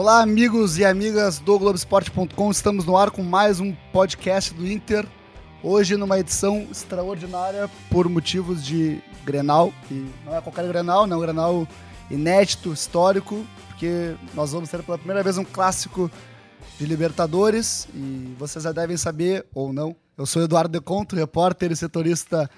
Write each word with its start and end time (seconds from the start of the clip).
Olá, 0.00 0.22
amigos 0.22 0.78
e 0.78 0.84
amigas 0.84 1.40
do 1.40 1.58
Globoesporte.com. 1.58 2.50
Estamos 2.52 2.84
no 2.84 2.96
ar 2.96 3.10
com 3.10 3.20
mais 3.20 3.58
um 3.58 3.74
podcast 3.92 4.54
do 4.54 4.64
Inter. 4.64 5.04
Hoje 5.60 5.96
numa 5.96 6.20
edição 6.20 6.68
extraordinária 6.70 7.68
por 7.90 8.08
motivos 8.08 8.64
de 8.64 9.02
Grenal. 9.24 9.72
E 9.90 10.08
não 10.24 10.36
é 10.36 10.40
qualquer 10.40 10.68
Grenal, 10.68 11.04
não 11.04 11.16
é 11.16 11.18
um 11.18 11.22
Grenal 11.22 11.68
inédito, 12.08 12.72
histórico, 12.72 13.44
porque 13.66 14.14
nós 14.34 14.52
vamos 14.52 14.70
ter 14.70 14.84
pela 14.84 14.98
primeira 14.98 15.20
vez 15.20 15.36
um 15.36 15.44
clássico 15.44 16.08
de 16.78 16.86
Libertadores 16.86 17.88
e 17.92 18.36
vocês 18.38 18.62
já 18.62 18.70
devem 18.70 18.96
saber, 18.96 19.46
ou 19.52 19.72
não, 19.72 19.96
eu 20.16 20.26
sou 20.26 20.44
Eduardo 20.44 20.70
Deconto, 20.70 21.16
repórter 21.16 21.72
e 21.72 21.76
setorista 21.76 22.48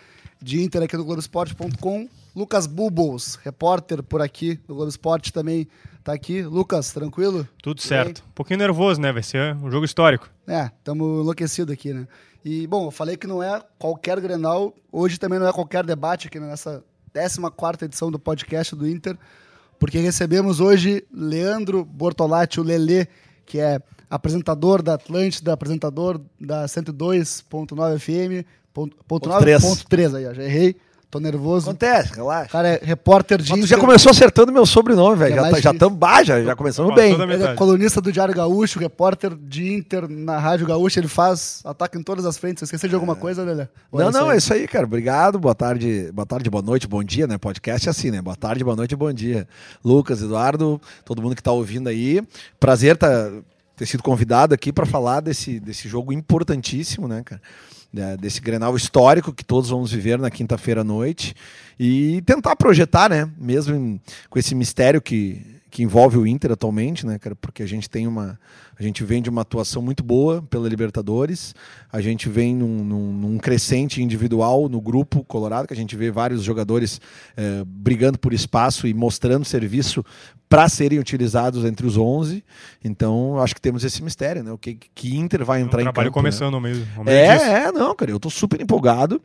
de 0.43 0.63
Inter 0.63 0.83
aqui 0.83 0.95
no 0.95 1.07
Globoesporte.com. 1.07 2.07
Lucas 2.37 2.67
Bubbles, 2.67 3.37
repórter 3.43 4.03
por 4.03 4.21
aqui 4.21 4.61
do 4.69 4.75
Globo 4.75 4.91
Esporte 4.91 5.33
também 5.33 5.67
tá 6.03 6.13
aqui. 6.13 6.43
Lucas, 6.43 6.93
tranquilo? 6.93 7.47
Tudo 7.63 7.81
certo. 7.81 8.25
Um 8.29 8.33
pouquinho 8.33 8.59
nervoso, 8.59 9.01
né? 9.01 9.13
Vai 9.13 9.23
ser 9.23 9.55
um 9.57 9.71
jogo 9.71 9.85
histórico. 9.85 10.29
É, 10.47 10.71
estamos 10.79 11.21
enlouquecidos 11.21 11.73
aqui, 11.73 11.93
né? 11.93 12.07
E, 12.45 12.67
bom, 12.67 12.87
eu 12.87 12.91
falei 12.91 13.17
que 13.17 13.27
não 13.27 13.43
é 13.43 13.61
qualquer 13.79 14.19
Grenal, 14.21 14.75
hoje 14.91 15.19
também 15.19 15.39
não 15.39 15.47
é 15.47 15.53
qualquer 15.53 15.85
debate 15.85 16.29
aqui 16.29 16.41
nessa 16.41 16.83
14 17.13 17.85
edição 17.85 18.11
do 18.11 18.19
podcast 18.19 18.75
do 18.75 18.89
Inter, 18.89 19.19
porque 19.79 19.99
recebemos 19.99 20.59
hoje 20.59 21.05
Leandro 21.13 21.85
Bortolatti, 21.85 22.61
o 22.61 22.63
Lelê, 22.63 23.07
que 23.45 23.59
é 23.59 23.81
apresentador 24.09 24.83
da 24.83 24.95
Atlântida, 24.95 25.53
apresentador 25.53 26.21
da 26.41 26.65
102.9 26.65 27.99
FM, 27.99 28.47
ponto, 28.73 28.97
ponto, 28.97 29.05
ponto 29.07 29.29
9, 29.29 29.61
ponto 29.61 29.87
3 29.87 30.15
aí, 30.15 30.27
ó, 30.27 30.33
já 30.33 30.43
errei. 30.43 30.77
Tô 31.11 31.19
nervoso. 31.19 31.69
Acontece, 31.69 32.15
relaxa. 32.15 32.49
Cara, 32.51 32.69
é 32.69 32.81
repórter 32.85 33.43
de. 33.43 33.51
Mas 33.51 33.61
tu 33.63 33.67
já 33.67 33.77
começou 33.77 34.11
acertando 34.11 34.53
meu 34.53 34.65
sobrenome, 34.65 35.17
velho. 35.17 35.35
Já, 35.35 35.51
tá, 35.51 35.61
já, 35.61 35.75
tam, 35.75 35.91
bah, 35.93 36.23
já, 36.23 36.41
já 36.41 36.55
começamos 36.55 36.95
bem. 36.95 37.21
Ele 37.21 37.43
é 37.43 37.55
colunista 37.55 38.01
do 38.01 38.13
Diário 38.13 38.33
Gaúcho, 38.33 38.79
repórter 38.79 39.35
de 39.35 39.73
Inter 39.73 40.09
na 40.09 40.39
Rádio 40.39 40.69
Gaúcha. 40.69 41.01
Ele 41.01 41.09
faz 41.09 41.63
ataque 41.65 41.99
em 41.99 42.03
todas 42.03 42.25
as 42.25 42.39
frentes. 42.39 42.61
Você 42.61 42.67
esqueceu 42.67 42.89
de 42.89 42.95
alguma 42.95 43.15
é. 43.15 43.17
coisa, 43.17 43.43
Lelé? 43.43 43.69
Não, 43.93 44.09
é 44.09 44.13
não, 44.13 44.31
é 44.31 44.37
isso 44.37 44.55
aí, 44.55 44.69
cara. 44.69 44.87
Obrigado. 44.87 45.37
Boa 45.37 45.55
tarde, 45.55 46.13
boa 46.15 46.27
tarde, 46.27 46.49
boa 46.49 46.63
noite, 46.63 46.87
bom 46.87 47.03
dia, 47.03 47.27
né? 47.27 47.37
Podcast 47.39 47.89
é 47.89 47.91
assim, 47.91 48.13
né? 48.13 48.23
Boa 48.23 48.37
tarde, 48.37 48.63
boa 48.63 48.77
noite, 48.77 48.95
bom 48.95 49.13
dia. 49.13 49.49
Lucas, 49.85 50.23
Eduardo, 50.23 50.81
todo 51.05 51.21
mundo 51.21 51.35
que 51.35 51.43
tá 51.43 51.51
ouvindo 51.51 51.89
aí. 51.89 52.23
Prazer 52.61 52.97
tá, 52.97 53.33
ter 53.75 53.87
sido 53.87 54.03
convidado 54.05 54.55
aqui 54.55 54.73
para 54.73 54.87
falar 54.87 55.19
desse, 55.19 55.59
desse 55.59 55.89
jogo 55.89 56.13
importantíssimo, 56.13 57.09
né, 57.09 57.23
cara? 57.25 57.43
Desse 58.19 58.41
Grenal 58.41 58.77
histórico 58.77 59.33
que 59.33 59.45
todos 59.45 59.71
vamos 59.71 59.91
viver 59.93 60.19
na 60.19 60.31
quinta-feira 60.31 60.83
à 60.83 60.85
noite 60.85 61.35
e 61.79 62.23
tentar 62.23 62.55
projetar, 62.57 63.11
né, 63.11 63.29
mesmo 63.39 64.01
com 64.29 64.39
esse 64.39 64.55
mistério 64.55 65.01
que, 65.01 65.60
que 65.71 65.83
envolve 65.83 66.19
o 66.19 66.27
Inter 66.27 66.53
atualmente, 66.53 67.07
né, 67.07 67.19
cara, 67.19 67.37
porque 67.37 67.63
a 67.63 67.67
gente 67.67 67.89
tem 67.89 68.07
uma 68.07 68.39
a 68.79 68.83
gente 68.83 69.05
vem 69.05 69.21
de 69.21 69.29
uma 69.29 69.43
atuação 69.43 69.83
muito 69.83 70.03
boa 70.03 70.41
pela 70.41 70.67
Libertadores, 70.67 71.55
a 71.93 72.01
gente 72.01 72.31
vem 72.31 72.57
num, 72.57 72.83
num, 72.83 73.13
num 73.13 73.39
crescente 73.39 74.03
individual 74.03 74.71
no 74.71 74.81
grupo 74.81 75.23
Colorado, 75.23 75.69
que 75.69 75.75
a 75.75 75.77
gente 75.77 75.95
vê 75.95 76.11
vários 76.11 76.43
jogadores 76.43 76.99
eh, 77.37 77.63
brigando 77.67 78.19
por 78.19 78.33
espaço 78.33 78.87
e 78.87 78.95
mostrando 78.95 79.45
serviço 79.45 80.03
para 80.49 80.67
serem 80.67 80.99
utilizados 80.99 81.63
entre 81.67 81.87
os 81.87 81.99
11. 81.99 82.43
Então, 82.83 83.39
acho 83.39 83.55
que 83.55 83.61
temos 83.61 83.85
esse 83.85 84.03
mistério, 84.03 84.43
né? 84.43 84.51
O 84.51 84.57
que, 84.57 84.79
que 84.95 85.15
Inter 85.15 85.45
vai 85.45 85.61
entrar 85.61 85.81
é 85.81 85.83
um 85.83 85.83
em 85.83 85.85
campo. 85.85 85.95
trabalho 85.97 86.13
começando 86.13 86.59
né? 86.59 86.71
mesmo. 86.71 86.87
É, 87.07 87.67
é, 87.67 87.73
não, 87.73 87.95
cara, 87.95 88.11
eu 88.11 88.19
tô 88.19 88.31
super 88.31 88.61
empolgado 88.63 89.21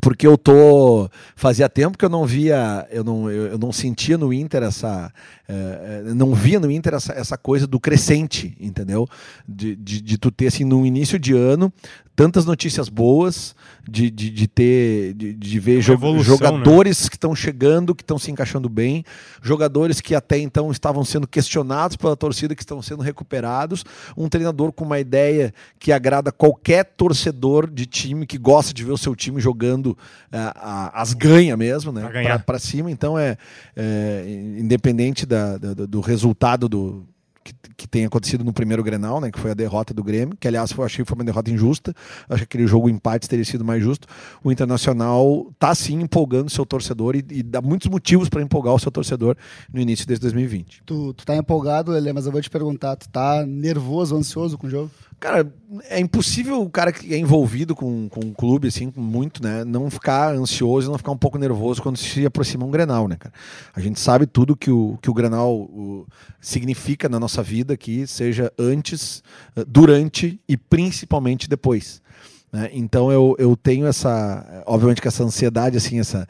porque 0.00 0.26
eu 0.26 0.36
tô 0.36 1.08
fazia 1.34 1.68
tempo 1.68 1.96
que 1.96 2.04
eu 2.04 2.08
não 2.08 2.24
via 2.24 2.86
eu 2.90 3.02
não, 3.02 3.30
eu, 3.30 3.58
não 3.58 3.72
sentia 3.72 4.18
no 4.18 4.32
Inter 4.32 4.62
essa 4.62 5.12
é, 5.48 6.02
não 6.14 6.34
via 6.34 6.60
no 6.60 6.70
Inter 6.70 6.94
essa, 6.94 7.12
essa 7.12 7.36
coisa 7.36 7.66
do 7.66 7.80
crescente 7.80 8.56
entendeu 8.60 9.08
de, 9.48 9.74
de, 9.76 10.00
de 10.00 10.18
tu 10.18 10.30
ter 10.30 10.48
assim 10.48 10.64
no 10.64 10.84
início 10.84 11.18
de 11.18 11.34
ano 11.34 11.72
tantas 12.14 12.44
notícias 12.44 12.88
boas 12.88 13.54
de, 13.88 14.10
de, 14.10 14.30
de 14.30 14.46
ter 14.48 15.14
de, 15.14 15.32
de 15.32 15.60
ver 15.60 15.80
jo 15.80 15.92
evolução, 15.94 16.36
jogadores 16.36 17.04
né? 17.04 17.08
que 17.08 17.16
estão 17.16 17.34
chegando 17.34 17.94
que 17.94 18.02
estão 18.02 18.18
se 18.18 18.30
encaixando 18.30 18.68
bem 18.68 19.04
jogadores 19.40 20.00
que 20.00 20.14
até 20.14 20.38
então 20.38 20.70
estavam 20.70 21.04
sendo 21.04 21.26
questionados 21.26 21.96
pela 21.96 22.16
torcida 22.16 22.54
que 22.54 22.62
estão 22.62 22.82
sendo 22.82 23.02
recuperados 23.02 23.84
um 24.16 24.28
treinador 24.28 24.72
com 24.72 24.84
uma 24.84 25.00
ideia 25.00 25.54
que 25.78 25.92
agrada 25.92 26.30
qualquer 26.30 26.84
torcedor 26.84 27.70
de 27.70 27.86
time 27.86 28.26
que 28.26 28.36
gosta 28.36 28.74
de 28.74 28.84
ver 28.84 28.92
o 28.92 28.98
seu 28.98 29.16
time 29.16 29.40
jogando 29.40 29.77
uh, 29.90 30.90
as 30.92 31.12
ganha 31.14 31.56
mesmo, 31.56 31.92
né? 31.92 32.02
Para 32.44 32.58
cima. 32.58 32.90
Então 32.90 33.18
é, 33.18 33.36
é 33.76 34.24
independente 34.58 35.24
da, 35.24 35.58
da, 35.58 35.74
do 35.74 36.00
resultado 36.00 36.68
do 36.68 37.06
que, 37.48 37.54
que 37.76 37.88
tenha 37.88 38.06
acontecido 38.06 38.44
no 38.44 38.52
primeiro 38.52 38.82
Grenal, 38.82 39.20
né, 39.20 39.30
que 39.30 39.38
foi 39.38 39.50
a 39.50 39.54
derrota 39.54 39.94
do 39.94 40.02
Grêmio, 40.02 40.36
que 40.38 40.46
aliás 40.46 40.72
foi, 40.72 40.84
achei 40.84 41.04
que 41.04 41.08
foi 41.08 41.16
uma 41.16 41.24
derrota 41.24 41.50
injusta, 41.50 41.94
acho 42.28 42.38
que 42.38 42.44
aquele 42.44 42.66
jogo 42.66 42.88
empate 42.88 43.28
teria 43.28 43.44
sido 43.44 43.64
mais 43.64 43.82
justo. 43.82 44.06
O 44.42 44.50
Internacional 44.52 45.48
está 45.52 45.74
sim 45.74 46.00
empolgando 46.02 46.50
seu 46.50 46.66
torcedor 46.66 47.16
e, 47.16 47.24
e 47.30 47.42
dá 47.42 47.60
muitos 47.60 47.88
motivos 47.88 48.28
para 48.28 48.42
empolgar 48.42 48.74
o 48.74 48.78
seu 48.78 48.90
torcedor 48.90 49.36
no 49.72 49.80
início 49.80 50.06
desse 50.06 50.20
2020. 50.20 50.82
Tu, 50.84 51.14
tu 51.14 51.24
tá 51.24 51.36
empolgado, 51.36 51.96
Ele, 51.96 52.12
mas 52.12 52.26
eu 52.26 52.32
vou 52.32 52.40
te 52.40 52.50
perguntar, 52.50 52.96
tu 52.96 53.08
tá 53.08 53.44
nervoso, 53.46 54.16
ansioso 54.16 54.58
com 54.58 54.66
o 54.66 54.70
jogo? 54.70 54.90
Cara, 55.20 55.52
é 55.90 55.98
impossível 55.98 56.62
o 56.62 56.70
cara 56.70 56.92
que 56.92 57.12
é 57.12 57.18
envolvido 57.18 57.74
com, 57.74 58.08
com 58.08 58.20
um 58.20 58.32
clube, 58.32 58.68
assim, 58.68 58.92
muito, 58.96 59.42
né, 59.42 59.64
não 59.64 59.90
ficar 59.90 60.32
ansioso 60.32 60.88
não 60.88 60.96
ficar 60.96 61.10
um 61.10 61.16
pouco 61.16 61.36
nervoso 61.36 61.82
quando 61.82 61.96
se 61.96 62.24
aproxima 62.24 62.64
um 62.64 62.70
Grenal, 62.70 63.08
né, 63.08 63.16
cara? 63.18 63.34
A 63.74 63.80
gente 63.80 63.98
sabe 63.98 64.26
tudo 64.26 64.56
que 64.56 64.70
o, 64.70 64.96
que 65.02 65.10
o 65.10 65.14
Grenal 65.14 65.52
o, 65.52 66.06
significa 66.40 67.08
na 67.08 67.18
nossa 67.18 67.42
vida 67.42 67.74
aqui, 67.74 68.06
seja 68.06 68.52
antes, 68.56 69.22
eh, 69.56 69.64
durante 69.66 70.40
e 70.48 70.56
principalmente 70.56 71.48
depois. 71.48 72.00
Né? 72.52 72.70
Então 72.72 73.12
eu, 73.12 73.34
eu 73.38 73.56
tenho 73.56 73.86
essa, 73.86 74.62
obviamente 74.66 75.02
que 75.02 75.08
essa 75.08 75.22
ansiedade, 75.22 75.76
assim, 75.76 76.00
essa, 76.00 76.26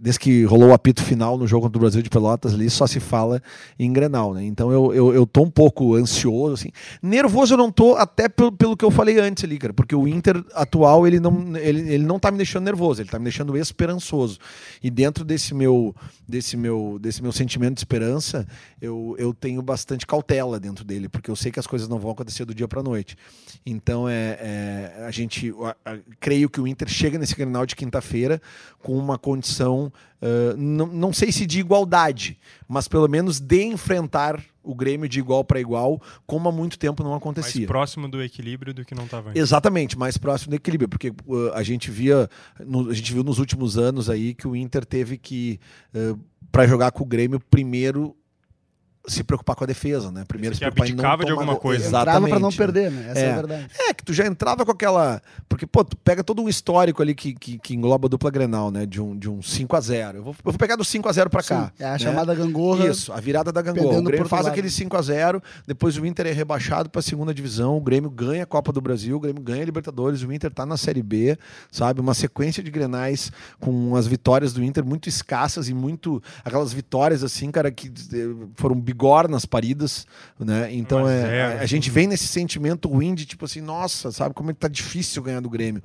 desde 0.00 0.20
que 0.20 0.44
rolou 0.44 0.68
o 0.68 0.72
apito 0.74 1.02
final 1.02 1.38
no 1.38 1.46
jogo 1.46 1.62
contra 1.62 1.78
o 1.78 1.80
Brasil 1.80 2.02
de 2.02 2.10
Pelotas 2.10 2.52
ali, 2.52 2.68
só 2.68 2.86
se 2.86 3.00
fala 3.00 3.42
em 3.78 3.90
Grenal, 3.90 4.34
né? 4.34 4.44
Então 4.44 4.70
eu, 4.70 4.92
eu, 4.92 5.14
eu 5.14 5.26
tô 5.26 5.42
um 5.42 5.50
pouco 5.50 5.94
ansioso, 5.94 6.52
assim. 6.52 6.70
Nervoso 7.02 7.54
eu 7.54 7.58
não 7.58 7.70
tô, 7.70 7.94
até 7.94 8.28
pelo, 8.28 8.52
pelo 8.52 8.76
que 8.76 8.84
eu 8.84 8.90
falei 8.90 9.18
antes 9.18 9.44
ali, 9.44 9.56
cara, 9.56 9.72
porque 9.72 9.94
o 9.94 10.06
Inter 10.06 10.44
atual, 10.52 11.06
ele 11.06 11.20
não, 11.20 11.56
ele, 11.56 11.92
ele 11.92 12.04
não 12.04 12.18
tá 12.18 12.30
me 12.30 12.36
deixando 12.36 12.64
nervoso, 12.64 13.00
ele 13.00 13.08
tá 13.08 13.18
me 13.18 13.24
deixando 13.24 13.56
esperançoso. 13.56 14.38
E 14.82 14.90
dentro 14.90 15.24
desse 15.24 15.54
meu, 15.54 15.94
desse 16.28 16.56
meu, 16.56 16.98
desse 17.00 17.22
meu 17.22 17.32
sentimento 17.32 17.74
de 17.74 17.80
esperança, 17.80 18.46
eu, 18.82 19.14
eu 19.18 19.32
tenho 19.32 19.62
bastante 19.62 20.06
cautela 20.06 20.60
dentro 20.60 20.84
dele, 20.84 21.08
porque 21.08 21.30
eu 21.30 21.36
sei 21.36 21.50
que 21.50 21.60
as 21.60 21.66
coisas 21.66 21.88
não 21.88 21.98
vão 21.98 22.10
acontecer 22.10 22.44
do 22.44 22.54
dia 22.54 22.68
para 22.68 22.82
noite. 22.82 23.16
Então 23.64 24.06
é, 24.08 24.38
é 24.40 25.04
a 25.06 25.10
gente, 25.10 25.53
a, 25.62 25.76
a, 25.84 25.98
creio 26.20 26.48
que 26.48 26.60
o 26.60 26.66
Inter 26.66 26.88
chega 26.88 27.18
nesse 27.18 27.34
Grenal 27.34 27.66
de 27.66 27.76
quinta-feira 27.76 28.40
com 28.82 28.96
uma 28.96 29.18
condição 29.18 29.92
uh, 30.20 30.56
não, 30.56 30.86
não 30.86 31.12
sei 31.12 31.30
se 31.30 31.46
de 31.46 31.60
igualdade, 31.60 32.38
mas 32.66 32.88
pelo 32.88 33.08
menos 33.08 33.40
de 33.40 33.62
enfrentar 33.62 34.42
o 34.62 34.74
Grêmio 34.74 35.08
de 35.08 35.18
igual 35.18 35.44
para 35.44 35.60
igual, 35.60 36.00
como 36.26 36.48
há 36.48 36.52
muito 36.52 36.78
tempo 36.78 37.04
não 37.04 37.14
acontecia. 37.14 37.60
Mais 37.60 37.68
próximo 37.68 38.08
do 38.08 38.22
equilíbrio 38.22 38.72
do 38.72 38.84
que 38.84 38.94
não 38.94 39.04
estava 39.04 39.30
antes. 39.30 39.40
Exatamente, 39.40 39.98
mais 39.98 40.16
próximo 40.16 40.50
do 40.50 40.56
equilíbrio, 40.56 40.88
porque 40.88 41.10
uh, 41.10 41.52
a 41.52 41.62
gente 41.62 41.90
via, 41.90 42.28
no, 42.58 42.90
a 42.90 42.94
gente 42.94 43.12
viu 43.12 43.22
nos 43.22 43.38
últimos 43.38 43.76
anos 43.76 44.08
aí 44.08 44.34
que 44.34 44.48
o 44.48 44.56
Inter 44.56 44.84
teve 44.86 45.18
que, 45.18 45.60
uh, 45.94 46.18
para 46.50 46.66
jogar 46.66 46.90
com 46.92 47.04
o 47.04 47.06
Grêmio, 47.06 47.38
primeiro 47.38 48.16
se 49.06 49.22
preocupar 49.22 49.54
com 49.54 49.64
a 49.64 49.66
defesa, 49.66 50.10
né? 50.10 50.24
Primeiro 50.26 50.54
se 50.54 50.60
preocupar 50.60 50.88
em 50.88 50.94
não 50.94 51.04
abdicava 51.04 51.24
de 51.24 51.30
tomar 51.30 51.40
alguma 51.42 51.60
coisa. 51.60 51.86
Entrava 51.86 52.02
Exatamente. 52.10 52.30
pra 52.30 52.38
não 52.40 52.50
perder, 52.52 52.90
né? 52.90 53.10
Essa 53.10 53.20
é, 53.20 53.24
É. 53.24 53.32
a 53.32 53.34
verdade. 53.36 53.66
É, 53.78 53.94
que 53.94 54.04
tu 54.04 54.12
já 54.12 54.26
entrava 54.26 54.64
com 54.64 54.70
aquela. 54.72 55.20
Porque, 55.48 55.66
pô, 55.66 55.84
tu 55.84 55.96
pega 55.98 56.24
todo 56.24 56.42
um 56.42 56.48
histórico 56.48 57.02
ali 57.02 57.14
que, 57.14 57.34
que, 57.34 57.58
que 57.58 57.74
engloba 57.74 58.06
a 58.06 58.10
dupla 58.10 58.30
Grenal, 58.30 58.70
né? 58.70 58.86
De 58.86 59.00
um, 59.00 59.16
de 59.16 59.28
um 59.28 59.40
5x0. 59.40 60.14
Eu 60.16 60.22
vou, 60.22 60.32
eu 60.44 60.52
vou 60.52 60.54
pegar 60.58 60.76
do 60.76 60.84
5x0 60.84 61.28
pra 61.28 61.42
cá. 61.42 61.66
Sim, 61.76 61.82
é 61.84 61.86
a 61.86 61.92
né? 61.92 61.98
chamada 61.98 62.34
gangorra. 62.34 62.86
Isso, 62.86 63.12
a 63.12 63.20
virada 63.20 63.52
da 63.52 63.60
Gangorra. 63.62 63.98
O 63.98 64.02
Grêmio 64.02 64.26
faz 64.28 64.46
outro 64.46 64.60
lado. 64.60 64.68
aquele 64.68 64.68
5x0, 64.68 65.42
depois 65.66 65.96
o 65.98 66.06
Inter 66.06 66.26
é 66.26 66.32
rebaixado 66.32 66.88
pra 66.88 67.02
segunda 67.02 67.32
divisão, 67.34 67.76
o 67.76 67.80
Grêmio 67.80 68.10
ganha 68.10 68.42
a 68.44 68.46
Copa 68.46 68.72
do 68.72 68.80
Brasil, 68.80 69.16
o 69.16 69.20
Grêmio 69.20 69.42
ganha 69.42 69.62
a 69.62 69.64
Libertadores, 69.64 70.22
o 70.22 70.32
Inter 70.32 70.52
tá 70.52 70.64
na 70.64 70.76
Série 70.76 71.02
B, 71.02 71.38
sabe? 71.70 72.00
Uma 72.00 72.14
sequência 72.14 72.62
de 72.62 72.70
grenais 72.70 73.30
com 73.60 73.94
as 73.96 74.06
vitórias 74.06 74.52
do 74.52 74.62
Inter 74.62 74.84
muito 74.84 75.08
escassas 75.08 75.68
e 75.68 75.74
muito. 75.74 76.22
aquelas 76.44 76.72
vitórias 76.72 77.22
assim, 77.22 77.50
cara, 77.50 77.70
que 77.70 77.88
eh, 77.88 78.46
foram 78.94 79.04
bigornas 79.04 79.44
paridas, 79.44 80.06
né? 80.38 80.72
Então 80.72 81.04
a 81.06 81.12
é, 81.12 81.20
zero. 81.20 81.58
a, 81.58 81.62
a 81.62 81.66
gente 81.66 81.90
vem 81.90 82.06
nesse 82.06 82.28
sentimento 82.28 82.88
ruim 82.88 83.14
de 83.14 83.26
tipo 83.26 83.44
assim, 83.44 83.60
nossa, 83.60 84.12
sabe 84.12 84.34
como 84.34 84.50
é 84.50 84.54
que 84.54 84.60
tá 84.60 84.68
difícil 84.68 85.22
ganhar 85.22 85.40
do 85.40 85.50
Grêmio. 85.50 85.82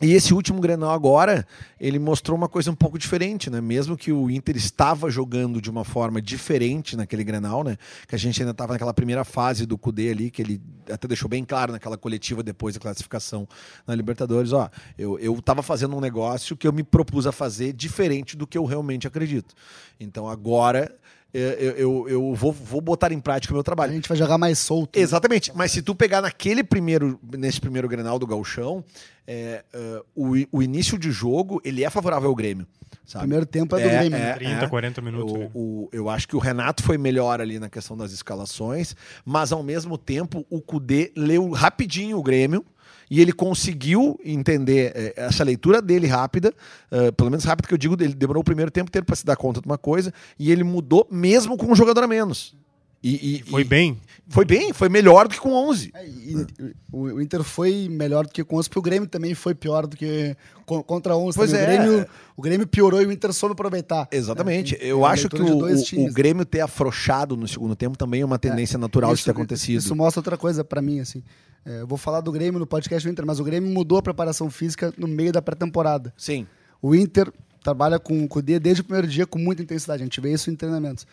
E 0.00 0.12
esse 0.12 0.32
último 0.32 0.60
Grenal 0.60 0.92
agora, 0.92 1.44
ele 1.80 1.98
mostrou 1.98 2.38
uma 2.38 2.48
coisa 2.48 2.70
um 2.70 2.74
pouco 2.74 2.96
diferente, 2.96 3.50
né? 3.50 3.60
Mesmo 3.60 3.96
que 3.96 4.12
o 4.12 4.30
Inter 4.30 4.56
estava 4.56 5.10
jogando 5.10 5.60
de 5.60 5.68
uma 5.68 5.84
forma 5.84 6.22
diferente 6.22 6.96
naquele 6.96 7.24
Grenal, 7.24 7.64
né? 7.64 7.76
Que 8.06 8.14
a 8.14 8.18
gente 8.18 8.40
ainda 8.40 8.52
estava 8.52 8.74
naquela 8.74 8.94
primeira 8.94 9.24
fase 9.24 9.66
do 9.66 9.76
Cudê 9.76 10.10
ali, 10.10 10.30
que 10.30 10.40
ele 10.40 10.62
até 10.88 11.08
deixou 11.08 11.28
bem 11.28 11.44
claro 11.44 11.72
naquela 11.72 11.98
coletiva 11.98 12.44
depois 12.44 12.74
da 12.74 12.80
classificação 12.80 13.48
na 13.88 13.94
Libertadores, 13.94 14.52
ó, 14.52 14.70
eu, 14.96 15.18
eu 15.18 15.42
tava 15.42 15.62
fazendo 15.62 15.96
um 15.96 16.00
negócio 16.00 16.56
que 16.56 16.68
eu 16.68 16.72
me 16.72 16.84
propus 16.84 17.26
a 17.26 17.32
fazer 17.32 17.72
diferente 17.72 18.36
do 18.36 18.46
que 18.46 18.56
eu 18.56 18.64
realmente 18.64 19.08
acredito. 19.08 19.52
Então 19.98 20.28
agora 20.28 20.94
eu, 21.34 21.50
eu, 21.72 22.08
eu 22.08 22.34
vou, 22.34 22.52
vou 22.52 22.80
botar 22.80 23.12
em 23.12 23.20
prática 23.20 23.52
o 23.52 23.54
meu 23.54 23.60
A 23.60 23.64
trabalho. 23.64 23.92
gente 23.92 24.08
vai 24.08 24.16
jogar 24.18 24.38
mais 24.38 24.58
solto. 24.58 24.96
né? 24.98 25.02
Exatamente, 25.02 25.52
mas 25.54 25.70
se 25.72 25.82
tu 25.82 25.94
pegar 25.94 26.20
naquele 26.22 26.64
primeiro, 26.64 27.18
nesse 27.36 27.60
primeiro 27.60 27.86
Grenal 27.88 28.18
do 28.18 28.26
Gauchão, 28.26 28.82
é, 29.26 29.62
é, 29.72 30.02
o, 30.16 30.32
o 30.50 30.62
início 30.62 30.98
de 30.98 31.10
jogo, 31.10 31.60
ele 31.64 31.84
é 31.84 31.90
favorável 31.90 32.30
ao 32.30 32.34
Grêmio, 32.34 32.66
sabe? 33.04 33.24
Primeiro 33.24 33.44
tempo 33.44 33.76
é 33.76 33.82
do 33.82 33.88
É, 33.88 33.98
Grêmio. 33.98 34.16
é. 34.16 34.20
né? 34.20 34.32
30, 34.34 34.68
40 34.68 35.00
minutos. 35.02 35.32
O- 35.34 35.38
né? 35.38 35.50
o- 35.54 35.88
eu 35.92 36.08
acho 36.08 36.26
que 36.26 36.34
o 36.34 36.38
Renato 36.38 36.82
foi 36.82 36.96
melhor 36.96 37.40
ali 37.40 37.58
na 37.58 37.68
questão 37.68 37.94
das 37.96 38.10
escalações, 38.12 38.96
mas 39.24 39.52
ao 39.52 39.62
mesmo 39.62 39.98
tempo 39.98 40.46
o 40.48 40.62
Cudê 40.62 41.12
leu 41.14 41.50
rapidinho 41.50 42.16
o 42.18 42.22
Grêmio 42.22 42.64
e 43.10 43.20
ele 43.20 43.32
conseguiu 43.32 44.18
entender 44.24 44.92
eh, 44.94 45.14
essa 45.16 45.44
leitura 45.44 45.80
dele 45.80 46.06
rápida, 46.06 46.52
eh, 46.90 47.10
pelo 47.12 47.30
menos 47.30 47.44
rápida 47.44 47.68
que 47.68 47.74
eu 47.74 47.78
digo, 47.78 47.96
ele 48.00 48.14
demorou 48.14 48.40
o 48.40 48.44
primeiro 48.44 48.70
tempo 48.70 48.90
inteiro 48.90 49.06
para 49.06 49.16
se 49.16 49.24
dar 49.24 49.36
conta 49.36 49.60
de 49.60 49.66
uma 49.66 49.78
coisa 49.78 50.12
e 50.38 50.50
ele 50.50 50.64
mudou 50.64 51.06
mesmo 51.10 51.56
com 51.56 51.66
um 51.66 51.76
jogador 51.76 52.04
a 52.04 52.08
menos. 52.08 52.54
E, 53.02 53.36
e- 53.36 53.42
Foi 53.50 53.62
e- 53.62 53.64
bem. 53.64 53.98
Foi 54.30 54.44
bem, 54.44 54.74
foi 54.74 54.90
melhor 54.90 55.26
do 55.26 55.32
que 55.34 55.40
com 55.40 55.54
11. 55.54 55.90
É, 55.94 56.04
o, 56.92 57.04
o 57.04 57.22
Inter 57.22 57.42
foi 57.42 57.88
melhor 57.88 58.26
do 58.26 58.32
que 58.32 58.44
com 58.44 58.56
11, 58.56 58.68
porque 58.68 58.78
o 58.78 58.82
Grêmio 58.82 59.08
também 59.08 59.34
foi 59.34 59.54
pior 59.54 59.86
do 59.86 59.96
que 59.96 60.36
co- 60.66 60.82
contra 60.84 61.16
11. 61.16 61.34
Pois 61.34 61.50
também. 61.50 61.64
é. 61.64 61.72
O, 61.72 61.78
Grêmio, 61.86 62.06
o 62.36 62.42
Grêmio 62.42 62.66
piorou 62.66 63.00
e 63.00 63.06
o 63.06 63.12
Inter 63.12 63.32
soube 63.32 63.52
aproveitar. 63.54 64.06
Exatamente. 64.12 64.74
É, 64.74 64.78
tem- 64.80 64.88
eu 64.88 64.96
tem 64.98 65.06
a 65.06 65.08
acho 65.08 65.28
que 65.30 65.40
o, 65.40 65.58
o- 65.64 65.82
times. 65.82 66.10
o 66.10 66.14
Grêmio 66.14 66.44
ter 66.44 66.60
afrouxado 66.60 67.36
no 67.38 67.48
segundo 67.48 67.74
tempo 67.74 67.96
também 67.96 68.20
é 68.20 68.24
uma 68.24 68.38
tendência 68.38 68.78
natural 68.78 69.14
de 69.14 69.24
ter 69.24 69.30
acontecido. 69.30 69.78
Isso 69.78 69.96
mostra 69.96 70.20
outra 70.20 70.36
coisa 70.36 70.62
pra 70.62 70.82
mim, 70.82 71.00
assim. 71.00 71.22
É, 71.64 71.80
eu 71.80 71.86
vou 71.86 71.96
falar 71.96 72.20
do 72.20 72.30
Grêmio 72.30 72.58
no 72.60 72.66
podcast 72.66 73.08
do 73.08 73.10
Inter, 73.10 73.24
mas 73.24 73.40
o 73.40 73.44
Grêmio 73.44 73.70
mudou 73.70 73.96
a 73.96 74.02
preparação 74.02 74.50
física 74.50 74.92
no 74.98 75.08
meio 75.08 75.32
da 75.32 75.40
pré-temporada. 75.40 76.12
Sim. 76.18 76.46
O 76.82 76.94
Inter 76.94 77.32
trabalha 77.64 77.98
com 77.98 78.22
o 78.24 78.28
Cudê 78.28 78.58
desde 78.60 78.82
o 78.82 78.84
primeiro 78.84 79.08
dia 79.08 79.26
com 79.26 79.38
muita 79.38 79.62
intensidade. 79.62 80.02
A 80.02 80.04
gente 80.04 80.20
vê 80.20 80.32
isso 80.32 80.50
em 80.50 80.54
treinamentos. 80.54 81.06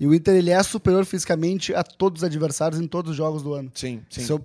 E 0.00 0.06
o 0.06 0.14
Inter 0.14 0.34
ele 0.34 0.50
é 0.50 0.62
superior 0.62 1.04
fisicamente 1.04 1.74
a 1.74 1.84
todos 1.84 2.22
os 2.22 2.24
adversários 2.24 2.80
em 2.80 2.86
todos 2.86 3.10
os 3.10 3.16
jogos 3.16 3.42
do 3.42 3.52
ano. 3.54 3.70
Sim, 3.74 4.00
sim. 4.08 4.22
Se 4.22 4.32
eu- 4.32 4.42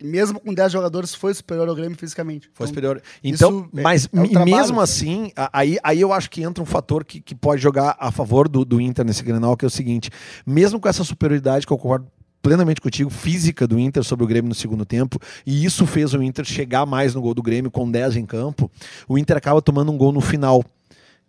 e 0.00 0.04
mesmo 0.04 0.38
com 0.40 0.52
10 0.52 0.70
jogadores, 0.72 1.14
foi 1.14 1.32
superior 1.32 1.68
ao 1.68 1.74
Grêmio 1.74 1.96
fisicamente. 1.96 2.50
Foi 2.52 2.64
Então, 2.66 2.74
superior. 2.74 3.02
Então, 3.24 3.68
é- 3.76 3.80
mas 3.80 4.04
é 4.06 4.08
trabalho. 4.28 4.44
mesmo 4.56 4.80
assim, 4.80 5.32
aí, 5.52 5.78
aí 5.82 6.00
eu 6.00 6.12
acho 6.12 6.28
que 6.28 6.42
entra 6.42 6.62
um 6.62 6.66
fator 6.66 7.04
que, 7.04 7.20
que 7.20 7.34
pode 7.34 7.62
jogar 7.62 7.96
a 7.98 8.10
favor 8.10 8.48
do, 8.48 8.64
do 8.64 8.80
Inter 8.80 9.04
nesse 9.04 9.22
Grenal, 9.22 9.56
que 9.56 9.64
é 9.64 9.68
o 9.68 9.70
seguinte: 9.70 10.10
mesmo 10.44 10.78
com 10.80 10.88
essa 10.88 11.02
superioridade 11.04 11.66
que 11.66 11.72
eu 11.72 11.78
concordo 11.78 12.06
plenamente 12.42 12.80
contigo, 12.80 13.08
física 13.08 13.66
do 13.66 13.78
Inter 13.78 14.02
sobre 14.04 14.24
o 14.24 14.28
Grêmio 14.28 14.48
no 14.48 14.54
segundo 14.54 14.84
tempo, 14.84 15.18
e 15.46 15.64
isso 15.64 15.86
fez 15.86 16.12
o 16.12 16.22
Inter 16.22 16.44
chegar 16.44 16.84
mais 16.84 17.14
no 17.14 17.20
gol 17.22 17.34
do 17.34 17.42
Grêmio 17.42 17.70
com 17.70 17.90
10 17.90 18.16
em 18.16 18.26
campo, 18.26 18.70
o 19.08 19.16
Inter 19.16 19.36
acaba 19.36 19.62
tomando 19.62 19.90
um 19.92 19.96
gol 19.96 20.12
no 20.12 20.20
final. 20.20 20.62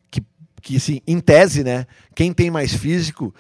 Que, 0.10 0.24
que 0.62 0.78
assim, 0.78 1.02
em 1.06 1.20
tese, 1.20 1.64
né? 1.64 1.86
Quem 2.16 2.34
tem 2.34 2.50
mais 2.50 2.74
físico, 2.74 3.34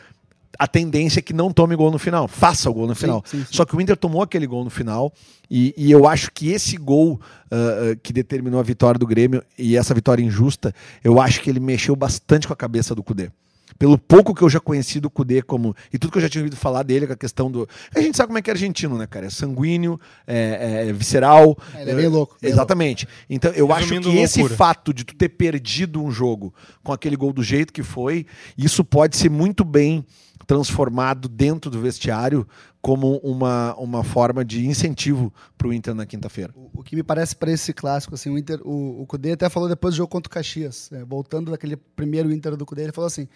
a 0.57 0.67
tendência 0.67 1.19
é 1.19 1.21
que 1.21 1.33
não 1.33 1.51
tome 1.51 1.75
gol 1.75 1.91
no 1.91 1.99
final, 1.99 2.27
faça 2.27 2.69
o 2.69 2.73
gol 2.73 2.87
no 2.87 2.95
Sim, 2.95 3.01
final. 3.01 3.23
sim, 3.25 3.39
sim. 3.39 3.45
Só 3.51 3.65
que 3.65 3.75
o 3.75 3.81
Inter 3.81 3.95
tomou 3.95 4.21
aquele 4.21 4.47
gol 4.47 4.63
no 4.63 4.69
final 4.69 5.13
e, 5.49 5.73
e 5.77 5.91
eu 5.91 6.07
acho 6.07 6.31
que 6.31 6.49
esse 6.49 6.75
gol 6.77 7.19
ah, 7.51 7.95
que 8.01 8.13
determinou 8.13 8.59
a 8.59 8.63
vitória 8.63 8.99
do 8.99 9.07
Grêmio 9.07 9.43
e 9.57 9.75
essa 9.75 9.93
vitória 9.93 10.23
injusta, 10.23 10.73
eu 11.03 11.19
acho 11.19 11.41
que 11.41 11.49
ele 11.49 11.59
mexeu 11.59 11.95
bastante 11.95 12.47
com 12.47 12.53
a 12.53 12.55
cabeça 12.55 12.93
do 12.93 13.03
Cudê. 13.03 13.31
Pelo 13.77 13.97
pouco 13.97 14.35
que 14.35 14.41
eu 14.41 14.49
já 14.49 14.59
conheci 14.59 14.99
do 14.99 15.09
Cudê 15.09 15.41
como. 15.41 15.73
E 15.93 15.97
tudo 15.97 16.11
que 16.11 16.17
eu 16.17 16.21
já 16.21 16.27
tinha 16.27 16.41
ouvido 16.41 16.57
falar 16.57 16.83
dele, 16.83 17.07
com 17.07 17.13
a 17.13 17.15
questão 17.15 17.49
do. 17.49 17.67
A 17.95 18.01
gente 18.01 18.17
sabe 18.17 18.27
como 18.27 18.37
é 18.37 18.41
que 18.41 18.49
é 18.49 18.53
argentino, 18.53 18.97
né, 18.97 19.07
cara? 19.07 19.27
É 19.27 19.29
sanguíneo, 19.29 19.97
é, 20.27 20.87
é 20.89 20.93
visceral. 20.93 21.57
É, 21.73 21.83
ele 21.83 21.91
é 21.91 21.95
bem 21.95 22.07
louco, 22.09 22.35
bem 22.41 22.51
Exatamente. 22.51 23.07
Então, 23.29 23.51
eu 23.53 23.71
acho 23.71 23.83
Resumindo, 23.83 24.11
que 24.11 24.17
esse 24.17 24.39
loucura. 24.39 24.57
fato 24.57 24.93
de 24.93 25.05
tu 25.05 25.15
ter 25.15 25.29
perdido 25.29 26.03
um 26.03 26.11
jogo 26.11 26.53
com 26.83 26.91
aquele 26.91 27.15
gol 27.15 27.31
do 27.31 27.41
jeito 27.41 27.71
que 27.71 27.81
foi, 27.81 28.25
isso 28.57 28.83
pode 28.83 29.15
ser 29.15 29.29
muito 29.29 29.63
bem 29.63 30.03
transformado 30.49 31.29
dentro 31.29 31.69
do 31.69 31.79
vestiário 31.79 32.47
como 32.81 33.17
uma, 33.17 33.75
uma 33.75 34.03
forma 34.03 34.43
de 34.43 34.65
incentivo 34.65 35.31
para 35.55 35.67
o 35.67 35.73
Inter 35.73 35.93
na 35.93 36.07
quinta-feira. 36.07 36.51
O, 36.55 36.79
o 36.79 36.83
que 36.83 36.95
me 36.95 37.03
parece 37.03 37.35
para 37.35 37.51
esse 37.51 37.71
clássico, 37.71 38.15
assim, 38.15 38.31
o 38.31 38.37
Inter, 38.37 38.59
o, 38.65 39.03
o 39.03 39.05
Cudê 39.05 39.33
até 39.33 39.47
falou 39.47 39.69
depois 39.69 39.93
do 39.93 39.97
jogo 39.97 40.09
contra 40.09 40.27
o 40.27 40.33
Caxias, 40.33 40.91
é, 40.91 41.05
voltando 41.05 41.51
daquele 41.51 41.77
primeiro 41.77 42.31
Inter 42.31 42.57
do 42.57 42.65
Cudê, 42.65 42.81
ele 42.81 42.91
falou 42.91 43.05
assim: 43.05 43.27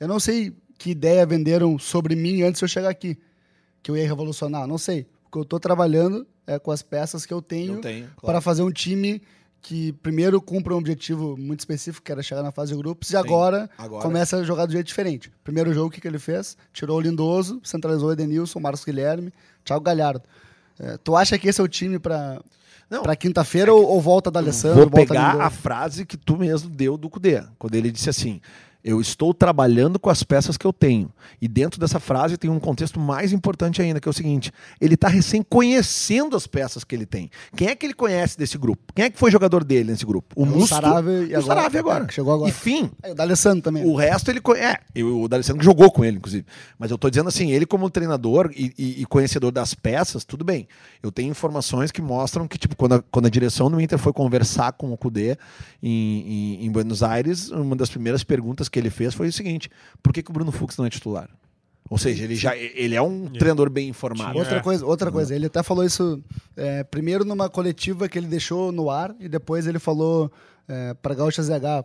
Eu 0.00 0.08
não 0.08 0.18
sei 0.18 0.56
que 0.78 0.92
ideia 0.92 1.26
venderam 1.26 1.78
sobre 1.78 2.16
mim 2.16 2.40
antes 2.40 2.60
de 2.60 2.64
eu 2.64 2.68
chegar 2.68 2.88
aqui, 2.88 3.18
que 3.82 3.90
eu 3.90 3.96
ia 3.98 4.08
revolucionar, 4.08 4.66
não 4.66 4.78
sei. 4.78 5.06
O 5.26 5.30
que 5.30 5.36
eu 5.36 5.42
estou 5.42 5.60
trabalhando 5.60 6.26
é 6.46 6.58
com 6.58 6.70
as 6.70 6.80
peças 6.80 7.26
que 7.26 7.34
eu 7.34 7.42
tenho, 7.42 7.82
tenho, 7.82 8.08
para 8.22 8.40
fazer 8.40 8.62
um 8.62 8.72
time 8.72 9.20
que 9.64 9.94
primeiro 9.94 10.42
cumpra 10.42 10.74
um 10.74 10.76
objetivo 10.76 11.38
muito 11.38 11.60
específico, 11.60 12.04
que 12.04 12.12
era 12.12 12.22
chegar 12.22 12.42
na 12.42 12.52
fase 12.52 12.72
de 12.72 12.78
grupos, 12.78 13.10
e 13.10 13.16
agora, 13.16 13.68
Agora- 13.78 14.02
começa 14.02 14.36
a 14.36 14.44
jogar 14.44 14.66
de 14.66 14.74
jeito 14.74 14.86
diferente. 14.86 15.32
Primeiro 15.42 15.72
jogo, 15.72 15.88
o 15.88 15.90
que, 15.90 16.02
que 16.02 16.06
ele 16.06 16.18
fez? 16.18 16.54
Tirou 16.70 16.98
o 16.98 17.00
Lindoso, 17.00 17.62
centralizou 17.64 18.10
o 18.10 18.12
Edenilson, 18.12 18.60
Marcos 18.60 18.84
Guilherme, 18.84 19.32
Thiago 19.64 19.82
Galhardo. 19.82 20.22
É, 20.78 20.98
tu 20.98 21.16
acha 21.16 21.38
que 21.38 21.48
esse 21.48 21.62
é 21.62 21.64
o 21.64 21.68
time 21.68 21.98
para 21.98 22.42
para 23.02 23.16
quinta-feira 23.16 23.72
ou, 23.72 23.82
ou 23.86 24.00
volta 24.02 24.30
da 24.30 24.38
Alessandro? 24.38 24.82
Vou 24.82 24.90
volta 24.90 25.06
pegar 25.14 25.40
a 25.40 25.48
frase 25.48 26.04
que 26.04 26.18
tu 26.18 26.36
mesmo 26.36 26.68
deu 26.68 26.98
do 26.98 27.08
Cudê, 27.08 27.42
quando 27.58 27.74
ele 27.74 27.90
disse 27.90 28.10
assim: 28.10 28.42
Eu 28.84 29.00
estou 29.00 29.32
trabalhando 29.32 29.98
com 29.98 30.10
as 30.10 30.22
peças 30.22 30.58
que 30.58 30.66
eu 30.66 30.72
tenho. 30.72 31.10
E 31.40 31.48
dentro 31.48 31.80
dessa 31.80 31.98
frase 31.98 32.36
tem 32.36 32.50
um 32.50 32.60
contexto 32.60 33.00
mais 33.00 33.32
importante 33.32 33.80
ainda, 33.80 33.98
que 33.98 34.06
é 34.06 34.10
o 34.10 34.12
seguinte: 34.12 34.52
ele 34.78 34.92
está 34.94 35.08
recém 35.08 35.42
conhecendo 35.42 36.36
as 36.36 36.46
peças 36.46 36.84
que 36.84 36.94
ele 36.94 37.06
tem. 37.06 37.30
Quem 37.56 37.68
é 37.68 37.74
que 37.74 37.86
ele 37.86 37.94
conhece 37.94 38.36
desse 38.36 38.58
grupo? 38.58 38.92
Quem 38.94 39.06
é 39.06 39.10
que 39.10 39.18
foi 39.18 39.30
jogador 39.30 39.64
dele 39.64 39.90
nesse 39.92 40.04
grupo? 40.04 40.34
O 40.36 40.44
É 40.44 40.48
o 40.48 40.50
Musto 40.50 40.68
Saravia 40.74 41.12
e 41.12 41.16
o 41.34 41.38
agora- 41.38 41.42
Saravia 41.42 41.80
agora. 41.80 42.04
é, 42.04 42.12
chegou 42.12 42.34
agora. 42.34 42.50
E 42.50 42.52
fim. 42.52 42.90
É, 43.02 43.12
o 43.12 43.14
D'Alessandro 43.14 43.62
também. 43.62 43.84
O 43.86 43.94
resto 43.94 44.30
ele 44.30 44.40
conhece. 44.40 44.78
É, 44.94 45.02
o 45.02 45.26
D'Alessandro 45.28 45.64
jogou 45.64 45.90
com 45.90 46.04
ele, 46.04 46.18
inclusive. 46.18 46.44
Mas 46.78 46.90
eu 46.90 46.98
tô 46.98 47.08
dizendo 47.08 47.28
assim, 47.28 47.50
ele 47.52 47.64
como 47.64 47.88
treinador 47.88 48.50
e, 48.54 48.72
e- 48.78 49.00
e 49.02 49.06
conhecedor 49.06 49.50
das 49.50 49.72
peças, 49.72 50.24
tudo 50.24 50.44
bem. 50.44 50.68
Eu 51.02 51.10
tenho 51.10 51.30
informações 51.30 51.90
que 51.90 52.02
mostram 52.02 52.46
que, 52.46 52.58
tipo, 52.58 52.76
quando 52.76 52.96
a, 52.96 53.02
quando 53.10 53.26
a 53.26 53.30
direção 53.30 53.70
do 53.70 53.80
Inter 53.80 53.98
foi 53.98 54.12
conversar 54.12 54.72
com 54.72 54.92
o 54.92 54.96
Cudê 54.96 55.38
em, 55.82 56.58
em- 56.60 56.66
em 56.66 56.70
Buenos 56.70 57.02
Aires, 57.02 57.50
uma 57.50 57.74
das 57.76 57.88
primeiras 57.88 58.22
perguntas 58.22 58.68
que 58.74 58.78
ele 58.80 58.90
fez 58.90 59.14
foi 59.14 59.28
o 59.28 59.32
seguinte: 59.32 59.70
por 60.02 60.12
que, 60.12 60.22
que 60.22 60.30
o 60.30 60.34
Bruno 60.34 60.50
Fux 60.52 60.76
não 60.76 60.84
é 60.84 60.90
titular? 60.90 61.30
Ou 61.88 61.98
seja, 61.98 62.24
ele 62.24 62.34
já 62.34 62.56
ele 62.56 62.94
é 62.94 63.02
um 63.02 63.28
treinador 63.28 63.68
bem 63.70 63.88
informado. 63.88 64.38
Outra 64.38 64.56
É. 64.56 64.60
coisa, 64.60 64.84
outra 64.86 65.12
coisa, 65.12 65.34
ele 65.34 65.46
até 65.46 65.62
falou 65.62 65.84
isso 65.84 66.22
é, 66.56 66.82
primeiro 66.82 67.24
numa 67.24 67.48
coletiva 67.48 68.08
que 68.08 68.18
ele 68.18 68.26
deixou 68.26 68.72
no 68.72 68.90
ar 68.90 69.14
e 69.20 69.28
depois 69.28 69.66
ele 69.66 69.78
falou 69.78 70.32
é, 70.66 70.94
para 70.94 71.14
Gaúcha 71.14 71.42
ZH, 71.42 71.84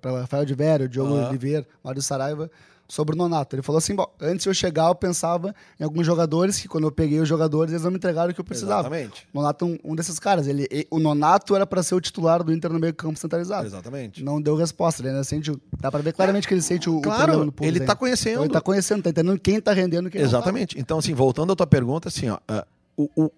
para 0.00 0.20
Rafael 0.20 0.44
de 0.44 0.52
Vério, 0.54 0.88
Diogo 0.88 1.14
Aham. 1.14 1.28
Oliveira, 1.28 1.64
Mário 1.82 2.02
Saraiva, 2.02 2.50
sobre 2.90 3.14
o 3.14 3.18
Nonato. 3.18 3.54
Ele 3.54 3.62
falou 3.62 3.78
assim: 3.78 3.94
bom, 3.94 4.06
antes 4.20 4.42
de 4.42 4.48
eu 4.50 4.54
chegar, 4.54 4.88
eu 4.88 4.94
pensava 4.94 5.54
em 5.78 5.84
alguns 5.84 6.04
jogadores 6.04 6.58
que, 6.58 6.66
quando 6.66 6.84
eu 6.84 6.92
peguei 6.92 7.20
os 7.20 7.28
jogadores, 7.28 7.72
eles 7.72 7.84
não 7.84 7.90
me 7.92 7.96
entregaram 7.96 8.30
o 8.32 8.34
que 8.34 8.40
eu 8.40 8.44
precisava. 8.44 8.80
Exatamente. 8.80 9.26
O 9.32 9.38
Nonato 9.38 9.64
é 9.64 9.68
um, 9.68 9.78
um 9.92 9.94
desses 9.94 10.18
caras. 10.18 10.46
Ele, 10.48 10.66
e- 10.70 10.86
o 10.90 10.98
Nonato 10.98 11.54
era 11.54 11.64
para 11.66 11.82
ser 11.82 11.94
o 11.94 12.00
titular 12.00 12.42
do 12.42 12.52
Inter 12.52 12.72
no 12.72 12.80
meio 12.80 12.92
campo 12.92 13.18
centralizado. 13.18 13.66
Exatamente. 13.66 14.22
Não 14.24 14.42
deu 14.42 14.56
resposta. 14.56 15.00
Ele 15.02 15.10
ainda 15.10 15.22
sente. 15.24 15.50
o- 15.50 15.60
Dá 15.80 15.90
pra 15.90 16.00
ver 16.00 16.12
claramente 16.12 16.48
que 16.48 16.52
ele 16.54 16.62
sente 16.62 16.90
o, 16.90 16.98
o 16.98 17.00
problema 17.00 17.24
Claro, 17.26 17.44
no 17.46 17.52
pulso 17.52 17.70
ele 17.70 17.78
ainda. 17.80 17.86
tá 17.92 17.96
conhecendo. 17.96 18.32
Então, 18.32 18.44
ele 18.44 18.52
tá 18.52 18.60
conhecendo, 18.60 19.02
tá 19.02 19.10
entendendo 19.10 19.38
quem 19.38 19.60
tá 19.60 19.72
rendendo 19.72 20.10
quem 20.10 20.20
Exatamente. 20.20 20.78
Então, 20.78 20.98
assim, 20.98 21.14
voltando 21.14 21.52
à 21.52 21.56
tua 21.56 21.66
pergunta, 21.66 22.08
assim, 22.08 22.28
ó, 22.28 22.38
ah, 22.48 22.66
o, 22.96 23.08
o, 23.16 23.30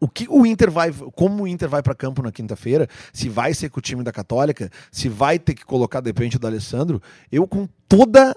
o 0.00 0.08
que 0.08 0.26
o 0.28 0.44
Inter 0.44 0.70
vai, 0.70 0.92
como 1.14 1.44
o 1.44 1.46
Inter 1.48 1.68
vai 1.68 1.82
para 1.82 1.94
campo 1.94 2.22
na 2.22 2.30
quinta-feira, 2.32 2.86
se 3.12 3.28
vai 3.28 3.54
ser 3.54 3.70
com 3.70 3.78
o 3.78 3.82
time 3.82 4.02
da 4.02 4.12
Católica, 4.12 4.70
se 4.90 5.08
vai 5.08 5.38
ter 5.38 5.54
que 5.54 5.64
colocar 5.64 6.00
de 6.00 6.08
repente 6.08 6.36
o 6.36 6.38
do 6.38 6.46
Alessandro, 6.46 7.00
eu 7.32 7.46
com 7.46 7.66
toda 7.88 8.36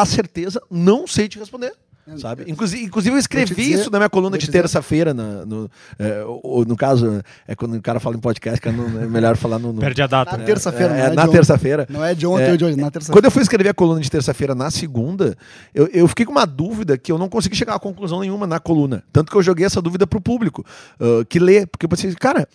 a 0.00 0.04
certeza, 0.06 0.60
não 0.70 1.06
sei 1.06 1.28
te 1.28 1.38
responder. 1.38 1.72
Sabe? 2.18 2.44
Inclusive, 2.48 2.82
inclusive 2.82 3.14
eu 3.14 3.18
escrevi 3.20 3.54
dizer- 3.54 3.74
isso 3.80 3.88
na 3.88 3.96
minha 3.98 4.10
coluna 4.10 4.36
de 4.36 4.50
terça-feira. 4.50 5.14
No, 5.14 5.70
é, 5.96 6.24
ou- 6.24 6.64
no 6.64 6.76
caso, 6.76 7.22
é 7.46 7.54
quando 7.54 7.76
o 7.76 7.80
cara 7.80 8.00
fala 8.00 8.16
em 8.16 8.18
podcast, 8.18 8.60
que 8.60 8.68
é 8.68 8.72
no- 8.72 9.00
é 9.02 9.06
melhor 9.06 9.36
falar 9.36 9.60
no. 9.60 9.72
no- 9.72 9.80
Perde 9.80 10.02
a 10.02 10.08
data. 10.08 10.36
Na 10.36 10.42
terça-feira, 10.42 10.92
é, 10.94 10.96
não 10.98 11.04
é 11.06 11.10
de 11.10 11.16
na 11.16 11.22
ontem. 11.22 11.32
terça-feira. 11.32 11.86
Não 11.88 12.04
é 12.04 12.12
de 12.12 12.26
ontem 12.26 12.42
É, 12.46 12.50
ou 12.50 12.56
de 12.56 12.64
hoje, 12.64 12.76
na 12.76 12.90
terça-feira. 12.90 13.16
Quando 13.16 13.24
eu 13.26 13.30
fui 13.30 13.42
escrever 13.42 13.68
a 13.68 13.74
coluna 13.74 14.00
de 14.00 14.10
terça-feira 14.10 14.52
na 14.52 14.68
segunda, 14.68 15.36
eu, 15.72 15.86
eu 15.92 16.08
fiquei 16.08 16.26
com 16.26 16.32
uma 16.32 16.44
dúvida 16.44 16.98
que 16.98 17.12
eu 17.12 17.18
não 17.18 17.28
consegui 17.28 17.54
chegar 17.54 17.76
a 17.76 17.78
conclusão 17.78 18.18
nenhuma 18.18 18.48
na 18.48 18.58
coluna. 18.58 19.04
Tanto 19.12 19.30
que 19.30 19.36
eu 19.38 19.42
joguei 19.42 19.64
essa 19.64 19.80
dúvida 19.80 20.04
pro 20.04 20.20
público 20.20 20.66
ah, 20.98 21.24
que 21.28 21.38
lê. 21.38 21.66
Porque 21.66 21.86
eu 21.86 21.88
pensei, 21.88 22.12
cara, 22.16 22.48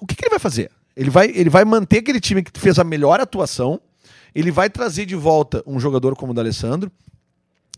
o 0.00 0.06
que, 0.06 0.14
que 0.14 0.22
ele 0.24 0.30
vai 0.30 0.38
fazer? 0.38 0.70
Ele 0.96 1.10
vai, 1.10 1.32
ele 1.34 1.50
vai 1.50 1.64
manter 1.64 1.98
aquele 1.98 2.20
time 2.20 2.44
que 2.44 2.60
fez 2.60 2.78
a 2.78 2.84
melhor 2.84 3.18
atuação, 3.20 3.80
ele 4.34 4.50
vai 4.50 4.68
trazer 4.68 5.06
de 5.06 5.14
volta 5.14 5.62
um 5.66 5.78
jogador 5.78 6.16
como 6.16 6.32
o 6.32 6.34
D'Alessandro, 6.34 6.90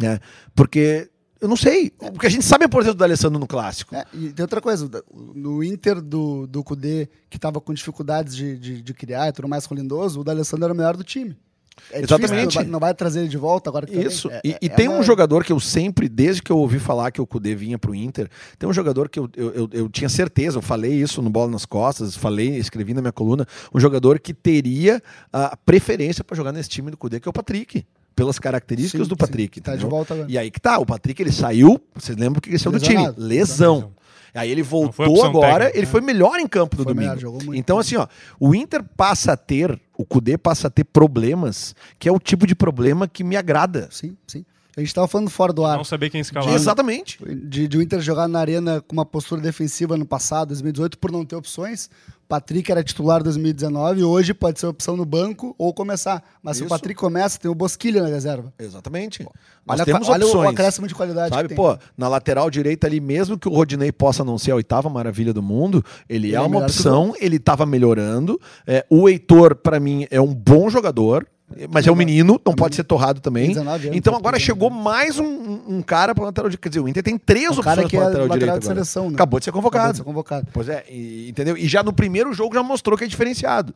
né? 0.01 0.19
Porque 0.55 1.11
eu 1.41 1.49
não 1.49 1.57
sei. 1.57 1.91
Porque 1.91 2.27
a 2.27 2.31
gente 2.31 2.45
sabe 2.45 2.65
a 2.65 2.67
importância 2.67 2.95
do 2.95 2.99
D'Alessandro 2.99 3.39
no 3.39 3.47
clássico. 3.47 3.95
É, 3.95 4.05
e 4.15 4.33
tem 4.33 4.43
outra 4.43 4.61
coisa, 4.61 4.91
no 5.13 5.63
Inter 5.63 6.01
do, 6.01 6.47
do 6.47 6.65
Cudê, 6.65 7.09
que 7.29 7.39
tava 7.39 7.61
com 7.61 7.75
dificuldades 7.75 8.35
de, 8.35 8.59
de, 8.59 8.83
de 8.83 8.95
criar 8.95 9.29
e 9.29 9.33
tudo 9.33 9.49
mais 9.49 9.67
com 9.67 9.75
o 9.75 9.77
Lindoso, 9.77 10.21
o 10.21 10.25
D'Alessandro 10.25 10.65
era 10.65 10.75
o 10.75 10.77
melhor 10.77 10.97
do 10.97 11.05
time. 11.05 11.37
É 11.93 12.01
Exatamente. 12.01 12.49
difícil, 12.49 12.71
não 12.73 12.81
vai- 12.81 12.95
trazer 12.95 13.21
ele 13.21 13.29
de 13.29 13.37
volta 13.37 13.69
agora 13.71 13.87
que 13.87 13.93
também- 13.93 14.09
Isso. 14.09 14.31
é- 14.31 14.41
e 14.45 14.53
é- 14.53 14.59
e 14.63 14.67
é 14.67 14.69
tem 14.69 14.89
uma- 14.89 14.99
um 14.99 15.03
jogador 15.03 15.45
que 15.45 15.53
eu 15.53 15.61
sempre, 15.61 16.09
desde 16.09 16.43
que 16.43 16.51
eu 16.51 16.59
ouvi 16.59 16.79
falar 16.79 17.11
que 17.11 17.21
o 17.21 17.27
Kudê 17.27 17.55
vinha 17.55 17.79
pro 17.79 17.95
Inter, 17.95 18.29
tem 18.59 18.69
um 18.69 18.73
jogador 18.73 19.09
que 19.09 19.19
eu, 19.19 19.29
eu, 19.37 19.51
eu, 19.55 19.69
eu 19.73 19.89
tinha 19.89 20.09
certeza, 20.09 20.59
eu 20.59 20.63
falei 20.63 20.93
isso 20.95 21.21
no 21.23 21.29
Bola 21.31 21.51
nas 21.51 21.65
Costas, 21.67 22.17
falei, 22.17 22.57
escrevi 22.57 22.95
na 22.95 23.01
minha 23.01 23.13
coluna, 23.13 23.47
um 23.75 23.79
jogador 23.79 24.19
que 24.19 24.33
teria 24.33 25.03
a 25.33 25.57
preferência 25.57 26.25
para 26.25 26.37
jogar 26.37 26.53
nesse 26.53 26.69
time 26.69 26.91
do 26.91 26.97
Kudê, 26.97 27.21
que 27.21 27.29
é 27.29 27.31
o 27.31 27.33
Patrick. 27.33 27.85
Pelas 28.15 28.39
características 28.39 29.07
Sim, 29.07 29.09
do 29.11 29.15
sim, 29.15 29.19
Patrick. 29.19 29.61
tá 29.61 29.77
de 29.77 29.85
volta 29.85 30.15
agora. 30.15 30.31
E 30.31 30.39
aí 30.39 30.51
que 30.51 30.59
tá, 30.59 30.79
o 30.79 30.87
Patrick 30.87 31.21
ele 31.23 31.31
saiu, 31.31 31.79
vocês 31.95 32.17
lembram 32.17 32.41
que 32.41 32.49
ele 32.49 32.59
saiu 32.59 32.73
do 32.73 32.81
time? 32.81 32.97
Lesionado. 32.97 33.21
Lesão. 33.23 33.93
Aí 34.37 34.51
ele 34.51 34.63
voltou 34.63 35.25
agora, 35.25 35.65
técnica, 35.65 35.79
ele 35.79 35.87
né? 35.87 35.93
foi 35.93 36.01
melhor 36.01 36.39
em 36.39 36.47
campo 36.47 36.77
no 36.77 36.85
Foi 36.85 36.93
domingo. 36.93 37.09
melhor, 37.09 37.21
jogou 37.21 37.43
muito. 37.43 37.59
Então, 37.59 37.79
assim, 37.79 37.97
ó, 37.97 38.07
o 38.39 38.55
Inter 38.55 38.83
passa 38.97 39.33
a 39.33 39.37
ter, 39.37 39.81
o 39.97 40.05
Kudê 40.05 40.37
passa 40.37 40.69
a 40.69 40.71
ter 40.71 40.85
problemas, 40.85 41.75
que 41.99 42.09
é 42.09 42.13
o 42.13 42.19
tipo 42.19 42.47
de 42.47 42.55
problema 42.55 43.09
que 43.09 43.25
me 43.25 43.37
agrada. 43.37 43.89
Sim, 43.91 44.17
sim. 44.27 44.45
A 44.77 44.81
gente 44.81 44.93
tava 44.93 45.09
falando 45.09 45.31
fora 45.31 45.55
do 45.55 45.65
ar. 45.65 45.79
Não 45.79 45.85
saber 45.85 46.11
quem 46.11 46.21
escalar. 46.21 46.53
Exatamente. 46.53 47.19
De, 47.25 47.67
de 47.67 47.79
o 47.79 47.83
Inter 47.83 47.99
jogar 47.99 48.29
na 48.29 48.39
arena 48.39 48.83
com 48.87 48.93
uma 48.93 49.07
postura 49.07 49.41
defensiva 49.41 49.97
no 49.97 50.05
passado, 50.05 50.49
2018, 50.49 50.99
por 50.99 51.11
não 51.11 51.25
ter 51.25 51.35
opções. 51.35 51.89
Patrick 52.29 52.71
era 52.71 52.83
titular 52.83 53.21
em 53.21 53.25
2019, 53.25 54.03
hoje 54.03 54.35
pode 54.35 54.59
ser 54.59 54.67
opção 54.67 54.97
no 54.97 55.05
banco 55.05 55.55
ou 55.59 55.73
começar. 55.73 56.23
Mas 56.43 56.57
se 56.57 56.63
o 56.63 56.67
Isso. 56.67 56.75
Patrick 56.75 56.99
começa, 56.99 57.39
tem 57.39 57.51
o 57.51 57.55
Bosquilha 57.55 58.03
na 58.03 58.09
reserva. 58.09 58.53
Exatamente. 58.59 59.23
Nós 59.65 59.81
Olha, 59.81 59.85
temos 59.85 60.09
olha 60.09 60.25
opções. 60.25 60.47
o 60.47 60.51
acréscimo 60.51 60.87
de 60.87 60.95
qualidade 60.95 61.35
Sabe, 61.35 61.55
pô, 61.55 61.77
na 61.97 62.09
lateral 62.09 62.51
direita 62.51 62.87
ali, 62.87 63.01
mesmo 63.01 63.39
que 63.39 63.49
o 63.49 63.53
Rodinei 63.53 63.93
possa 63.93 64.25
não 64.25 64.39
ser 64.39 64.53
a 64.53 64.57
oitava 64.57 64.89
maravilha 64.89 65.33
do 65.33 65.43
mundo, 65.43 65.85
ele, 66.09 66.29
Ele 66.29 66.35
é 66.35 66.39
é 66.39 66.41
uma 66.41 66.61
opção, 66.61 67.15
ele 67.21 67.39
tava 67.39 67.65
melhorando. 67.67 68.41
É, 68.67 68.85
o 68.91 69.09
Heitor, 69.09 69.57
pra 69.57 69.79
mim, 69.81 70.07
é 70.11 70.21
um 70.21 70.35
bom 70.35 70.69
jogador, 70.69 71.27
mas 71.71 71.87
é 71.87 71.93
um 71.93 71.95
menino, 71.95 72.41
não 72.45 72.55
pode 72.55 72.75
ser 72.75 72.85
torrado 72.85 73.21
também. 73.21 73.49
19 73.49 73.87
anos, 73.87 73.97
Então 73.97 74.15
agora 74.17 74.39
chegou 74.39 74.69
mais 74.69 75.19
um, 75.19 75.61
um 75.69 75.83
cara 75.83 76.15
pra 76.15 76.25
lateral 76.25 76.49
direita. 76.51 76.63
Quer 76.63 76.69
dizer, 76.71 76.81
o 76.81 76.89
Inter 76.89 77.03
tem 77.03 77.17
três 77.17 77.57
Um 77.57 77.61
opções 77.61 77.65
pra 77.89 77.99
é 77.99 78.03
lateral, 78.03 78.27
lateral 78.27 78.57
agora. 78.57 78.63
seleção, 78.75 79.09
né? 79.09 79.15
Acabou 79.15 79.39
de 79.39 79.45
ser 79.45 79.53
convocado. 79.53 79.85
Acabou 79.85 79.93
de 79.93 79.99
ser 79.99 80.05
convocado. 80.05 80.47
Pois 80.53 80.69
é, 80.69 80.85
e- 80.91 81.29
entendeu? 81.29 81.57
E 81.57 81.69
já 81.69 81.83
no 81.83 81.93
primeiro 81.93 82.33
jogo 82.33 82.55
já 82.55 82.63
mostrou 82.63 82.99
que 82.99 83.05
é 83.05 83.07
diferenciado. 83.07 83.73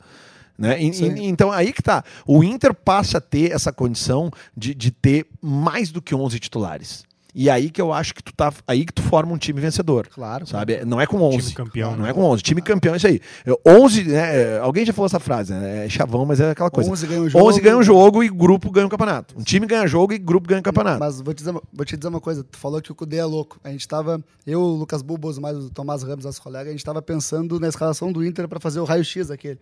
Né? 0.59 0.83
E- 0.83 0.91
e- 0.91 1.25
então 1.27 1.51
aí 1.51 1.73
que 1.73 1.83
tá. 1.83 2.05
O 2.27 2.45
Inter 2.45 2.75
passa 2.75 3.19
a 3.19 3.21
ter 3.21 3.53
essa 3.53 3.73
condição 3.73 4.31
de, 4.57 4.75
de 4.75 4.91
ter 4.91 5.27
mais 5.41 5.91
do 5.91 6.03
que 6.03 6.15
11 6.15 6.39
titulares. 6.39 7.05
E 7.35 7.49
aí 7.49 7.71
que 7.71 7.81
eu 7.81 7.93
acho 7.93 8.15
que 8.15 8.23
tu 8.23 8.33
tá. 8.35 8.53
Aí 8.67 8.85
que 8.85 8.93
tu 8.93 9.03
forma 9.03 9.33
um 9.33 9.39
time 9.39 9.61
vencedor. 9.61 10.09
Claro. 10.09 10.47
Sabe? 10.47 10.85
Não 10.85 11.01
é 11.01 11.07
com 11.07 11.21
11. 11.23 11.39
Time 11.39 11.53
campeão, 11.55 11.97
Não 11.97 12.05
né? 12.05 12.11
é 12.11 12.13
com 12.13 12.23
11. 12.23 12.43
Time 12.43 12.61
campeão 12.61 12.95
é 12.95 12.97
isso 12.97 13.07
aí. 13.07 13.21
Eu- 13.47 13.61
11, 13.67 14.05
né? 14.05 14.59
Alguém 14.59 14.85
já 14.85 14.93
falou 14.93 15.07
essa 15.07 15.21
frase, 15.21 15.53
né? 15.53 15.87
É 15.87 15.89
chavão, 15.89 16.27
mas 16.27 16.41
é 16.41 16.51
aquela 16.51 16.71
coisa. 16.71 16.91
11 16.91 17.07
ganha 17.07 17.23
o 17.23 17.29
jogo. 17.29 17.45
11 17.49 17.61
ganha 17.61 17.77
o 17.79 17.83
jogo 17.83 18.25
e 18.25 18.29
grupo 18.29 18.71
ganha 18.71 18.87
o 18.87 18.91
campeonato. 18.91 19.35
Um 19.39 19.43
time 19.43 19.67
ganha 19.67 19.87
jogo 19.87 20.13
e 20.13 20.19
grupo 20.19 20.49
ganha 20.49 20.61
o 20.61 20.65
campeonato. 20.65 20.99
Mas 20.99 21.21
vou 21.21 21.33
te, 21.33 21.39
dizer, 21.39 21.51
uma- 21.51 21.63
vou 21.73 21.85
te 21.87 21.97
dizer 21.97 22.09
uma 22.09 22.21
coisa, 22.21 22.43
tu 22.43 22.59
falou 22.59 22.83
que 22.83 22.91
o 22.91 22.95
Cudê 22.95 23.19
é 23.19 23.25
louco. 23.25 23.59
A 23.63 23.71
gente 23.71 23.87
tava, 23.87 24.21
eu, 24.47 24.61
o 24.61 24.77
Lucas 24.77 25.01
Bubos, 25.03 25.39
mais 25.39 25.57
o 25.57 25.71
Tomás 25.71 26.03
Ramos, 26.03 26.25
nosso 26.25 26.43
colega, 26.43 26.69
a 26.69 26.73
gente 26.73 26.85
tava 26.85 27.01
pensando 27.01 27.61
na 27.61 27.69
escalação 27.69 28.13
do 28.13 28.25
Inter 28.25 28.49
para 28.49 28.59
fazer 28.59 28.81
o 28.81 28.85
raio-x 28.85 29.31
aquele. 29.31 29.59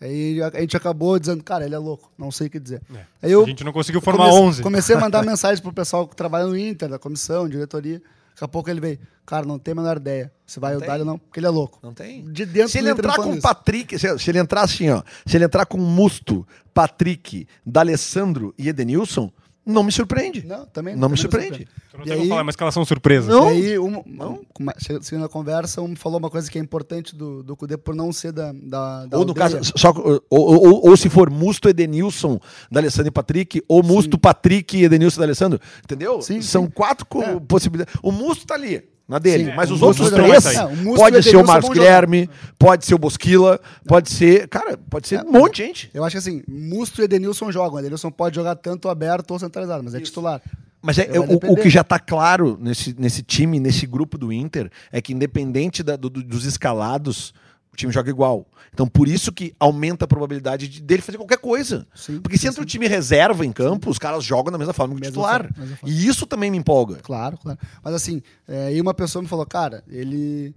Aí 0.00 0.40
a, 0.42 0.60
gente 0.60 0.76
acabou 0.76 1.18
dizendo, 1.18 1.42
cara, 1.42 1.64
ele 1.64 1.74
é 1.74 1.78
louco, 1.78 2.10
não 2.16 2.30
sei 2.30 2.46
o 2.46 2.50
que 2.50 2.60
dizer. 2.60 2.80
É. 2.94 3.00
Aí 3.22 3.32
eu 3.32 3.42
A 3.42 3.46
gente 3.46 3.64
não 3.64 3.72
conseguiu 3.72 4.00
formar 4.00 4.26
comece- 4.26 4.38
11. 4.42 4.62
Comecei 4.62 4.94
a 4.96 5.00
mandar 5.00 5.22
mensagem 5.26 5.62
pro 5.62 5.72
pessoal 5.72 6.06
que 6.06 6.14
trabalha 6.14 6.46
no 6.46 6.56
Inter, 6.56 6.88
da 6.88 6.98
comissão, 6.98 7.48
diretoria. 7.48 8.00
Daqui 8.30 8.44
a 8.44 8.48
pouco 8.48 8.70
ele 8.70 8.80
veio, 8.80 8.98
cara, 9.26 9.44
não 9.44 9.58
tem 9.58 9.72
a 9.72 9.74
menor 9.74 9.96
ideia 9.96 10.32
se 10.46 10.60
vai? 10.60 10.76
Dário 10.78 11.00
ou 11.00 11.06
não, 11.10 11.18
porque 11.18 11.40
ele 11.40 11.46
é 11.46 11.50
louco. 11.50 11.80
Não 11.82 11.92
tem? 11.92 12.22
De 12.30 12.46
dentro 12.46 12.68
Se 12.68 12.78
ele 12.78 12.90
entrar 12.90 13.16
com 13.16 13.32
o. 13.32 13.40
Patrick, 13.40 13.98
se, 13.98 14.18
se 14.18 14.30
ele 14.30 14.38
entrar 14.38 14.62
assim, 14.62 14.88
ó, 14.90 15.02
se 15.26 15.36
ele 15.36 15.44
entrar 15.44 15.66
com 15.66 15.76
Musto, 15.76 16.46
Patrick, 16.72 17.48
D'Alessandro 17.66 18.54
e 18.56 18.68
Edenilson, 18.68 19.32
não 19.68 19.84
me 19.84 19.92
surpreende. 19.92 20.44
Não, 20.46 20.66
também 20.66 20.96
Não 20.96 21.08
me 21.08 21.16
surpreende. 21.16 21.68
Tu 21.90 21.98
não 21.98 22.06
E 22.06 22.12
aí- 22.12 22.28
falar, 22.28 22.40
é 22.40 22.42
uma 22.42 22.50
escalação 22.50 22.84
surpresa. 22.84 23.30
Não. 23.30 23.52
E 23.52 23.72
aí, 23.72 23.78
um, 23.78 24.02
com- 24.02 24.66
seguindo 25.00 25.24
a 25.24 25.28
conversa, 25.28 25.80
um 25.82 25.94
falou 25.94 26.18
uma 26.18 26.30
coisa 26.30 26.50
que 26.50 26.58
é 26.58 26.60
importante 26.60 27.14
do, 27.14 27.42
do 27.42 27.56
Cudê 27.56 27.76
por 27.76 27.94
não 27.94 28.12
ser 28.12 28.32
da, 28.32 28.52
da, 28.52 29.06
da 29.06 29.18
Ou 29.18 29.24
no 29.24 29.30
aldeia. 29.32 29.58
caso, 29.58 29.72
só, 29.76 29.90
ou, 29.90 30.22
ou, 30.30 30.66
ou- 30.68 30.88
ou 30.90 30.96
se 30.96 31.08
for 31.08 31.30
Musto, 31.30 31.68
Edenilson, 31.68 32.40
D'Alessandro 32.70 33.08
e 33.08 33.12
Patrick, 33.12 33.62
ou 33.68 33.82
Musto, 33.82 34.18
Patrick, 34.18 34.82
Edenilson 34.82 35.18
e 35.18 35.20
D'Alessandro, 35.20 35.60
entendeu? 35.84 36.20
Sim, 36.22 36.40
São 36.40 36.64
sim. 36.64 36.70
quatro 36.70 37.06
É. 37.22 37.38
possibilidades. 37.40 37.94
O 38.02 38.10
Musto 38.10 38.46
tá 38.46 38.54
ali, 38.54 38.82
na 39.08 39.18
dele, 39.18 39.46
Sim, 39.46 39.52
mas 39.56 39.70
o 39.70 39.74
os 39.74 39.82
outros 39.82 40.10
não 40.10 40.18
três. 40.18 40.44
É, 40.46 40.64
o 40.64 40.76
Musto 40.76 40.96
pode 41.00 41.16
o 41.16 41.22
ser 41.22 41.36
o 41.36 41.46
Marcos. 41.46 41.70
Guilherme, 41.70 42.28
pode 42.58 42.84
ser 42.84 42.94
o 42.94 42.98
Bosquila, 42.98 43.58
pode 43.86 44.10
ser, 44.10 44.46
cara, 44.48 44.76
pode 44.90 45.08
ser 45.08 45.24
um 45.24 45.32
monte 45.32 45.56
de 45.56 45.66
gente. 45.66 45.90
Eu 45.94 46.04
acho 46.04 46.12
que 46.14 46.18
assim, 46.18 46.42
Musto 46.46 47.00
e 47.00 47.04
Edenilson 47.04 47.50
jogam. 47.50 47.78
Edenilson 47.78 48.10
pode 48.10 48.36
jogar 48.36 48.54
tanto 48.56 48.88
aberto 48.88 49.30
ou 49.30 49.38
centralizado, 49.38 49.82
mas 49.82 49.94
é 49.94 50.00
titular. 50.00 50.42
Mas 50.82 50.98
é, 50.98 51.08
é, 51.10 51.18
o, 51.18 51.24
o 51.52 51.56
que 51.56 51.70
já 51.70 51.80
está 51.80 51.98
claro 51.98 52.56
nesse, 52.60 52.94
nesse 52.98 53.22
time, 53.22 53.58
nesse 53.58 53.86
grupo 53.86 54.16
do 54.18 54.32
Inter, 54.32 54.70
é 54.92 55.00
que 55.00 55.12
independente 55.12 55.82
da- 55.82 55.96
do- 55.96 56.08
do- 56.10 56.22
dos 56.22 56.44
escalados, 56.44 57.32
time 57.78 57.92
joga 57.92 58.10
igual. 58.10 58.46
Então, 58.72 58.86
por 58.86 59.08
isso 59.08 59.32
que 59.32 59.54
aumenta 59.58 60.04
a 60.04 60.08
probabilidade 60.08 60.68
de- 60.68 60.82
dele 60.82 61.00
fazer 61.02 61.16
qualquer 61.18 61.38
coisa. 61.38 61.86
Sim, 61.94 62.20
Porque 62.20 62.36
se 62.36 62.42
sim, 62.42 62.48
entra 62.48 62.60
o 62.60 62.64
sim. 62.64 62.68
time 62.68 62.86
reserva 62.86 63.44
em 63.46 63.50
campo, 63.52 63.88
os 63.90 63.98
caras 63.98 64.22
jogam 64.22 64.52
da 64.52 64.58
mesma 64.58 64.72
forma 64.72 64.94
que 64.94 65.00
o 65.00 65.04
titular. 65.04 65.42
forma, 65.52 65.76
forma. 65.76 65.78
E 65.94 66.06
isso 66.06 66.26
também 66.26 66.50
me 66.50 66.58
empolga. 66.58 66.96
Claro, 66.96 67.38
claro. 67.38 67.58
Mas 67.82 67.94
assim, 67.94 68.22
é, 68.46 68.66
aí 68.66 68.80
uma 68.80 68.92
pessoa 68.94 69.22
me 69.22 69.28
falou, 69.28 69.46
cara, 69.46 69.82
ele, 69.88 70.54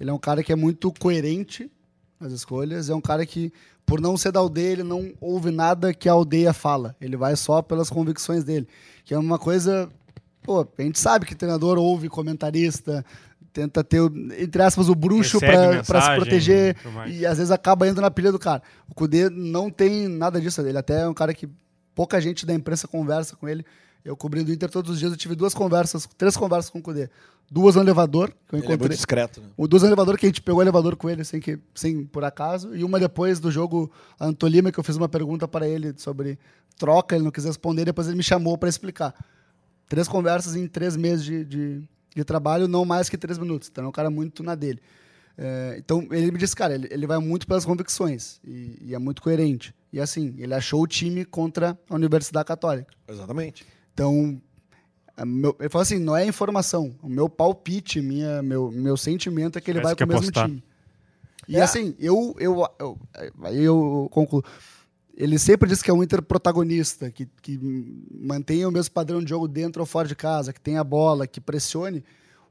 ele 0.00 0.10
é 0.10 0.12
um 0.12 0.18
cara 0.18 0.42
que 0.42 0.52
é 0.52 0.56
muito 0.56 0.92
coerente 0.98 1.70
nas 2.18 2.32
escolhas, 2.32 2.88
é 2.88 2.94
um 2.94 3.00
cara 3.00 3.26
que, 3.26 3.52
por 3.84 4.00
não 4.00 4.16
ser 4.16 4.32
da 4.32 4.40
aldeia, 4.40 4.72
ele 4.72 4.82
não 4.84 5.12
ouve 5.20 5.50
nada 5.50 5.92
que 5.92 6.08
a 6.08 6.12
aldeia 6.12 6.52
fala. 6.52 6.96
Ele 7.00 7.16
vai 7.16 7.36
só 7.36 7.60
pelas 7.62 7.90
convicções 7.90 8.44
dele. 8.44 8.66
Que 9.04 9.12
é 9.14 9.18
uma 9.18 9.38
coisa. 9.38 9.88
Pô, 10.42 10.66
a 10.76 10.82
gente 10.82 10.98
sabe 10.98 11.26
que 11.26 11.34
treinador 11.34 11.78
ouve 11.78 12.08
comentarista, 12.08 13.04
tenta 13.52 13.84
ter, 13.84 14.00
entre 14.38 14.62
aspas, 14.62 14.88
o 14.88 14.94
bruxo 14.94 15.38
pra 15.40 16.00
se 16.00 16.16
proteger 16.16 16.76
mais. 16.92 17.14
e 17.14 17.26
às 17.26 17.38
vezes 17.38 17.50
acaba 17.50 17.86
indo 17.86 18.00
na 18.00 18.10
pilha 18.10 18.32
do 18.32 18.38
cara. 18.38 18.62
O 18.88 18.94
Kudê 18.94 19.28
não 19.28 19.70
tem 19.70 20.08
nada 20.08 20.40
disso. 20.40 20.60
Ele 20.62 20.78
até 20.78 21.02
é 21.02 21.08
um 21.08 21.14
cara 21.14 21.34
que 21.34 21.48
pouca 21.94 22.20
gente 22.20 22.46
da 22.46 22.54
imprensa 22.54 22.88
conversa 22.88 23.36
com 23.36 23.48
ele. 23.48 23.64
Eu 24.04 24.16
cobrindo 24.16 24.50
o 24.50 24.54
Inter 24.54 24.68
todos 24.68 24.90
os 24.90 24.98
dias, 24.98 25.12
eu 25.12 25.16
tive 25.16 25.36
duas 25.36 25.54
conversas, 25.54 26.08
três 26.18 26.36
conversas 26.36 26.68
com 26.70 26.80
o 26.80 26.82
Kudê. 26.82 27.08
Duas 27.48 27.76
no 27.76 27.82
elevador, 27.82 28.30
que 28.48 28.54
eu 28.54 28.58
Ele 28.58 28.64
é 28.64 28.68
muito 28.68 28.74
encontrei. 28.80 28.96
discreto. 28.96 29.40
Né? 29.40 29.46
O 29.56 29.68
duas 29.68 29.82
no 29.82 29.88
elevador 29.88 30.18
que 30.18 30.26
a 30.26 30.28
gente 30.28 30.42
pegou 30.42 30.58
o 30.58 30.62
elevador 30.62 30.96
com 30.96 31.08
ele 31.08 31.22
sem, 31.22 31.38
que, 31.38 31.58
sem 31.74 32.04
por 32.04 32.24
acaso. 32.24 32.74
E 32.74 32.82
uma 32.82 32.98
depois 32.98 33.38
do 33.38 33.50
jogo 33.50 33.92
Antolima, 34.18 34.72
que 34.72 34.80
eu 34.80 34.82
fiz 34.82 34.96
uma 34.96 35.08
pergunta 35.08 35.46
para 35.46 35.68
ele 35.68 35.94
sobre 35.98 36.38
troca, 36.76 37.14
ele 37.14 37.24
não 37.24 37.30
quis 37.30 37.44
responder, 37.44 37.84
depois 37.84 38.08
ele 38.08 38.16
me 38.16 38.22
chamou 38.22 38.58
para 38.58 38.68
explicar. 38.68 39.14
Três 39.88 40.08
conversas 40.08 40.56
em 40.56 40.66
três 40.66 40.96
meses 40.96 41.24
de, 41.24 41.44
de, 41.44 41.82
de 42.14 42.24
trabalho, 42.24 42.66
não 42.68 42.84
mais 42.84 43.08
que 43.08 43.16
três 43.16 43.38
minutos. 43.38 43.68
Então 43.70 43.84
é 43.84 43.88
um 43.88 43.92
cara 43.92 44.10
muito 44.10 44.42
na 44.42 44.54
dele. 44.54 44.80
É, 45.38 45.76
então 45.78 46.06
ele 46.10 46.30
me 46.30 46.38
disse, 46.38 46.54
cara, 46.54 46.74
ele, 46.74 46.88
ele 46.90 47.06
vai 47.06 47.18
muito 47.18 47.46
pelas 47.46 47.64
convicções 47.64 48.38
e, 48.44 48.78
e 48.82 48.94
é 48.94 48.98
muito 48.98 49.22
coerente. 49.22 49.74
E 49.92 49.98
assim, 50.00 50.34
ele 50.38 50.54
achou 50.54 50.82
o 50.82 50.86
time 50.86 51.24
contra 51.24 51.78
a 51.88 51.94
Universidade 51.94 52.46
Católica. 52.46 52.92
Exatamente. 53.08 53.64
Então, 53.94 54.40
meu- 55.24 55.56
ele 55.60 55.68
falou 55.68 55.82
assim, 55.82 55.98
não 55.98 56.16
é 56.16 56.26
informação. 56.26 56.94
O 57.02 57.08
meu 57.08 57.28
palpite, 57.28 58.00
minha, 58.00 58.42
meu, 58.42 58.70
meu 58.70 58.96
sentimento 58.96 59.58
é 59.58 59.60
que 59.60 59.70
ele 59.70 59.80
Parece 59.80 59.98
vai 59.98 60.06
com 60.06 60.12
o 60.12 60.14
mesmo 60.14 60.28
apostar. 60.30 60.48
time. 60.48 60.62
E 61.48 61.56
É. 61.56 61.62
assim, 61.62 61.94
eu, 61.98 62.34
eu, 62.38 62.66
eu, 62.78 62.98
aí 63.42 63.62
eu 63.64 64.08
concluo. 64.12 64.44
Ele 65.16 65.38
sempre 65.38 65.68
disse 65.68 65.84
que 65.84 65.90
é 65.90 65.94
um 65.94 66.02
Inter 66.02 66.22
protagonista, 66.22 67.10
que, 67.10 67.26
que 67.42 67.58
mantenha 68.20 68.68
o 68.68 68.72
mesmo 68.72 68.92
padrão 68.92 69.22
de 69.22 69.28
jogo 69.28 69.46
dentro 69.46 69.80
ou 69.80 69.86
fora 69.86 70.08
de 70.08 70.16
casa, 70.16 70.52
que 70.52 70.60
tenha 70.60 70.82
bola, 70.82 71.26
que 71.26 71.40
pressione. 71.40 72.02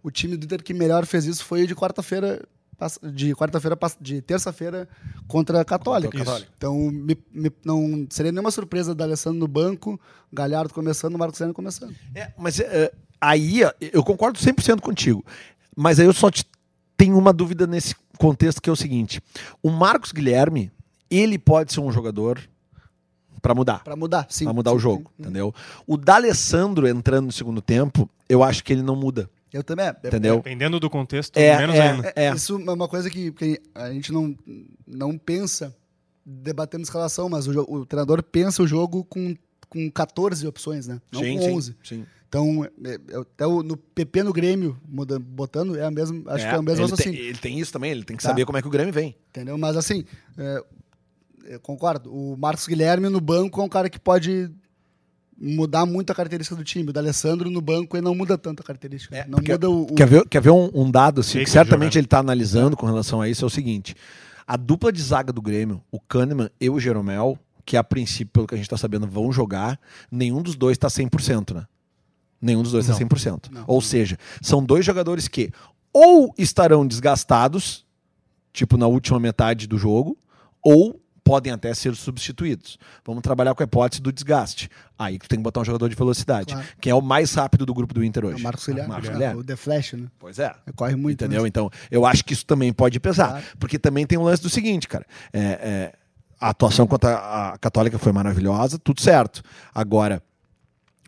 O 0.04 0.12
time 0.12 0.38
do 0.38 0.46
Inter 0.46 0.64
que 0.64 0.74
melhor 0.74 1.06
fez 1.06 1.26
isso 1.26 1.44
foi 1.44 1.66
de 1.68 1.76
quarta-feira 1.76 2.42
de 3.14 3.36
quarta-feira, 3.36 3.78
de 4.00 4.22
terça-feira 4.24 4.90
contra 5.28 5.62
a 5.62 5.66
Católica. 5.66 6.18
A. 6.18 6.48
Então, 6.58 6.76
me- 6.92 7.16
me- 7.32 7.52
não 7.64 8.08
seria 8.10 8.32
nenhuma 8.32 8.50
surpresa 8.50 8.96
da 8.96 9.04
Alessandro 9.04 9.38
no 9.40 9.48
banco, 9.48 10.02
Galhardo 10.34 10.74
começando, 10.74 11.16
Marcos 11.16 11.38
Senna 11.38 11.54
começando. 11.54 11.94
É, 12.16 12.32
mas 12.40 12.60
é, 12.60 12.92
aí 13.20 13.60
eu 13.80 14.04
concordo 14.04 14.40
100% 14.40 14.82
contigo. 14.82 15.24
Mas 15.78 16.00
aí 16.00 16.08
eu 16.08 16.14
só 16.14 16.32
te- 16.32 16.44
tenho 16.98 17.16
uma 17.20 17.32
dúvida 17.32 17.68
nesse 17.68 17.94
contexto 18.18 18.60
que 18.60 18.68
é 18.70 18.74
o 18.74 18.76
seguinte: 18.76 19.22
o 19.62 19.70
Marcos 19.70 20.12
Guilherme, 20.12 20.72
ele 21.12 21.38
pode 21.38 21.74
ser 21.74 21.80
um 21.82 21.92
jogador 21.92 22.40
para 23.42 23.54
mudar. 23.56 23.84
Pra 23.84 23.96
mudar, 23.96 24.26
sim. 24.30 24.46
Pra 24.46 24.54
mudar 24.54 24.72
sim, 24.72 24.78
o 24.78 24.80
jogo, 24.80 25.12
sim. 25.18 25.24
entendeu? 25.24 25.54
O 25.86 25.98
D'Alessandro 25.98 26.88
entrando 26.88 27.26
no 27.26 27.32
segundo 27.32 27.62
tempo, 27.62 28.10
eu 28.30 28.44
acho 28.44 28.64
que 28.64 28.72
ele 28.72 28.82
não 28.84 28.96
muda, 28.96 29.30
Eu 29.52 29.64
também. 29.64 29.88
é- 29.88 29.96
entendeu? 30.06 30.38
Dependendo 30.38 30.80
do 30.80 30.90
contexto, 30.90 31.38
É, 31.38 31.58
menos 31.58 31.76
é, 31.76 31.82
ainda. 31.92 32.14
é. 32.16 32.34
Isso 32.34 32.56
é 32.60 32.72
uma 32.72 32.88
coisa 32.88 33.10
que, 33.10 33.32
que 33.32 33.60
a 33.74 33.92
gente 33.92 34.12
não, 34.12 34.36
não 34.88 35.18
pensa 35.18 35.76
debatendo 36.26 36.84
escalação, 36.84 37.28
mas 37.30 37.48
o, 37.48 37.62
o 37.62 37.86
treinador 37.86 38.22
pensa 38.22 38.62
o 38.62 38.68
jogo 38.68 39.04
com, 39.06 39.36
com 39.68 39.90
14 39.90 40.46
opções, 40.46 40.88
né? 40.88 41.02
Não 41.12 41.22
sim, 41.22 41.36
com 41.38 41.42
sim, 41.42 41.52
11. 41.52 41.76
sim. 41.84 42.06
Então, 42.30 42.64
é- 42.86 42.94
é- 42.94 43.18
até 43.20 43.46
o, 43.48 43.62
no 43.64 43.76
PP 43.76 44.24
no 44.24 44.32
Grêmio, 44.32 44.78
botando, 45.20 45.76
é 45.78 45.84
a 45.84 45.92
mesma, 45.92 46.32
acho 46.32 46.48
que 46.48 46.54
é 46.56 46.60
o 46.60 46.64
mesmo 46.64 46.86
ele, 46.86 46.92
tem, 46.96 46.98
raciocínio, 46.98 47.20
ele 47.30 47.38
tem 47.40 47.60
isso 47.60 47.74
também, 47.74 47.92
ele 47.92 48.04
tem 48.06 48.16
que 48.16 48.24
Tá. 48.24 48.30
saber 48.30 48.46
como 48.46 48.58
é 48.58 48.62
que 48.62 48.68
o 48.68 48.72
Grêmio 48.72 48.94
vem. 48.94 49.16
entendeu? 49.30 49.58
Mas 49.58 49.76
assim, 49.76 50.06
é, 50.38 50.64
eu 51.46 51.60
concordo, 51.60 52.14
o 52.14 52.36
Marcos 52.38 52.68
Guilherme 52.68 53.10
no 53.10 53.20
banco 53.22 53.62
é 53.62 53.64
um 53.64 53.70
cara 53.70 53.90
que 53.90 54.00
pode 54.00 54.50
mudar 55.40 55.86
muito 55.86 56.12
a 56.12 56.16
característica 56.16 56.56
do 56.56 56.64
time. 56.64 56.90
O 56.90 56.94
D'Alessandro 56.94 57.50
no 57.50 57.62
banco 57.62 57.96
ele 57.98 58.04
não 58.04 58.14
muda 58.16 58.38
tanto 58.38 58.62
a 58.62 58.64
característica. 58.64 59.16
É, 59.16 59.28
não 59.28 59.40
muda 59.40 59.70
o... 59.70 59.84
o- 59.84 59.96
Quer 59.96 60.08
ver, 60.08 60.28
quer 60.28 60.42
ver 60.42 60.52
um, 60.52 60.70
um 60.74 60.90
dado 60.92 61.22
assim, 61.22 61.40
que 61.44 61.50
certamente 61.50 61.98
ele 61.98 62.06
está 62.06 62.20
analisando 62.20 62.78
com 62.78 62.86
relação 62.86 63.22
a 63.22 63.28
isso? 63.30 63.44
É 63.44 63.48
o 63.48 63.50
seguinte: 63.50 63.96
a 64.46 64.56
dupla 64.56 64.92
de 64.92 65.02
zaga 65.02 65.34
do 65.34 65.42
Grêmio, 65.42 65.82
o 65.92 66.00
Kahneman 66.00 66.50
e 66.60 66.70
o 66.70 66.80
Jeromel, 66.80 67.38
que 67.66 67.76
a 67.76 67.84
princípio, 67.84 68.32
pelo 68.34 68.48
que 68.48 68.54
a 68.54 68.58
gente 68.58 68.66
está 68.68 68.78
sabendo, 68.78 69.08
vão 69.08 69.32
jogar, 69.32 69.80
nenhum 70.12 70.42
dos 70.42 70.56
dois 70.56 70.76
está 70.76 70.88
100%, 70.90 71.56
né? 71.56 71.66
Nenhum 72.42 72.64
dos 72.64 72.72
dois 72.72 72.88
está 72.88 73.00
Não. 73.00 73.08
100%. 73.08 73.52
Não. 73.52 73.64
Ou 73.68 73.82
seja, 73.82 74.18
são 74.42 74.64
dois 74.64 74.84
jogadores 74.86 75.28
que 75.28 75.52
ou 75.94 76.34
estarão 76.38 76.88
desgastados, 76.88 77.86
tipo 78.54 78.78
na 78.78 78.88
última 78.88 79.20
metade 79.20 79.68
do 79.68 79.78
jogo, 79.78 80.18
ou 80.64 81.00
podem 81.24 81.54
até 81.54 81.74
ser 81.74 81.96
substituídos. 81.96 82.78
Vamos 83.06 83.22
trabalhar 83.22 83.54
com 83.54 83.62
a 83.62 83.66
hipótese 83.66 84.02
do 84.02 84.12
desgaste. 84.12 84.70
Aí 84.98 85.18
tu 85.20 85.28
tem 85.30 85.40
que 85.40 85.44
botar 85.44 85.62
um 85.62 85.66
jogador 85.66 85.88
de 85.90 85.96
velocidade. 85.96 86.54
Claro. 86.54 86.68
Quem 86.80 86.92
é 86.92 86.96
o 86.96 87.02
mais 87.02 87.34
rápido 87.34 87.66
do 87.66 87.74
grupo 87.74 87.94
do 87.94 88.04
Inter 88.04 88.24
é 88.24 88.28
hoje? 88.28 88.40
o 88.42 88.44
Marcos 88.44 88.66
Guilherme, 88.66 88.90
Marcos 88.90 89.08
né? 89.10 89.14
Guilherme. 89.14 89.40
o 89.40 89.44
The 89.44 89.56
Flash, 89.56 89.94
né? 89.94 90.08
Pois 90.20 90.40
é. 90.40 90.54
Corre 90.76 90.96
muito. 90.96 91.24
Entendeu? 91.24 91.44
né? 91.44 91.48
Então, 91.48 91.70
eu 91.90 92.06
acho 92.06 92.24
que 92.26 92.34
isso 92.34 92.46
também 92.46 92.74
pode 92.74 93.00
pesar. 93.00 93.30
Claro. 93.30 93.46
Porque 93.60 93.78
também 93.80 94.06
tem 94.06 94.18
o 94.18 94.24
lance 94.24 94.42
do 94.42 94.50
seguinte, 94.50 94.88
cara. 94.88 95.06
É, 95.32 95.40
é, 95.40 95.94
a 96.40 96.50
atuação 96.50 96.88
contra 96.88 97.16
a 97.54 97.58
Católica 97.60 98.00
foi 98.00 98.12
maravilhosa, 98.12 98.80
tudo 98.80 99.00
certo. 99.02 99.44
Agora, 99.74 100.24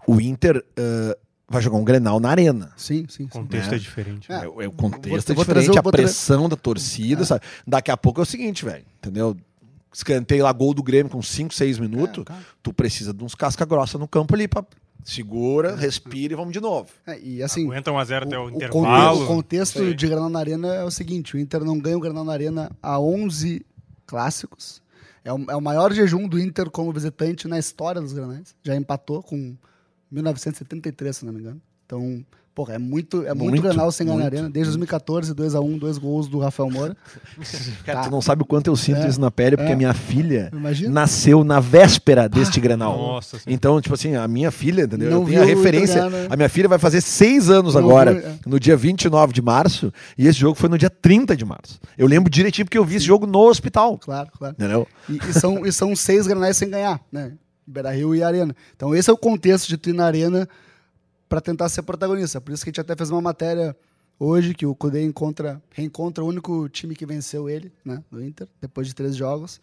o 0.08 0.22
Inter 0.22 0.63
eh, 0.77 1.17
vai 1.50 1.62
jogar 1.62 1.77
um 1.77 1.84
Grenal 1.84 2.20
na 2.20 2.29
arena. 2.29 2.72
Sim, 2.77 3.05
sim. 3.10 3.24
O 3.24 3.25
sim. 3.25 3.27
contexto 3.27 3.72
né? 3.72 3.75
é 3.77 3.79
diferente. 3.79 4.32
É. 4.32 4.36
É, 4.43 4.48
o- 4.48 4.62
é 4.62 4.67
o 4.67 4.72
contexto 4.72 5.34
vou 5.34 5.43
é 5.43 5.46
trazer 5.46 5.67
diferente, 5.72 5.86
o- 5.86 5.89
a 5.89 5.91
pressão 5.91 6.48
da 6.50 6.55
torcida, 6.55 7.25
sabe? 7.25 7.41
Daqui 7.65 7.89
a 7.89 7.98
pouco 7.98 8.20
é 8.20 8.24
o 8.24 8.25
seguinte, 8.25 8.63
velho, 8.65 8.86
entendeu? 8.98 9.36
Escanteio 9.93 10.43
lá, 10.43 10.51
gol 10.51 10.73
do 10.73 10.81
Grêmio 10.81 11.12
com 11.12 11.21
5, 11.21 11.53
6 11.53 11.79
minutos, 11.79 12.25
É, 12.27 12.33
tu 12.62 12.73
precisa 12.73 13.13
de 13.13 13.23
uns 13.23 13.35
casca 13.35 13.65
grossa 13.65 13.97
no 13.97 14.07
campo 14.07 14.33
ali 14.33 14.47
pra... 14.47 14.65
Segura, 15.05 15.75
respira 15.75 16.33
e 16.33 16.35
vamos 16.35 16.53
de 16.53 16.62
novo. 16.62 16.89
É, 17.05 17.19
e 17.19 17.43
assim, 17.43 17.65
Aguenta 17.65 17.91
1x0 17.91 18.23
até 18.23 18.38
o, 18.39 18.43
o, 18.43 18.45
o 18.45 18.50
intervalo. 18.51 19.23
o 19.23 19.27
contexto 19.27 19.93
de 19.93 20.07
Granal 20.07 20.29
na 20.29 20.39
Arena 20.39 20.73
é 20.75 20.83
o 20.85 20.89
seguinte: 20.89 21.35
o 21.35 21.39
Inter 21.39 21.62
não 21.62 21.77
ganha 21.77 21.97
o 21.97 22.00
Granal 22.00 22.23
na 22.23 22.31
Arena 22.31 22.71
há 22.81 22.97
11 22.97 23.65
clássicos. 24.05 24.81
É 25.25 25.33
o, 25.33 25.51
é 25.51 25.55
o 25.57 25.62
maior 25.62 25.91
jejum 25.93 26.25
do 26.25 26.39
Inter 26.39 26.69
como 26.69 26.91
visitante 26.93 27.50
na 27.50 27.59
história 27.59 28.00
dos 28.00 28.13
Granais. 28.13 28.55
Já 28.63 28.77
empatou 28.77 29.21
com 29.21 29.57
1973, 30.09 31.17
se 31.17 31.25
não 31.25 31.33
me 31.33 31.39
engano. 31.41 31.62
Então, 31.85 32.25
porra, 32.55 32.75
é 32.75 32.77
muito, 32.77 33.24
é 33.25 33.33
muito, 33.33 33.50
Muito, 33.50 33.62
Granal 33.63 33.91
sem 33.91 34.05
ganhar 34.05 34.17
na 34.17 34.24
muito, 34.24 34.33
Arena. 34.36 34.50
Desde 34.50 34.69
2014, 34.72 35.33
2x1, 35.33 35.79
dois 35.79 35.98
gols 35.98 36.27
do 36.27 36.38
Rafael 36.39 36.69
Moura. 36.69 36.95
Cara, 37.86 38.00
Tá. 38.00 38.05
tu 38.05 38.12
não 38.12 38.22
sabe 38.22 38.43
o 38.43 38.45
quanto 38.45 38.67
eu 38.67 38.75
sinto 38.75 39.00
É. 39.01 39.07
isso 39.07 39.19
na 39.19 39.31
pele, 39.31 39.57
porque 39.57 39.72
É. 39.72 39.74
a 39.74 39.77
minha 39.77 39.93
filha 39.93 40.50
Imagina. 40.53 40.89
nasceu 40.91 41.43
na 41.43 41.60
véspera 41.60 42.29
deste 42.29 42.60
Grenal. 42.60 42.98
Nossa 42.98 43.39
Senhora. 43.39 43.51
Então, 43.53 43.81
tipo 43.81 43.95
assim, 43.95 44.15
a 44.15 44.27
minha 44.27 44.51
filha, 44.51 44.83
entendeu? 44.83 45.10
Não 45.10 45.22
eu 45.22 45.27
tenho 45.27 45.41
a 45.41 45.45
referência. 45.45 46.00
Inter, 46.00 46.10
né? 46.10 46.27
A 46.29 46.36
minha 46.36 46.50
filha 46.50 46.69
vai 46.69 46.77
fazer 46.77 47.01
seis 47.01 47.50
anos 47.50 47.74
Não 47.74 47.81
agora, 47.81 48.13
viu, 48.13 48.27
é. 48.27 48.36
no 48.45 48.60
dia 48.60 48.77
29 48.77 49.33
de 49.33 49.41
março, 49.41 49.91
e 50.17 50.27
esse 50.27 50.38
jogo 50.39 50.55
foi 50.55 50.69
no 50.69 50.77
dia 50.77 50.89
30 50.89 51.36
de 51.36 51.43
março. 51.45 51.79
Eu 51.98 52.07
lembro 52.07 52.29
direitinho 52.29 52.65
porque 52.65 52.77
eu 52.77 52.86
vi 52.86 52.98
esse 52.98 53.05
jogo 53.05 53.25
no 53.25 53.39
hospital. 53.39 53.98
Claro, 53.98 54.29
claro. 54.38 54.55
Entendeu? 54.57 54.88
E, 55.10 55.17
e 55.29 55.33
são, 55.33 55.65
e 55.65 55.72
são 55.72 55.95
seis 55.95 56.27
granais 56.27 56.55
sem 56.57 56.69
ganhar, 56.69 57.00
né? 57.12 57.33
Beira 57.65 57.91
Rio 57.91 58.13
e 58.13 58.22
Arena. 58.22 58.53
Então 58.75 58.93
esse 58.93 59.10
é 59.10 59.13
o 59.13 59.17
contexto 59.17 59.67
de 59.69 59.78
tu 59.78 59.89
ir 59.89 59.93
na 59.93 60.06
Arena 60.06 60.47
para 61.34 61.41
tentar 61.41 61.67
ser 61.67 61.82
protagonista. 61.82 62.39
Por 62.39 62.54
isso 62.54 62.63
que 62.63 62.69
a 62.69 62.72
gente 62.72 62.82
até 62.82 62.96
fez 62.96 63.10
uma 63.10 63.19
matéria 63.19 63.76
hoje 64.19 64.54
que 64.54 64.67
o 64.67 64.76
Cudê 64.76 65.04
encontra, 65.04 65.60
reencontra 65.72 66.24
o 66.24 66.28
único 66.28 66.69
time 66.69 66.93
que 66.96 67.08
venceu 67.08 67.50
ele, 67.50 67.72
né? 67.84 68.04
No 68.12 68.24
Inter, 68.24 68.48
depois 68.62 68.86
de 68.86 68.93
três 68.93 69.15
jogos. 69.15 69.60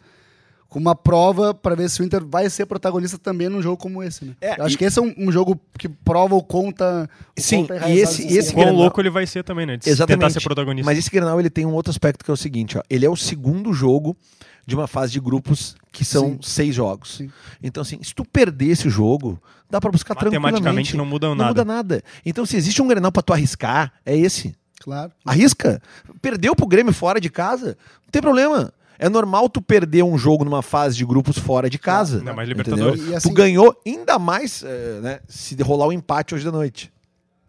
Com 0.67 0.79
uma 0.79 0.93
prova 0.95 1.53
para 1.53 1.73
ver 1.73 1.89
se 1.89 2.01
o 2.01 2.03
Inter 2.03 2.25
vai 2.25 2.49
ser 2.49 2.65
protagonista 2.65 3.17
também 3.17 3.47
num 3.47 3.61
jogo 3.61 3.77
como 3.77 4.03
esse, 4.03 4.25
né? 4.25 4.35
É, 4.41 4.59
Eu 4.59 4.65
acho 4.65 4.75
e- 4.75 4.77
que 4.79 4.83
esse 4.83 4.99
é 4.99 5.01
um, 5.01 5.13
um 5.17 5.31
jogo 5.31 5.57
que 5.79 5.87
prova 5.87 6.35
o 6.35 6.43
conta. 6.43 7.09
O 7.37 7.41
Sim, 7.41 7.61
conta 7.61 7.73
e 7.75 7.77
enraizado 7.77 8.01
esse- 8.01 8.23
desse 8.23 8.37
esse. 8.37 8.53
Quão 8.53 8.65
Grenal- 8.65 8.81
louco 8.81 8.99
ele 9.01 9.09
vai 9.09 9.25
ser 9.25 9.41
também, 9.41 9.65
né? 9.65 9.77
De 9.77 9.89
Exatamente. 9.89 10.19
tentar 10.27 10.29
ser 10.39 10.43
protagonista. 10.43 10.85
Mas 10.85 10.97
esse 10.97 11.09
Grenal 11.09 11.39
ele 11.39 11.49
tem 11.49 11.65
um 11.65 11.73
outro 11.73 11.89
aspecto 11.89 12.25
que 12.25 12.29
é 12.31 12.33
o 12.33 12.37
seguinte, 12.37 12.77
ó. 12.77 12.81
Ele 12.89 13.05
é 13.05 13.09
o 13.09 13.15
segundo 13.15 13.71
jogo 13.73 14.15
de 14.65 14.75
uma 14.75 14.87
fase 14.87 15.11
de 15.11 15.19
grupos 15.19 15.75
que 15.91 16.05
são 16.05 16.29
Sim. 16.31 16.39
seis 16.41 16.75
jogos. 16.75 17.15
Sim. 17.17 17.29
Então, 17.61 17.81
assim, 17.81 17.99
se 18.03 18.13
tu 18.13 18.23
perder 18.23 18.67
esse 18.69 18.89
jogo, 18.89 19.41
dá 19.69 19.79
pra 19.81 19.91
buscar 19.91 20.13
Matematicamente 20.15 20.53
tranquilamente. 20.53 20.97
não 20.97 21.05
muda 21.05 21.27
Não 21.29 21.35
nada. 21.35 21.49
muda 21.49 21.65
nada. 21.65 22.03
Então, 22.25 22.45
se 22.45 22.55
existe 22.55 22.81
um 22.81 22.87
Grenal 22.87 23.11
pra 23.11 23.21
tu 23.21 23.33
arriscar, 23.33 23.91
é 24.05 24.15
esse. 24.17 24.55
Claro. 24.79 25.11
Arrisca. 25.25 25.81
Perdeu 26.21 26.55
pro 26.55 26.65
Grêmio 26.67 26.93
fora 26.93 27.19
de 27.21 27.29
casa, 27.29 27.77
não 28.03 28.11
tem 28.11 28.21
problema. 28.21 28.73
É 28.97 29.09
normal 29.09 29.49
tu 29.49 29.61
perder 29.61 30.03
um 30.03 30.15
jogo 30.17 30.45
numa 30.45 30.61
fase 30.61 30.95
de 30.95 31.03
grupos 31.05 31.37
fora 31.37 31.67
de 31.69 31.79
casa. 31.79 32.19
Ainda 32.19 32.33
mais? 32.33 32.47
Libertadores. 32.47 33.13
Assim- 33.13 33.29
tu 33.29 33.33
ganhou 33.33 33.75
ainda 33.85 34.19
mais, 34.19 34.63
eh, 34.63 34.99
né, 35.01 35.19
se 35.27 35.55
rolar 35.63 35.87
o 35.87 35.91
empate 35.93 36.35
hoje 36.35 36.45
da 36.45 36.51
noite. 36.51 36.91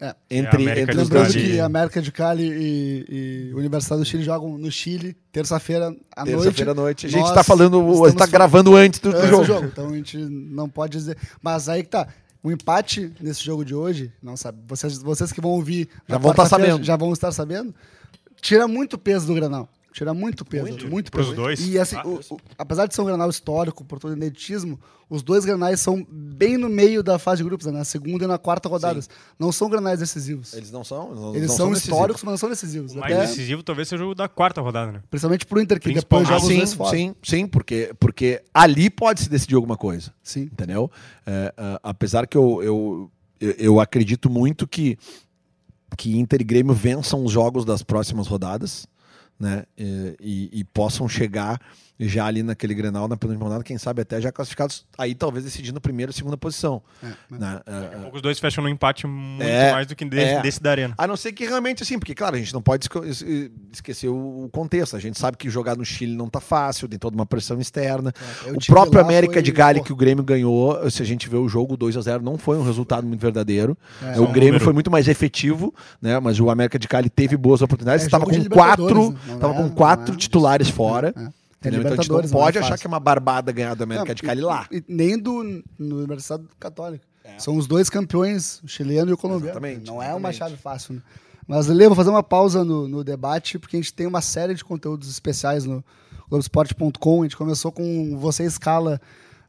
É. 0.03 0.17
Entre, 0.29 0.69
É, 0.69 0.81
entre 0.81 0.97
de 0.97 1.01
os 1.01 1.09
Lembrando 1.09 1.33
que 1.33 1.61
a 1.61 1.65
América 1.65 2.03
de 2.03 2.11
Cali 2.11 2.51
e, 2.51 3.51
e 3.51 3.55
Universidade 3.55 4.03
do 4.03 4.05
Chile 4.05 4.25
jogam 4.25 4.59
no 4.59 4.69
Chile, 4.69 5.17
terça-feira 5.31 5.95
à 6.17 6.25
noite. 6.25 6.37
Terça-feira 6.43 6.71
à 6.73 6.75
noite. 6.75 7.07
A 7.07 7.09
gente 7.09 7.21
Nós 7.21 7.33
tá 7.33 7.45
falando, 7.45 7.79
a 7.79 7.85
gente 7.85 7.95
estamos 7.95 8.15
tá 8.17 8.27
gravando 8.27 8.75
antes 8.75 8.99
do, 8.99 9.11
antes 9.11 9.31
do 9.31 9.45
jogo. 9.45 9.67
Então 9.67 9.91
a 9.91 9.95
gente 9.95 10.19
não 10.19 10.69
pode 10.69 10.99
dizer. 10.99 11.17
Mas 11.41 11.69
aí 11.69 11.85
que 11.85 11.91
tá. 11.91 12.09
O 12.43 12.51
empate 12.51 13.13
nesse 13.21 13.45
jogo 13.45 13.65
de 13.65 13.73
hoje, 13.73 14.13
não 14.21 14.37
sabe. 14.37 14.59
Vocês, 14.67 14.99
vocês 14.99 15.31
que 15.31 15.41
vão 15.41 15.53
ouvir 15.53 15.89
Já 16.09 16.19
vão 16.19 16.33
tá 16.33 16.43
quarta-feira, 16.43 16.73
sabendo. 16.73 16.85
Já 16.85 16.97
vão 16.97 17.13
estar 17.13 17.31
sabendo. 17.31 17.73
Tira 18.41 18.67
muito 18.67 18.99
peso 18.99 19.29
do 19.29 19.35
Granal. 19.35 19.69
Tira 19.93 20.15
muito 20.15 20.45
peso. 20.45 20.67
Muito. 20.69 20.89
Muito, 20.89 21.13
peso. 21.13 21.35
dois. 21.35 21.61
E 21.67 21.79
assim, 21.79 21.97
Ah, 21.97 22.07
o- 22.07 22.19
o- 22.31 22.41
apesar 22.57 22.87
de 22.87 22.95
ser 22.95 23.03
um 23.03 23.05
Granal 23.05 23.29
histórico, 23.29 23.85
por 23.85 23.99
todo 23.99 24.13
o 24.13 24.17
ineditismo, 24.17 24.81
os 25.11 25.23
dois 25.23 25.45
Granais 25.45 25.81
são 25.81 26.07
bem 26.11 26.57
no 26.57 26.69
meio 26.69 27.03
da 27.03 27.19
fase 27.19 27.43
de 27.43 27.45
grupos, 27.49 27.67
né? 27.67 27.73
na 27.73 27.85
segunda 27.85 28.25
e 28.25 28.27
na 28.27 28.39
quarta 28.39 28.69
rodadas. 28.69 29.11
Não 29.39 29.53
são 29.53 29.69
Granais 29.69 29.99
decisivos. 30.01 30.55
Eles 30.55 30.71
não 30.71 30.83
são. 30.83 31.15
não- 31.15 31.35
Eles 31.37 31.49
não 31.49 31.57
são, 31.57 31.69
decisivos. 31.71 31.83
históricos, 31.95 32.23
mas 32.23 32.33
não 32.33 32.39
são 32.39 32.49
decisivos. 32.49 32.93
O 32.95 32.99
mais 32.99 33.13
Até- 33.13 33.27
decisivo 33.27 33.63
talvez 33.63 33.89
seja 33.89 34.03
o 34.03 34.05
jogo 34.07 34.15
da 34.15 34.29
quarta 34.29 34.61
rodada, 34.61 34.93
né? 34.93 35.03
principalmente 35.11 35.45
pro 35.45 35.61
Inter, 35.61 35.79
que 35.79 35.93
depois 35.93 36.23
Ah, 36.29 36.39
joga 36.39 36.47
os 36.47 36.71
sim, 36.71 36.87
sim, 36.91 37.15
sim, 37.23 37.47
porque, 37.47 37.93
porque 38.01 38.43
ali 38.55 38.89
pode 38.89 39.21
se 39.21 39.29
decidir 39.29 39.55
alguma 39.57 39.77
coisa. 39.77 40.13
Sim. 40.23 40.43
Entendeu? 40.43 40.91
É, 41.27 41.53
é, 41.57 41.79
apesar 41.83 42.27
que 42.27 42.37
eu, 42.37 42.63
eu, 42.63 43.11
eu, 43.41 43.51
eu 43.59 43.81
acredito 43.81 44.31
muito 44.31 44.67
que, 44.67 44.97
que 45.99 46.17
Inter 46.19 46.41
e 46.41 46.45
Grêmio 46.45 46.73
vençam 46.75 47.23
os 47.25 47.31
jogos 47.31 47.65
das 47.67 47.83
próximas 47.83 48.27
rodadas. 48.27 48.87
Né? 49.43 49.65
E, 49.77 50.17
e- 50.21 50.61
e 50.61 50.65
possam 50.65 51.09
chegar 51.09 51.61
já 52.09 52.27
ali 52.27 52.43
naquele 52.43 52.75
Grenal, 52.75 53.07
na 53.09 53.17
penúltima 53.17 53.45
rodada, 53.47 53.65
quem 53.65 53.79
sabe 53.79 54.03
até 54.03 54.21
já 54.21 54.31
classificados, 54.33 54.85
aí 54.99 55.15
talvez 55.15 55.45
decidindo 55.45 55.81
primeira 55.81 56.11
e 56.11 56.15
segunda 56.15 56.37
posição. 56.37 56.83
É, 57.03 57.07
é. 57.07 57.13
né? 57.31 57.61
É, 57.67 57.73
é. 57.73 57.99
Poucos 58.03 58.23
dois 58.23 58.39
fecham 58.39 58.63
no 58.63 58.69
empate 58.71 59.07
muito 59.07 59.43
É, 59.43 59.73
mais 59.73 59.87
do 59.87 59.95
que 59.97 60.05
desse, 60.05 60.33
é. 60.35 60.43
desse 60.43 60.63
da 60.63 60.71
Arena. 60.71 60.95
A 60.99 61.07
não 61.07 61.17
ser 61.17 61.33
que 61.33 61.45
realmente, 61.45 61.83
assim, 61.83 61.99
porque, 61.99 62.15
claro, 62.15 62.37
a 62.37 62.39
gente 62.39 62.53
não 62.53 62.63
pode 62.63 62.89
esquecer 63.73 64.09
o 64.09 64.49
contexto. 64.53 64.97
A 64.97 65.01
gente 65.01 65.19
sabe 65.19 65.37
que 65.37 65.49
jogar 65.51 65.77
no 65.77 65.85
Chile 65.85 66.15
não 66.17 66.29
tá 66.29 66.41
fácil, 66.41 66.89
tem 66.89 66.99
toda 66.99 67.15
uma 67.17 67.27
pressão 67.27 67.61
externa. 67.61 68.13
Eu 68.47 68.55
o 68.55 68.67
próprio 68.67 69.01
América 69.01 69.35
foi- 69.35 69.43
de 69.43 69.53
Cali 69.53 69.79
pô, 69.81 69.85
que 69.87 69.93
o 69.93 69.97
Grêmio 69.97 70.25
ganhou, 70.25 70.91
se 70.91 71.03
a 71.03 71.07
gente 71.07 71.29
vê 71.29 71.37
o 71.37 71.49
jogo 71.49 71.77
2 71.77 71.97
a 71.97 72.01
0 72.01 72.23
não 72.23 72.37
foi 72.39 72.57
um 72.57 72.63
resultado 72.65 73.07
muito 73.07 73.21
verdadeiro. 73.21 73.77
É. 74.03 74.19
o 74.19 74.25
um 74.25 74.27
Grêmio 74.33 74.53
número. 74.55 74.65
foi 74.65 74.73
muito 74.73 74.91
mais 74.91 75.09
efetivo, 75.09 75.75
né? 76.01 76.19
Mas 76.21 76.39
o 76.41 76.51
América 76.51 76.79
de 76.79 76.89
Cali 76.89 77.09
teve 77.11 77.37
boas 77.37 77.63
oportunidades. 77.63 78.03
É 78.05 78.07
Estava 78.07 78.25
com 78.27 78.45
quatro, 78.49 79.11
né? 79.11 79.19
Não 79.29 79.39
tava 79.39 79.55
é- 79.55 79.57
com 79.57 79.71
quatro 79.71 80.15
é- 80.15 80.17
titulares 80.17 80.69
fora. 80.69 81.15
É, 81.65 81.69
é. 81.69 81.71
É 81.73 81.75
entendeu? 81.77 81.81
Então 81.81 81.93
a 81.93 81.97
gente 81.97 82.09
não 82.11 82.17
Libertadores, 82.17 82.31
pode 82.33 82.59
é 82.59 82.61
achar 82.61 82.79
que 82.79 82.87
é 82.87 82.89
uma 82.89 83.01
barbada 83.01 83.53
ganhar 83.53 83.75
do 83.75 83.85
América 83.85 84.09
Não, 84.09 84.15
de 84.15 84.23
Cali 84.23 84.41
e- 84.41 84.45
lá. 84.45 84.67
e 84.71 84.85
nem 84.89 85.19
do 85.19 85.63
no 85.79 85.99
Universidade 85.99 86.45
Católica. 86.59 87.05
São 87.39 87.57
os 87.57 87.67
dois 87.67 87.89
campeões, 87.89 88.61
o 88.63 88.69
chileno 88.69 89.11
e 89.11 89.13
o 89.15 89.17
colombiano. 89.17 89.53
Exatamente, 89.53 89.87
Não 89.87 90.03
é 90.03 90.09
uma 90.15 90.31
exatamente. 90.31 90.39
chave 90.39 90.57
fácil. 90.57 90.95
Né? 90.95 91.03
Mas, 91.47 91.67
Lê, 91.67 91.87
vou 91.87 91.97
fazer 91.97 92.11
uma 92.11 92.23
pausa 92.23 92.65
no, 92.65 92.87
no 92.89 93.03
debate, 93.05 93.59
porque 93.59 93.77
a 93.77 93.81
gente 93.81 93.93
tem 93.95 94.07
uma 94.07 94.21
série 94.21 94.55
de 94.55 94.65
conteúdos 94.65 95.09
especiais 95.09 95.65
no 95.65 95.85
Globoesporte.com. 96.29 97.21
A 97.21 97.25
gente 97.25 97.37
começou 97.37 97.71
com 97.71 98.17
Você 98.19 98.45
Escala 98.45 99.01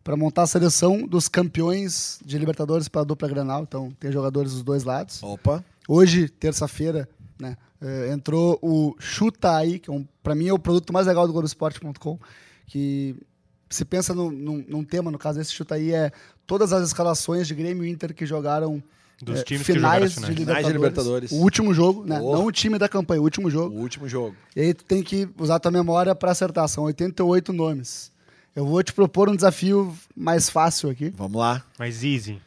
para 0.04 0.16
montar 0.16 0.44
a 0.44 0.48
seleção 0.48 1.08
dos 1.08 1.28
campeões 1.28 2.20
de 2.26 2.38
Libertadores 2.38 2.88
para 2.88 3.02
a 3.02 3.04
dupla 3.06 3.28
Granal. 3.28 3.64
Então, 3.64 3.92
tem 4.00 4.12
jogadores 4.12 4.52
dos 4.52 4.64
dois 4.64 4.84
lados. 4.84 5.22
Opa. 5.24 5.64
Hoje, 5.88 6.30
terça-feira, 6.30 7.08
né, 7.40 7.58
eh, 7.82 8.10
entrou 8.14 8.58
o 8.62 8.96
Chuta 9.00 9.56
Aí, 9.58 9.80
que 9.80 9.90
é 9.90 9.94
um, 9.94 10.06
para 10.22 10.36
mim 10.36 10.48
é 10.48 10.54
o 10.54 10.60
produto 10.60 10.92
mais 10.94 11.08
legal 11.08 11.26
do 11.28 11.34
Globoesporte.com, 11.34 12.20
que 12.68 13.16
se 13.70 13.84
pensa 13.86 14.14
num, 14.14 14.30
num- 14.32 14.66
num 14.68 14.84
tema, 14.84 15.10
no 15.12 15.18
caso 15.18 15.40
esse 15.42 15.52
Chuta 15.52 15.76
Aí, 15.76 15.92
é 15.94 16.12
todas 16.46 16.72
as 16.74 16.88
escalações 16.88 17.48
de 17.48 17.56
Grêmio 17.56 17.84
e 17.86 17.90
Inter 17.90 18.14
que 18.14 18.26
jogaram 18.26 18.82
Dos 19.22 19.40
eh, 19.40 19.44
times 19.44 19.66
que 19.66 19.74
jogaram 19.74 20.08
finais 20.08 20.12
de 20.12 20.16
finais. 20.18 20.30
Libertadores. 20.38 20.48
Finais 20.48 20.68
de 20.68 20.74
Libertadores. 20.74 21.32
O 21.32 21.36
último 21.38 21.74
jogo, 21.74 22.06
né? 22.06 22.20
Oh. 22.22 22.34
Não 22.34 22.46
o 22.46 22.52
time 22.52 22.78
da 22.78 22.90
campanha, 22.90 23.22
o 23.22 23.24
último 23.24 23.48
O 23.48 23.52
jogo. 23.52 23.76
último 23.80 24.08
jogo. 24.10 24.36
E 24.56 24.62
aí 24.62 24.74
tu 24.74 24.84
tem 24.84 25.02
que 25.02 25.28
usar 25.38 25.60
tua 25.60 25.72
memória 25.72 26.14
para 26.14 26.32
acertar. 26.32 26.68
São 26.68 26.84
88 26.86 27.54
nomes. 27.54 28.12
Eu 28.56 28.66
vou 28.68 28.84
te 28.84 28.92
propor 28.94 29.30
um 29.30 29.36
desafio 29.36 29.96
mais 30.16 30.48
fácil 30.50 30.90
aqui. 30.90 31.12
Vamos 31.16 31.40
lá. 31.40 31.64
Mas 31.80 32.04
easy. 32.04 32.40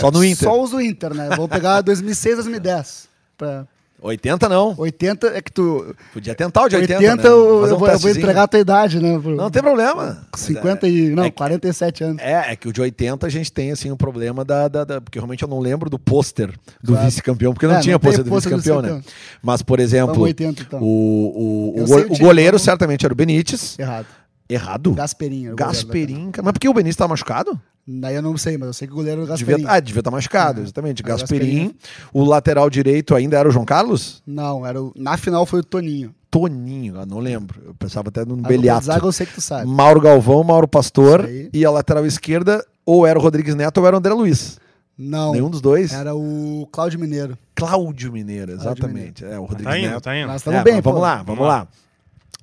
Só 0.00 0.10
no 0.10 0.22
Inter. 0.22 0.48
Só 0.48 0.62
os 0.62 0.70
do 0.70 0.80
Inter, 0.80 1.14
né? 1.14 1.30
Vou 1.34 1.48
pegar 1.48 1.80
2006 1.82 2.36
2010. 2.36 3.08
Pra 3.36 3.66
80 4.00 4.48
não. 4.48 4.74
80 4.78 5.26
é 5.28 5.40
que 5.42 5.50
tu. 5.52 5.94
Podia 6.12 6.34
tentar 6.34 6.62
o 6.62 6.68
de 6.68 6.76
80. 6.76 6.98
80, 6.98 7.16
né? 7.22 7.28
eu, 7.28 7.34
um 7.64 7.76
vou, 7.76 7.88
eu 7.88 7.98
vou 7.98 8.10
entregar 8.10 8.42
a 8.44 8.46
tua 8.48 8.60
idade, 8.60 9.00
né? 9.00 9.18
Pro- 9.18 9.34
Não 9.36 9.50
tem 9.50 9.60
problema. 9.62 10.22
50 10.36 10.86
e. 10.88 11.10
Não, 11.10 11.24
é 11.24 11.30
que- 11.30 11.36
47 11.36 12.04
anos. 12.04 12.22
É, 12.22 12.52
é 12.52 12.56
que 12.56 12.68
o 12.68 12.72
de 12.72 12.80
80 12.80 13.26
a 13.26 13.30
gente 13.30 13.50
tem 13.52 13.72
assim 13.72 13.90
o 13.90 13.96
problema 13.96 14.44
da, 14.44 14.68
da- 14.68 14.84
da- 14.84 15.00
Porque 15.00 15.18
realmente 15.18 15.42
eu 15.42 15.48
não 15.48 15.58
lembro 15.58 15.90
do 15.90 15.98
pôster 15.98 16.50
do 16.82 16.92
Claro. 16.92 17.04
vice-campeão, 17.06 17.52
porque 17.52 17.66
não 17.66 17.76
É, 17.76 17.80
tinha 17.80 17.98
pôster 17.98 18.22
do 18.24 18.34
vice-campeão, 18.34 18.80
né? 18.82 19.00
Mas, 19.42 19.62
por 19.62 19.80
exemplo, 19.80 20.14
Vamos 20.14 20.22
80, 20.28 20.62
então. 20.62 20.80
o, 20.80 21.74
o, 21.76 21.82
o, 21.82 21.86
go- 21.86 22.14
o 22.14 22.18
goleiro 22.18 22.52
vamos- 22.52 22.62
certamente 22.62 23.04
era 23.04 23.12
o 23.12 23.16
Benítez. 23.16 23.76
Errado. 23.78 24.06
Errado? 24.48 24.92
Gasperinho. 24.94 25.46
era 25.48 25.54
o 25.54 25.56
goleiro 25.56 25.56
da 25.56 25.66
Gasperim. 25.84 26.30
cara. 26.30 26.44
Mas 26.44 26.52
por 26.52 26.60
que 26.60 26.68
o 26.68 26.72
Benítez 26.72 26.96
tá 26.96 27.06
machucado? 27.08 27.60
Daí 27.90 28.16
eu 28.16 28.20
não 28.22 28.36
sei, 28.36 28.58
mas 28.58 28.66
eu 28.66 28.72
sei 28.74 28.86
que 28.86 28.92
o 28.92 28.96
goleiro 28.96 29.22
era 29.22 29.32
o 29.32 29.36
Devia, 29.36 29.54
Gasperinho. 29.56 29.74
ah, 29.74 29.80
devia 29.80 30.00
estar 30.00 30.10
machucado, 30.10 30.60
É. 30.60 30.64
exatamente. 30.64 31.02
Era 31.02 31.14
o 31.14 31.18
Gasperim. 31.18 31.74
O 32.12 32.22
lateral 32.22 32.68
direito 32.68 33.14
ainda 33.14 33.38
era 33.38 33.48
o 33.48 33.50
João 33.50 33.64
Carlos? 33.64 34.22
Não, 34.26 34.66
era 34.66 34.82
o... 34.82 34.92
na 34.94 35.16
final 35.16 35.46
foi 35.46 35.60
o 35.60 35.64
Toninho. 35.64 36.14
Toninho, 36.30 37.00
ah, 37.00 37.06
não 37.06 37.18
lembro. 37.18 37.62
Eu 37.64 37.74
pensava 37.74 38.10
até 38.10 38.20
no 38.26 38.34
A 38.34 38.36
dupla 38.36 38.48
Beliato. 38.48 38.84
zaga 38.84 39.06
eu 39.06 39.12
sei 39.12 39.24
que 39.24 39.32
tu 39.32 39.40
sabe. 39.40 39.66
Mauro 39.66 40.00
Galvão, 40.02 40.44
Mauro 40.44 40.68
Pastor. 40.68 41.26
E 41.50 41.64
a 41.64 41.70
lateral 41.70 42.04
esquerda, 42.04 42.62
ou 42.84 43.06
era 43.06 43.18
o 43.18 43.22
Rodrigues 43.22 43.54
Neto 43.54 43.78
ou 43.78 43.86
era 43.86 43.96
o 43.96 43.98
André 43.98 44.12
Luiz. 44.12 44.58
Não. 44.98 45.32
Nenhum 45.32 45.48
dos 45.48 45.62
dois. 45.62 45.90
Era 45.92 46.14
o 46.14 46.68
Cláudio 46.70 47.00
Mineiro. 47.00 47.38
Cláudio 47.54 48.12
Mineiro, 48.12 48.58
Cláudio 48.58 48.70
exatamente. 48.84 49.24
É, 49.24 49.38
o 49.38 49.42
Rodrigues 49.44 49.64
Tá 49.64 49.78
indo, 49.78 49.88
Neto. 49.90 50.02
tá 50.02 50.16
indo. 50.18 50.26
Nós 50.26 50.34
É, 50.34 50.36
estamos 50.36 50.62
bem, 50.62 50.74
mas 50.74 50.84
vamos 50.84 50.98
pô. 50.98 51.02
lá, 51.06 51.22
vamos 51.22 51.46
lá. 51.46 51.68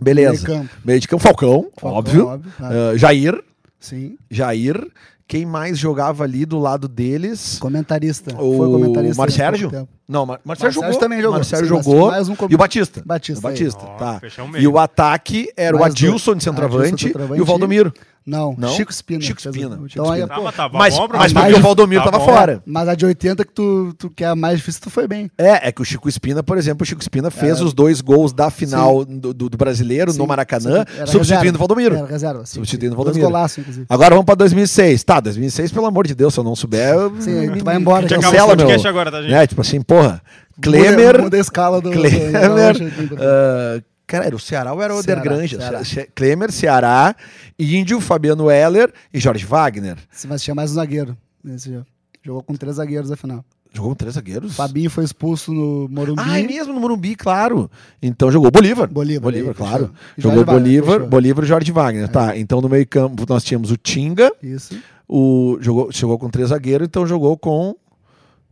Beleza. 0.01 0.31
Meio 0.47 0.59
campo. 0.61 0.75
Meio 0.83 0.99
de 0.99 1.07
campo, 1.07 1.21
Falcão, 1.23 1.67
Falcão, 1.77 1.97
óbvio. 1.99 2.27
óbvio, 2.27 2.51
tá. 2.57 2.69
Ah, 2.69 2.97
Jair, 2.97 3.39
Sim. 3.79 4.17
Jair. 4.31 4.87
Quem 5.27 5.43
mais 5.43 5.77
jogava 5.79 6.23
ali 6.23 6.45
do 6.45 6.59
lado 6.59 6.87
deles? 6.87 7.57
Comentarista. 7.59 8.35
O 8.39 8.57
Foi 8.57 8.67
comentarista. 8.69 9.19
Mar 9.19 9.31
Sérgio? 9.31 9.87
Não, 10.07 10.23
Mar 10.23 10.39
Marcelo 10.45 10.67
Marcelo 10.67 10.71
jogou. 10.85 10.99
também 10.99 11.19
jogou. 11.21 11.35
Marcelo 11.35 11.65
Sim, 11.67 11.73
mas 11.73 11.85
jogou. 11.85 12.11
mais 12.11 12.29
um 12.29 12.35
com- 12.35 12.47
E 12.47 12.53
o 12.53 12.57
Batista. 12.59 13.01
Batista, 13.03 13.39
O 13.39 13.41
Batista, 13.41 13.85
aí. 13.91 13.97
Tá. 13.97 14.43
o 14.43 14.47
meio. 14.47 14.63
E 14.63 14.67
o 14.67 14.77
ataque 14.77 15.51
era 15.57 15.75
o 15.75 15.79
Mais 15.79 15.93
Adilson 15.93 16.31
dois. 16.33 16.37
de 16.37 16.43
centroavante, 16.43 16.85
Adilson, 16.85 17.07
centroavante 17.07 17.39
e 17.39 17.41
o 17.41 17.45
Valdomiro. 17.45 17.91
Não, 18.25 18.55
Não? 18.57 18.69
Chico 18.69 18.91
Espina. 18.91 19.21
Chico 19.21 19.39
fez 19.39 19.53
Espina, 19.55 19.75
Então 19.75 19.87
Chico 19.87 20.09
aí, 20.09 20.25
pô, 20.25 20.41
mas 20.41 20.55
tá 20.55 20.67
bom, 20.67 20.77
Mas, 20.79 20.97
mas 21.13 21.31
porque 21.31 21.53
o 21.53 21.59
Valdomiro 21.59 22.03
tava 22.03 22.17
bom. 22.17 22.25
fora. 22.25 22.63
Mas 22.65 22.87
a 22.89 22.95
de 22.95 23.05
80 23.05 23.45
que 23.45 23.53
tu, 23.53 23.93
tu 23.99 24.09
que 24.09 24.23
é 24.23 24.27
a 24.27 24.35
mais 24.35 24.57
difícil, 24.57 24.81
tu 24.81 24.89
foi 24.89 25.07
bem. 25.07 25.29
É, 25.37 25.67
é 25.67 25.71
que 25.71 25.79
o 25.81 25.85
Chico 25.85 26.09
Espina, 26.09 26.41
por 26.41 26.57
exemplo, 26.57 26.83
o 26.83 26.85
Chico 26.87 27.01
Espina 27.01 27.29
fez 27.29 27.57
Era- 27.57 27.65
os 27.65 27.73
dois 27.73 28.01
gols 28.01 28.33
da 28.33 28.49
final 28.49 29.05
do, 29.05 29.31
do- 29.31 29.47
do 29.49 29.57
brasileiro 29.57 30.11
Sim, 30.11 30.17
no 30.17 30.25
Maracanã, 30.25 30.83
era 30.97 31.05
substituindo 31.05 31.55
o 31.55 31.59
Valdomiro. 31.59 31.95
Era 31.97 32.07
reserva, 32.07 32.45
sim. 32.47 32.55
Substituindo 32.55 32.95
o 32.95 32.97
Valdomiro. 32.97 33.27
golaços, 33.27 33.59
inclusive. 33.59 33.85
Agora 33.87 34.09
vamos 34.15 34.25
pra 34.25 34.33
2006. 34.35 35.03
Tá, 35.03 35.19
2006, 35.19 35.71
pelo 35.71 35.85
amor 35.85 36.07
de 36.07 36.15
Deus, 36.15 36.33
se 36.33 36.39
eu 36.39 36.43
não 36.43 36.55
souber, 36.55 36.95
eu- 36.95 37.13
Sim, 37.21 37.37
aí 37.39 37.47
me- 37.51 37.59
tu 37.59 37.63
vai 37.65 37.75
embora, 37.77 38.07
cancela, 38.07 38.47
meu. 38.47 38.57
podcast 38.57 38.87
agora, 38.87 39.11
tá, 39.11 39.21
gente? 39.21 39.33
É, 39.35 39.45
tipo 39.45 39.61
assim, 39.61 39.81
porra, 39.83 40.19
Muda- 40.57 40.61
Klemer, 40.61 41.21
Muda 41.21 41.37
a 41.37 41.39
escala 41.39 41.79
do... 41.79 41.91
Klemer, 41.91 42.75
ah, 43.19 43.81
cara, 44.15 44.25
era 44.27 44.35
o 44.35 44.39
Ceará 44.39 44.73
ou 44.73 44.81
era 44.81 44.93
o 44.95 45.01
Ceará, 45.01 45.21
Odergranja? 45.21 45.57
Ceará. 45.59 45.83
Ce- 45.85 46.09
Klemer, 46.15 46.51
Ceará, 46.51 47.15
Índio, 47.59 47.99
Fabiano 48.01 48.49
Heller 48.49 48.91
e 49.13 49.19
Jorge 49.19 49.45
Wagner. 49.45 49.97
Mas 50.27 50.41
tinha 50.43 50.55
mais 50.55 50.71
um 50.71 50.75
zagueiro 50.75 51.17
nesse 51.43 51.71
jogo. 51.71 51.85
Jogou 52.23 52.41
com 52.43 52.55
três 52.55 52.75
zagueiros 52.77 53.09
na 53.09 53.15
final. 53.15 53.43
Jogou 53.73 53.91
com 53.91 53.95
três 53.95 54.13
zagueiros? 54.15 54.55
Fabinho 54.55 54.89
foi 54.89 55.03
expulso 55.03 55.51
no 55.53 55.87
Morumbi. 55.89 56.21
Ah, 56.25 56.39
é 56.39 56.43
mesmo, 56.43 56.73
no 56.73 56.79
Morumbi, 56.79 57.13
claro. 57.15 57.69
Então 58.01 58.31
jogou 58.31 58.49
Bolívar. 58.49 58.87
Bolívar, 58.87 59.21
Bolívar, 59.21 59.53
claro. 59.53 59.91
Jogou 60.17 60.45
Wagner, 60.45 60.59
Bolívar, 60.61 60.93
fechou. 60.93 61.07
Bolívar 61.09 61.43
e 61.43 61.47
Jorge 61.47 61.71
Wagner. 61.73 62.07
Tá, 62.07 62.37
então 62.37 62.61
no 62.61 62.69
meio 62.69 62.87
campo 62.87 63.25
nós 63.27 63.43
tínhamos 63.43 63.71
o 63.71 63.77
Tinga, 63.77 64.31
Isso. 64.41 64.75
o, 65.07 65.57
jogou, 65.59 65.91
jogou 65.91 66.17
com 66.17 66.29
três 66.29 66.49
zagueiros, 66.49 66.87
então 66.87 67.05
jogou 67.05 67.37
com... 67.37 67.75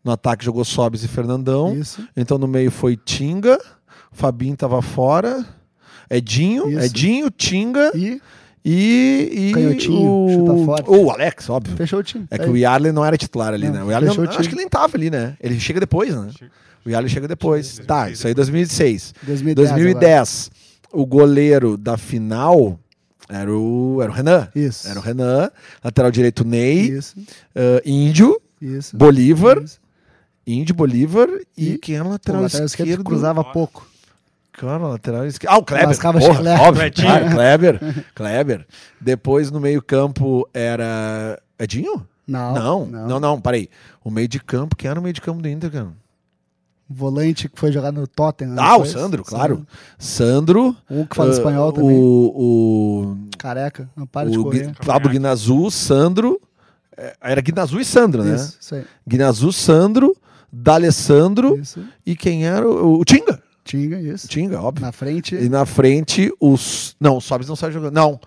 No 0.04 0.12
ataque 0.12 0.43
jogou 0.43 0.65
Sobis 0.65 1.02
e 1.06 1.08
Fernandão. 1.08 1.73
Isso. 1.73 2.06
Então 2.17 2.38
no 2.38 2.45
meio 2.45 2.69
foi 2.69 2.97
Tinga, 2.97 3.58
Fabinho 4.13 4.56
tava 4.56 4.82
fora, 4.82 5.45
Edinho, 6.10 6.69
Isso. 6.69 6.80
Edinho, 6.80 7.30
Tinga 7.32 7.91
E 7.95 8.21
e, 8.65 9.49
e 9.49 9.52
Canhotinho, 9.54 10.10
o, 10.10 10.30
chuta 10.30 10.65
forte. 10.65 10.89
o 10.89 11.12
Alex, 11.12 11.49
óbvio. 11.49 11.76
fechou 11.76 11.99
o 11.99 12.04
time. 12.04 12.26
É 12.32 12.38
que 12.38 12.45
Aí. 12.45 12.49
o 12.49 12.56
Yarley 12.56 12.93
não 12.93 13.04
era 13.04 13.17
titular 13.17 13.54
ali, 13.54 13.65
Não, 13.67 13.73
né? 13.73 13.84
O 13.84 13.91
Yarley 13.91 14.10
fechou 14.10 14.23
não- 14.23 14.32
o 14.32 14.36
acho 14.39 14.47
que 14.47 14.56
ele 14.56 14.62
nem 14.62 14.69
tava 14.69 14.95
ali, 14.95 15.10
né? 15.10 15.36
Ele 15.41 15.60
chega 15.60 15.82
depois, 15.82 16.15
né? 16.15 16.30
O 16.86 16.89
Yarley 16.89 17.10
chega 17.10 17.28
depois. 17.28 17.67
Chega 17.76 17.88
Tá, 17.88 18.06
2006 18.06 18.17
isso 18.19 18.28
aí 18.28 18.34
2006. 18.34 19.13
2010. 19.23 19.69
2010, 19.69 20.52
o 20.93 21.06
goleiro 21.06 21.76
da 21.78 21.97
final 21.97 22.80
era 23.28 23.52
o, 23.52 23.99
era 24.02 24.10
o 24.10 24.13
Renan. 24.13 24.47
Isso. 24.56 24.88
Era 24.88 24.97
o 24.97 25.04
Renan. 25.04 25.49
Lateral 25.84 26.12
direito, 26.12 26.45
Ney. 26.45 26.88
Isso. 26.89 27.15
ah, 27.56 27.82
Índio, 27.86 28.39
Isso. 28.62 28.95
Bolívar. 28.95 29.62
Isso. 29.62 29.80
Índio, 30.47 30.73
Bolívar. 30.76 31.28
E, 31.58 31.73
E 31.73 31.78
quem 31.78 31.95
era 31.95 32.04
o 32.04 32.08
Pô, 32.08 32.10
o 32.12 32.13
lateral, 32.13 32.41
lateral 32.43 32.65
esquerdo 32.65 32.88
esquerdo? 32.89 33.04
cruzava 33.06 33.43
pouco. 33.43 33.86
Cara, 34.54 34.88
lateral 34.88 35.26
esquerdo. 35.26 35.54
Ah, 35.54 35.58
o 35.58 35.63
Kleber. 35.63 35.98
Porra, 36.00 36.22
chiclete. 36.22 36.62
óbvio. 36.62 36.94
Claro, 36.94 37.30
Kleber. 37.32 38.06
Kleber. 38.16 38.68
Depois 39.02 39.52
no 39.52 39.60
meio-campo 39.60 40.48
era. 40.54 41.42
Edinho? 41.60 42.08
Não. 42.28 42.54
Não, 42.54 42.86
não, 42.86 43.20
não, 43.20 43.42
parei. 43.42 43.70
O 44.04 44.10
meio 44.10 44.28
de 44.28 44.39
campo, 44.39 44.76
quem 44.76 44.89
era 44.89 45.00
o 45.00 45.04
meio 45.04 45.13
de 45.13 45.22
campo 45.22 45.42
do 45.42 45.50
Inter, 45.50 45.72
cara? 45.72 45.88
Volante 46.89 47.50
que 47.50 47.60
foi 47.60 47.72
jogar 47.72 47.92
no 47.92 48.06
Tottenham. 48.06 48.56
Ah, 48.60 48.78
o. 48.78 48.86
Sandro, 48.86 49.24
claro. 49.24 49.66
Sandro. 49.98 50.76
Um 50.89 51.06
que 51.06 51.16
fala 51.16 51.30
ah, 51.30 51.34
espanhol 51.34 51.72
também. 51.74 51.98
O. 52.00 53.18
Careca. 53.38 53.89
Não 53.96 54.04
O, 54.04 54.08
para 54.08 54.30
de 54.30 54.38
o 54.38 54.44
correr. 54.44 54.68
Gui- 54.68 54.86
Pablo 54.86 55.10
Guinazu, 55.10 55.72
Sandro. 55.72 56.39
é, 56.96 57.16
Era 57.22 57.42
Guinazu 57.42 57.80
e 57.80 57.86
Sandro, 57.86 58.24
né? 58.24 58.36
Isso, 58.36 58.58
isso 58.62 58.76
aí. 58.76 58.86
Guinazu, 59.08 59.52
Sandro, 59.52 60.16
D'Alessandro 60.52 61.58
Isso. 61.58 61.84
e 62.06 62.16
quem 62.16 62.46
era? 62.46 62.68
O, 62.68 63.00
o 63.00 63.06
Tinga. 63.06 63.42
Tinga, 63.63 63.99
isso. 63.99 64.28
Tinga, 64.28 64.62
óbvio. 64.62 64.86
Na 64.86 64.91
frente. 64.91 65.36
E 65.36 65.49
na 65.49 65.65
frente, 65.65 66.32
os. 66.39 66.95
Não, 66.99 67.17
o 67.17 67.21
Sobis 67.21 67.47
não 67.47 67.56
sai 67.56 67.71
jogando. 67.71 67.93
Não. 67.93 68.19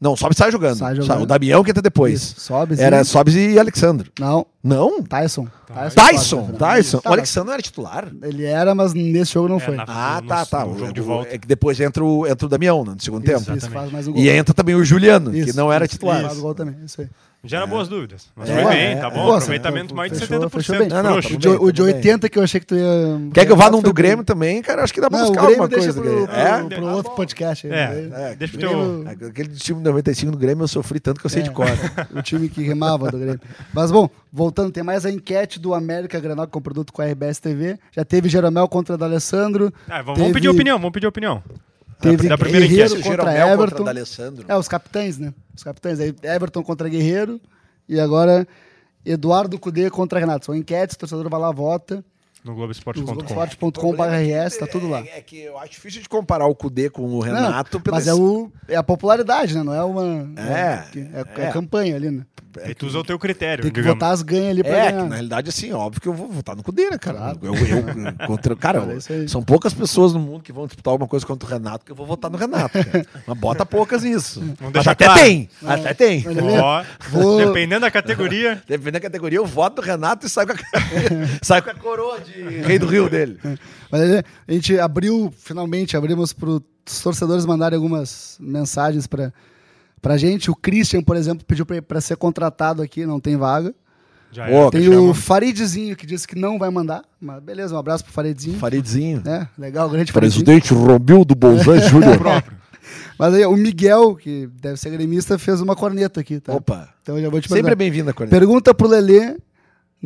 Não, 0.00 0.12
o 0.12 0.16
Sobis 0.16 0.36
sai 0.36 0.52
jogando. 0.52 0.78
Sai 0.78 0.94
jogando. 0.94 1.22
O 1.22 1.26
Damião 1.26 1.64
que 1.64 1.70
entra 1.70 1.82
depois. 1.82 2.14
Isso. 2.14 2.40
Sobe. 2.40 2.76
Era 2.78 3.02
sim. 3.02 3.10
Sobis 3.10 3.34
e 3.34 3.58
Alexandro. 3.58 4.10
Não, 4.20 4.46
Não? 4.66 5.02
Tyson. 5.02 5.46
Tyson, 5.94 6.42
né? 6.52 6.58
Tyson. 6.58 6.98
Tá, 6.98 7.10
O 7.10 7.12
Alexandre 7.12 7.46
não 7.46 7.52
era 7.54 7.62
titular? 7.62 8.08
Ele 8.22 8.44
era, 8.44 8.74
mas 8.74 8.94
nesse 8.94 9.32
jogo 9.34 9.48
não 9.48 9.56
É, 9.56 9.60
foi. 9.60 9.76
na- 9.76 9.84
Ah, 9.86 10.20
no- 10.22 10.28
tá, 10.28 10.46
tá. 10.46 10.66
O 10.66 10.78
jogo 10.78 10.92
de 10.92 11.00
volta. 11.00 11.34
É 11.34 11.38
que 11.38 11.46
depois 11.46 11.78
entra 11.80 12.04
o, 12.04 12.26
entra 12.26 12.46
o 12.46 12.48
Damião 12.48 12.84
né, 12.84 12.92
no 12.94 13.00
segundo 13.02 13.24
tempo. 13.24 13.52
Isso, 13.56 13.70
faz 13.70 13.90
mais 13.92 14.08
um 14.08 14.12
gol. 14.12 14.20
E 14.22 14.28
entra 14.28 14.54
também 14.54 14.74
o 14.74 14.84
Juliano, 14.84 15.30
que 15.30 15.54
não 15.56 15.72
era 15.72 15.84
isso, 15.84 15.92
titular. 15.94 16.22
Faz 16.22 16.38
o 16.38 16.42
gol 16.42 16.54
também, 16.54 16.76
isso 16.84 17.00
aí. 17.00 17.08
Gera 17.44 17.64
boas 17.64 17.86
dúvidas. 17.86 18.26
Mas 18.34 18.50
É, 18.50 18.60
foi 18.60 18.72
bem, 18.74 18.84
é, 18.86 18.96
tá 18.96 19.06
é. 19.06 19.10
bom. 19.10 19.16
Nossa, 19.26 19.36
Aproveitamento 19.44 19.94
mais 19.94 20.10
de 20.10 20.18
fechou- 20.18 20.40
70%. 20.40 20.50
fechou 20.50 20.78
bem. 20.78 20.88
Não, 20.88 20.96
não, 21.00 21.12
tá 21.12 21.18
O 21.18 21.20
de, 21.20 21.48
o 21.48 21.70
de 21.70 21.76
tudo 21.76 21.84
bem. 21.86 21.94
80 21.94 22.28
que 22.28 22.38
eu 22.40 22.42
achei 22.42 22.58
que 22.58 22.66
tu 22.66 22.74
ia. 22.74 23.20
Quer 23.32 23.46
que 23.46 23.52
eu 23.52 23.56
vá 23.56 23.70
num 23.70 23.78
do 23.80 23.92
bem. 23.92 23.94
Grêmio 23.94 24.24
também, 24.24 24.60
cara? 24.62 24.82
Acho 24.82 24.92
que 24.92 25.00
dá 25.00 25.08
pra 25.08 25.20
Não, 25.20 25.26
buscar 25.28 25.44
alguma 25.46 25.68
coisa. 25.68 25.92
pro. 25.92 26.24
É? 26.28 26.58
pro, 26.64 26.68
pro 26.70 26.86
outro 26.88 27.12
podcast. 27.12 27.68
aí, 27.68 27.72
É. 27.72 28.08
É, 28.32 28.34
deixa 28.36 28.56
Grêmio- 28.56 29.04
teu... 29.16 29.28
Aquele 29.28 29.50
time 29.50 29.80
95 29.80 30.32
do 30.32 30.38
Grêmio 30.38 30.64
eu 30.64 30.68
sofri 30.68 30.98
tanto 30.98 31.20
que 31.20 31.26
eu 31.26 31.30
sei 31.30 31.42
É. 31.42 31.44
de 31.44 31.50
cor. 31.50 31.66
o 32.16 32.20
time 32.22 32.48
que 32.48 32.62
rimava 32.62 33.12
do 33.12 33.18
Grêmio. 33.18 33.40
Mas 33.72 33.92
bom, 33.92 34.10
voltando, 34.56 34.72
tem 34.72 34.82
mais 34.82 35.04
a 35.04 35.10
enquete 35.10 35.60
do 35.60 35.74
América 35.74 36.18
Granal 36.18 36.48
com 36.48 36.60
produto 36.62 36.90
com 36.92 37.02
a 37.02 37.06
RBS 37.06 37.38
TV. 37.40 37.78
Já 37.92 38.04
teve 38.04 38.28
Jeromel 38.28 38.66
contra 38.68 38.96
D'Alessandro. 38.96 39.72
Ah, 39.86 40.00
vamos, 40.00 40.14
Teve- 40.14 40.20
vamos 40.20 40.32
pedir 40.32 40.48
opinião, 40.48 40.78
vamos 40.78 40.92
pedir 40.92 41.06
opinião. 41.06 41.42
Teve 42.00 42.28
da 42.28 42.38
primeira 42.38 42.66
Guerreiro 42.66 42.92
enquete. 42.94 43.08
contra 43.08 43.32
Jeromel 43.32 43.54
Everton. 43.54 43.84
D'Alessandro. 43.84 44.44
É, 44.48 44.56
os 44.56 44.66
capitães, 44.68 45.18
né? 45.18 45.32
Os 45.54 45.62
capitães. 45.62 46.00
Aí 46.00 46.14
Everton 46.22 46.62
contra 46.62 46.88
Guerreiro. 46.88 47.38
E 47.88 48.00
agora 48.00 48.46
Eduardo 49.04 49.58
Cudê 49.58 49.90
contra 49.90 50.18
Renato. 50.18 50.46
São 50.46 50.54
enquetes, 50.54 50.96
o 50.96 50.98
torcedor 50.98 51.28
vai 51.28 51.40
lá, 51.40 51.52
vota. 51.52 52.02
No 52.46 52.54
Globoesporte.com. 52.54 53.04
Globoesporte.com.br, 53.12 54.58
tá 54.60 54.66
tudo 54.66 54.88
lá. 54.88 55.00
É, 55.00 55.18
é 55.18 55.20
que 55.20 55.40
eu 55.42 55.58
acho 55.58 55.72
difícil 55.72 56.00
de 56.02 56.08
comparar 56.08 56.46
o 56.46 56.54
Cudê 56.54 56.88
com 56.88 57.02
o 57.02 57.20
Renato. 57.20 57.78
Não, 57.84 57.92
mas 57.92 58.06
é, 58.06 58.14
o, 58.14 58.50
é 58.68 58.76
a 58.76 58.82
popularidade, 58.82 59.54
né? 59.54 59.62
Não 59.62 59.74
é 59.74 59.82
uma. 59.82 60.30
É, 60.36 60.42
É, 60.52 60.98
é- 61.38 61.42
é. 61.42 61.46
é 61.48 61.52
campanha 61.52 61.96
ali, 61.96 62.10
né? 62.10 62.22
Aí 62.64 62.74
tu 62.74 62.86
usa 62.86 62.98
o 63.00 63.04
teu 63.04 63.18
critério, 63.18 63.62
Tem 63.64 63.70
que 63.70 63.80
digamos. 63.80 63.98
votar 63.98 64.14
as 64.14 64.22
ganhas 64.22 64.48
ali 64.52 64.62
pra 64.62 64.72
É, 64.72 64.86
que 64.86 64.92
ganhar. 64.92 65.04
na 65.08 65.14
realidade, 65.16 65.50
assim, 65.50 65.72
óbvio 65.74 66.00
que 66.00 66.08
eu 66.08 66.14
vou 66.14 66.26
votar 66.30 66.56
no 66.56 66.62
Cudê, 66.62 66.88
né, 66.88 66.96
cara? 66.96 67.18
Claro. 67.18 67.38
Eu, 67.42 67.54
eu, 67.54 68.26
contra, 68.26 68.56
cara, 68.56 68.94
isso 68.94 69.12
aí. 69.12 69.28
são 69.28 69.42
poucas 69.42 69.74
pessoas 69.74 70.14
no 70.14 70.18
mundo 70.20 70.42
que 70.42 70.52
vão 70.54 70.66
disputar 70.66 70.92
alguma 70.92 71.06
coisa 71.06 71.26
contra 71.26 71.46
o 71.46 71.52
Renato 71.52 71.84
que 71.84 71.92
eu 71.92 71.96
vou 71.96 72.06
votar 72.06 72.30
no 72.30 72.38
Renato. 72.38 72.82
Cara. 72.82 73.04
Mas 73.26 73.38
bota 73.38 73.66
poucas 73.66 74.04
nisso. 74.04 74.42
Mas 74.72 74.86
até 74.86 75.04
claro. 75.04 75.20
tem, 75.20 75.50
até 75.66 75.92
tem. 75.92 76.24
Vou- 77.10 77.36
Dependendo 77.44 77.80
da 77.82 77.90
categoria. 77.90 78.62
Dependendo 78.66 78.92
da 78.92 79.00
categoria, 79.00 79.38
eu 79.38 79.44
voto 79.44 79.82
no 79.82 79.86
Renato 79.86 80.26
e 80.26 80.30
saio 80.30 80.46
com 80.48 80.54
a, 80.54 80.56
saio 81.44 81.62
com 81.62 81.70
a 81.70 81.74
coroa 81.74 82.20
de 82.20 82.35
rei 82.64 82.78
do 82.78 82.86
Rio 82.86 83.08
dele. 83.08 83.38
Mas 83.90 84.02
a 84.48 84.52
gente 84.52 84.78
abriu, 84.78 85.32
finalmente, 85.36 85.96
abrimos 85.96 86.32
para 86.32 86.50
os 86.50 87.02
torcedores 87.02 87.44
mandarem 87.46 87.76
algumas 87.76 88.36
mensagens 88.40 89.06
para 89.06 89.32
pra 90.00 90.16
gente. 90.16 90.50
O 90.50 90.54
Christian, 90.54 91.02
por 91.02 91.16
exemplo, 91.16 91.44
pediu 91.44 91.66
para 91.66 92.00
ser 92.00 92.16
contratado 92.16 92.82
aqui, 92.82 93.04
não 93.06 93.18
tem 93.20 93.36
vaga. 93.36 93.74
Já 94.32 94.48
Ô, 94.48 94.68
é, 94.68 94.70
Tem 94.70 94.82
chama. 94.84 95.00
o 95.00 95.14
Faridzinho 95.14 95.96
que 95.96 96.04
disse 96.04 96.26
que 96.26 96.38
não 96.38 96.58
vai 96.58 96.68
mandar. 96.68 97.02
Mas 97.20 97.42
beleza, 97.42 97.74
um 97.74 97.78
abraço 97.78 98.04
pro 98.04 98.12
Faridzinho. 98.12 98.58
Faridzinho. 98.58 99.22
É, 99.24 99.48
legal, 99.56 99.88
grande 99.88 100.12
Faridzinho. 100.12 100.44
Presidente 100.44 100.74
Romildo 100.74 101.34
Bolzan 101.34 101.80
Júnior. 101.88 102.18
próprio. 102.18 102.56
Mas 103.18 103.34
aí 103.34 103.46
o 103.46 103.56
Miguel, 103.56 104.14
que 104.14 104.48
deve 104.60 104.76
ser 104.76 104.90
gremista, 104.90 105.38
fez 105.38 105.60
uma 105.60 105.74
corneta 105.74 106.20
aqui, 106.20 106.38
tá? 106.38 106.52
Opa. 106.54 106.88
Então 107.02 107.16
eu 107.16 107.22
já 107.22 107.30
vou 107.30 107.40
te 107.40 107.48
Sempre 107.48 107.72
é 107.72 107.76
bem-vindo 107.76 108.10
a 108.10 108.12
Corneta. 108.12 108.36
Pergunta 108.36 108.74
pro 108.74 108.88
Lelê 108.88 109.36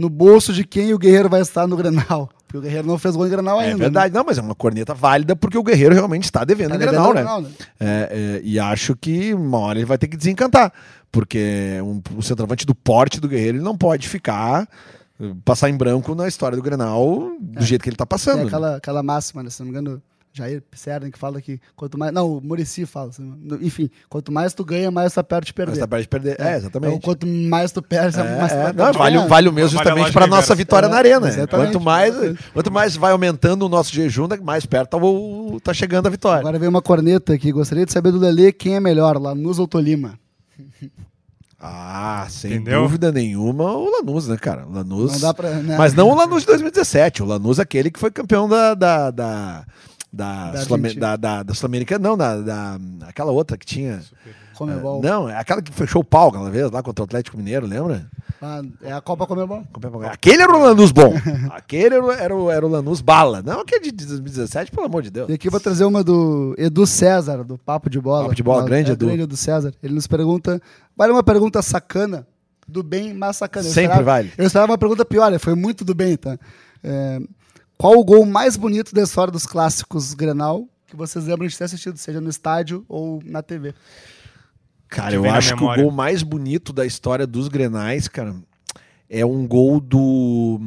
no 0.01 0.09
bolso 0.09 0.53
de 0.53 0.65
quem 0.65 0.93
o 0.95 0.99
Guerreiro 0.99 1.29
vai 1.29 1.41
estar 1.41 1.67
no 1.67 1.77
Grenal. 1.77 2.31
Porque 2.47 2.59
o 2.59 2.61
Guerreiro 2.63 2.89
não 2.89 2.99
fez 2.99 3.15
gol 3.15 3.27
em 3.29 3.31
Grenal 3.31 3.61
É 3.61 3.67
ainda. 3.67 3.77
verdade, 3.77 4.13
não, 4.13 4.25
mas 4.25 4.37
é 4.37 4.41
uma 4.41 4.57
corneta 4.57 4.93
válida 4.93 5.37
porque 5.37 5.57
o 5.57 5.63
Guerreiro 5.63 5.95
realmente 5.95 6.25
está 6.25 6.43
devendo 6.45 6.71
Tá 6.71 6.75
em 6.75 6.79
Grenal, 6.81 7.15
né? 7.15 7.21
Grenal, 7.21 7.43
né? 7.43 7.51
É, 7.79 8.09
é, 8.11 8.41
e 8.43 8.59
acho 8.59 8.97
que 8.97 9.33
uma 9.33 9.59
hora 9.59 9.79
ele 9.79 9.87
vai 9.87 9.97
ter 9.97 10.09
que 10.09 10.17
desencantar. 10.17 10.73
Porque 11.13 11.79
um, 11.81 12.03
o 12.17 12.23
centroavante 12.23 12.67
do 12.67 12.75
porte 12.75 13.21
do 13.21 13.29
Guerreiro 13.29 13.59
ele 13.59 13.65
não 13.65 13.77
pode 13.79 14.09
ficar, 14.09 14.69
eh, 15.21 15.33
passar 15.45 15.71
em 15.71 15.77
branco 15.77 16.13
na 16.13 16.27
história 16.27 16.57
do 16.57 16.63
Grenal 16.63 17.31
do 17.41 17.65
jeito 17.65 17.83
que 17.83 17.89
ele 17.89 17.97
tá 17.97 18.05
passando. 18.07 18.35
Tem 18.35 18.43
né? 18.47 18.49
aquela, 18.49 18.77
aquela 18.79 19.03
máxima, 19.05 19.45
né? 19.45 19.51
Se 19.51 19.61
não 19.61 19.67
me 19.67 19.71
engano, 19.71 20.03
Jair 20.33 20.63
Pisserni 20.63 21.11
que 21.11 21.19
fala 21.19 21.41
que 21.41 21.61
quanto 21.75 21.99
mais. 21.99 22.13
Não, 22.13 22.37
o 22.37 22.41
Murici 22.41 22.87
fala. 22.87 23.11
no- 23.19 23.57
Enfim, 23.61 23.91
quanto 24.09 24.31
mais 24.31 24.55
tu 24.55 24.65
ganha, 24.65 24.89
mais 24.89 25.13
tu 25.13 25.17
tá 25.17 25.25
perto 25.25 25.47
de 25.47 25.53
perder. 25.55 25.71
Mas 25.73 25.79
tá 25.81 25.89
perto 25.89 26.03
de 26.03 26.09
perder. 26.09 26.41
É, 26.41 26.57
exatamente. 26.57 26.91
Então, 26.91 27.01
quanto 27.01 27.27
mais 27.27 27.73
tu 27.73 27.83
perde, 27.83 28.21
É, 28.21 28.39
mais 28.39 28.53
tu 28.53 28.59
é. 28.59 28.63
tá 28.63 28.69
Não, 28.69 28.75
perto 28.77 28.93
de 28.93 28.99
vale, 28.99 29.17
ganhar. 29.17 29.27
vale 29.29 29.49
o 29.49 29.53
mesmo 29.53 29.71
justamente 29.71 30.13
para 30.13 30.27
nossa 30.29 30.55
vitória 30.55 30.87
É, 30.87 30.89
na 30.89 30.97
arena. 30.97 31.27
exatamente, 31.29 31.73
Quanto 31.73 31.81
mais, 31.85 32.15
quanto 32.53 32.71
mais 32.71 32.95
vai 32.97 33.11
aumentando 33.11 33.67
o 33.67 33.69
nosso 33.69 33.93
jejum, 33.93 34.29
mais 34.43 34.65
perto 34.65 34.91
tá, 34.91 34.97
o- 34.99 35.59
tá 35.63 35.75
chegando 35.75 36.07
a 36.07 36.11
vitória. 36.11 36.41
Agora 36.41 36.59
vem 36.61 36.69
uma 36.69 36.81
corneta 36.83 37.33
aqui. 37.33 37.51
Gostaria 37.51 37.85
de 37.85 37.93
saber 37.93 38.13
do 38.13 38.19
Lelê 38.19 38.53
quem 38.53 38.77
é 38.77 38.81
melhor, 38.81 39.17
Lanús 39.21 39.59
ou 39.59 39.67
Tolima? 39.67 40.17
Ah, 41.63 42.27
sem 42.31 42.53
Entendeu? 42.55 42.83
dúvida 42.83 43.13
nenhuma, 43.13 43.73
o 43.77 43.91
Lanús, 43.91 44.27
né, 44.27 44.37
cara? 44.39 44.67
O 44.67 44.73
Lanús. 44.73 45.13
Não 45.13 45.21
dá 45.21 45.35
pra. 45.35 45.51
Né? 45.57 45.77
Mas 45.77 45.93
não 45.93 46.09
o 46.09 46.15
Lanús 46.15 46.41
de 46.43 46.47
2017, 46.47 47.23
o 47.23 47.27
Lanús 47.27 47.61
aquele 47.61 47.91
que 47.91 47.99
foi 48.01 48.11
campeão 48.11 48.49
da. 48.49 48.73
da, 48.75 49.11
da 49.11 49.67
da, 50.13 50.51
Da 50.53 50.59
Argentina. 50.61 51.01
da, 51.01 51.17
da, 51.17 51.43
da 51.45 51.55
Sul-Americana, 51.55 52.09
não, 52.09 52.17
da, 52.17 52.37
da, 52.41 52.79
aquela 53.07 53.31
outra 53.33 53.57
que 53.57 53.67
tinha. 53.67 54.01
Comebol. 54.55 55.01
Não, 55.01 55.27
é 55.27 55.37
aquela 55.37 55.63
que 55.63 55.73
fechou 55.73 56.03
o 56.03 56.05
pau 56.05 56.29
aquela 56.29 56.51
vez 56.51 56.71
lá 56.71 56.83
contra 56.83 57.03
o 57.03 57.07
Atlético 57.07 57.37
Mineiro, 57.39 57.67
lembra? 57.67 58.07
Ah, 58.43 58.61
é 58.83 58.93
a 58.93 59.01
Copa 59.01 59.27
Comebol. 59.27 59.65
Aquele 60.11 60.43
era 60.43 60.53
o 60.55 60.61
Lanús 60.63 60.93
bom. 60.93 61.15
aquele 61.51 61.95
era, 61.95 62.05
o- 62.05 62.11
era, 62.13 62.37
o, 62.37 62.51
era 62.51 62.67
o 62.67 62.69
Lanús 62.69 63.01
bala. 63.01 63.41
Não 63.43 63.61
aquele 63.61 63.91
de 63.91 64.05
2017, 64.07 64.71
pelo 64.71 64.85
amor 64.87 65.03
de 65.03 65.11
Deus. 65.11 65.31
E 65.31 65.33
aqui 65.33 65.49
eu 65.49 65.51
vou 65.51 65.61
trazer 65.61 65.85
uma 65.85 66.05
do 66.05 66.55
Edu 66.59 66.87
César, 66.87 67.43
do 67.43 67.57
Papo 67.57 67.89
de 67.89 67.99
Bola. 67.99 68.25
Papo 68.25 68.35
de 68.35 68.43
Bola, 68.43 68.63
Ah, 68.63 68.67
grande 68.67 68.91
é, 68.91 68.93
Edu. 68.93 69.07
Grande 69.07 69.23
Edu 69.23 69.37
César. 69.37 69.73
Ele 69.83 69.95
nos 69.95 70.07
pergunta. 70.07 70.61
Vale 70.95 71.13
uma 71.13 71.23
pergunta 71.23 71.63
sacana, 71.63 72.27
do 72.69 72.83
bem, 72.83 73.15
mas 73.15 73.37
sacana. 73.39 73.67
Eu 73.67 73.73
Sempre 73.73 73.85
esperava- 73.93 74.05
vale. 74.05 74.33
Eu 74.37 74.47
esperava 74.47 74.73
uma 74.73 74.79
pergunta 74.79 75.05
pior, 75.07 75.39
foi 75.39 75.55
muito 75.55 75.85
do 75.87 75.95
bem, 75.95 76.17
tá? 76.19 76.39
É, 76.85 77.19
qual 77.81 77.99
o 77.99 78.05
gol 78.05 78.27
mais 78.27 78.59
bonito 78.59 78.95
da 78.95 79.03
história 79.03 79.33
dos 79.33 79.47
clássicos 79.47 80.13
Grenal 80.13 80.69
que 80.87 80.95
vocês 80.95 81.25
lembram 81.25 81.49
de 81.49 81.57
ter 81.57 81.65
assistido, 81.65 81.97
seja 81.97 82.21
no 82.21 82.29
estádio 82.29 82.85
ou 82.87 83.23
na 83.25 83.43
TV? 83.43 83.73
Cara, 84.87 85.15
eu 85.15 85.25
acho 85.31 85.57
que 85.57 85.65
o 85.65 85.75
gol 85.75 85.91
mais 85.91 86.23
bonito 86.23 86.75
da 86.75 86.85
história 86.85 87.27
dos 87.27 87.49
Grenais, 87.49 88.07
cara, 88.07 88.35
é 89.09 89.25
um 89.25 89.47
gol 89.47 89.81
do. 89.81 90.61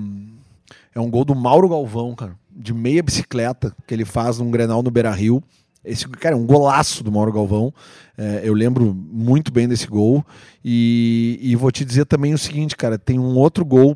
É 0.95 0.99
um 0.99 1.07
gol 1.07 1.23
do 1.23 1.35
Mauro 1.35 1.69
Galvão, 1.69 2.15
cara, 2.15 2.35
de 2.49 2.73
meia 2.73 3.03
bicicleta, 3.03 3.75
que 3.85 3.93
ele 3.93 4.05
faz 4.05 4.39
num 4.39 4.49
Grenal 4.49 4.81
no 4.81 4.89
Beira 4.89 5.11
Rio. 5.11 5.43
Esse, 5.85 6.07
cara, 6.07 6.33
é 6.33 6.37
um 6.37 6.47
golaço 6.47 7.03
do 7.03 7.11
Mauro 7.11 7.31
Galvão. 7.31 7.71
É, 8.17 8.41
eu 8.43 8.55
lembro 8.55 8.91
muito 8.91 9.51
bem 9.51 9.67
desse 9.67 9.85
gol. 9.85 10.25
E, 10.65 11.37
e 11.41 11.55
vou 11.55 11.71
te 11.71 11.85
dizer 11.85 12.05
também 12.05 12.33
o 12.33 12.39
seguinte, 12.39 12.75
cara, 12.75 12.97
tem 12.97 13.19
um 13.19 13.37
outro 13.37 13.63
gol 13.63 13.95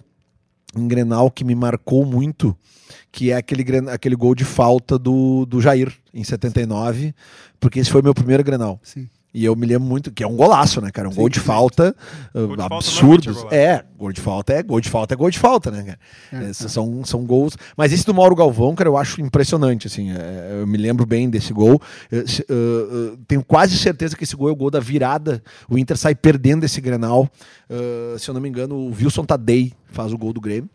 em 0.75 0.87
Grenal 0.87 1.31
que 1.31 1.43
me 1.43 1.55
marcou 1.55 2.05
muito, 2.05 2.55
que 3.17 3.31
é 3.31 3.35
aquele, 3.35 3.65
aquele 3.89 4.15
gol 4.15 4.35
de 4.35 4.45
falta 4.45 4.99
do, 4.99 5.43
do 5.47 5.59
Jair, 5.59 5.91
em 6.13 6.23
79, 6.23 7.15
porque 7.59 7.79
esse 7.79 7.89
foi 7.89 8.03
meu 8.03 8.13
primeiro 8.13 8.43
Grenal. 8.43 8.79
Sim. 8.83 9.09
E 9.33 9.43
eu 9.43 9.55
me 9.55 9.65
lembro 9.65 9.87
muito 9.87 10.11
que 10.11 10.23
é 10.23 10.27
um 10.27 10.35
golaço, 10.35 10.79
né, 10.81 10.91
cara? 10.91 11.09
Um 11.09 11.13
gol 11.13 11.27
de 11.27 11.39
falta 11.39 11.95
Gol 12.31 12.49
de 12.49 12.55
falta 12.57 12.75
absurdos. 12.75 13.25
normalmente 13.25 13.55
é 13.55 13.63
É, 13.63 13.85
gol 13.97 14.11
de 14.11 14.21
falta 14.21 14.53
é 14.53 14.61
gol 14.61 14.79
de 14.79 14.89
falta 14.89 15.13
é 15.15 15.17
gol 15.17 15.31
de 15.31 15.39
falta, 15.39 15.71
né, 15.71 15.97
cara? 16.31 16.49
Esses 16.49 16.71
São, 16.71 17.03
são 17.03 17.25
gols. 17.25 17.57
Mas 17.75 17.91
esse 17.91 18.05
do 18.05 18.13
Mauro 18.13 18.35
Galvão, 18.35 18.75
cara, 18.75 18.87
eu 18.87 18.95
acho 18.95 19.19
impressionante, 19.19 19.87
assim. 19.87 20.11
é, 20.11 20.59
eu 20.61 20.67
me 20.67 20.77
lembro 20.77 21.03
bem 21.03 21.27
desse 21.27 21.51
gol. 21.51 21.81
Eu, 22.11 22.21
uh, 22.21 23.13
uh, 23.13 23.17
tenho 23.27 23.43
quase 23.43 23.75
certeza 23.79 24.15
que 24.15 24.25
esse 24.25 24.35
gol 24.35 24.49
é 24.49 24.51
o 24.51 24.55
gol 24.55 24.69
da 24.69 24.79
virada. 24.79 25.41
O 25.67 25.75
Inter 25.75 25.97
sai 25.97 26.13
perdendo 26.13 26.65
esse 26.65 26.79
Grenal. 26.79 27.27
Uh, 27.67 28.17
se 28.19 28.29
eu 28.29 28.33
não 28.35 28.41
me 28.41 28.47
engano, 28.47 28.75
o 28.75 28.91
Wilson 28.91 29.25
Tadei 29.25 29.73
faz 29.87 30.13
o 30.13 30.17
gol 30.19 30.33
do 30.33 30.39
Grêmio 30.39 30.69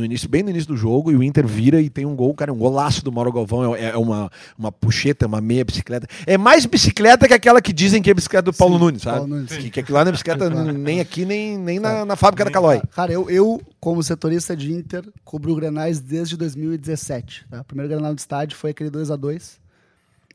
no 0.00 0.06
início, 0.06 0.28
bem 0.28 0.42
no 0.42 0.50
início 0.50 0.68
do 0.68 0.76
jogo, 0.76 1.12
e 1.12 1.16
o 1.16 1.22
Inter 1.22 1.46
vira 1.46 1.80
e 1.80 1.88
tem 1.88 2.04
um 2.04 2.16
gol, 2.16 2.34
cara, 2.34 2.52
um 2.52 2.56
golaço 2.56 3.04
do 3.04 3.12
Mauro 3.12 3.32
Galvão, 3.32 3.74
é, 3.74 3.90
é 3.90 3.96
uma, 3.96 4.30
uma 4.58 4.72
puxeta, 4.72 5.26
uma 5.26 5.40
meia 5.40 5.64
bicicleta. 5.64 6.06
É 6.26 6.36
mais 6.36 6.66
bicicleta 6.66 7.28
que 7.28 7.34
aquela 7.34 7.60
que 7.60 7.72
dizem 7.72 8.02
que 8.02 8.10
é 8.10 8.14
bicicleta 8.14 8.50
do 8.50 8.56
Paulo 8.56 8.74
Sim, 8.74 8.84
Nunes, 8.84 9.02
sabe? 9.02 9.18
Paulo 9.18 9.34
Nunes. 9.34 9.56
Que, 9.56 9.70
que 9.70 9.80
aquilo 9.80 9.96
lá 9.96 10.04
não 10.04 10.08
é 10.08 10.12
bicicleta 10.12 10.50
nem 10.50 11.00
aqui, 11.00 11.24
nem, 11.24 11.56
nem 11.56 11.78
na, 11.78 12.04
na 12.04 12.16
fábrica 12.16 12.44
da 12.44 12.50
Calói. 12.50 12.80
Cara, 12.94 13.12
eu, 13.12 13.30
eu, 13.30 13.60
como 13.78 14.02
setorista 14.02 14.56
de 14.56 14.72
Inter, 14.72 15.04
cubro 15.24 15.52
o 15.52 15.56
Grenais 15.56 16.00
desde 16.00 16.36
2017. 16.36 17.46
Tá? 17.50 17.60
O 17.60 17.64
primeiro 17.64 17.92
Grenal 17.92 18.14
do 18.14 18.18
estádio 18.18 18.56
foi 18.56 18.70
aquele 18.70 18.90
2 18.90 19.10
a 19.10 19.16
2 19.16 19.60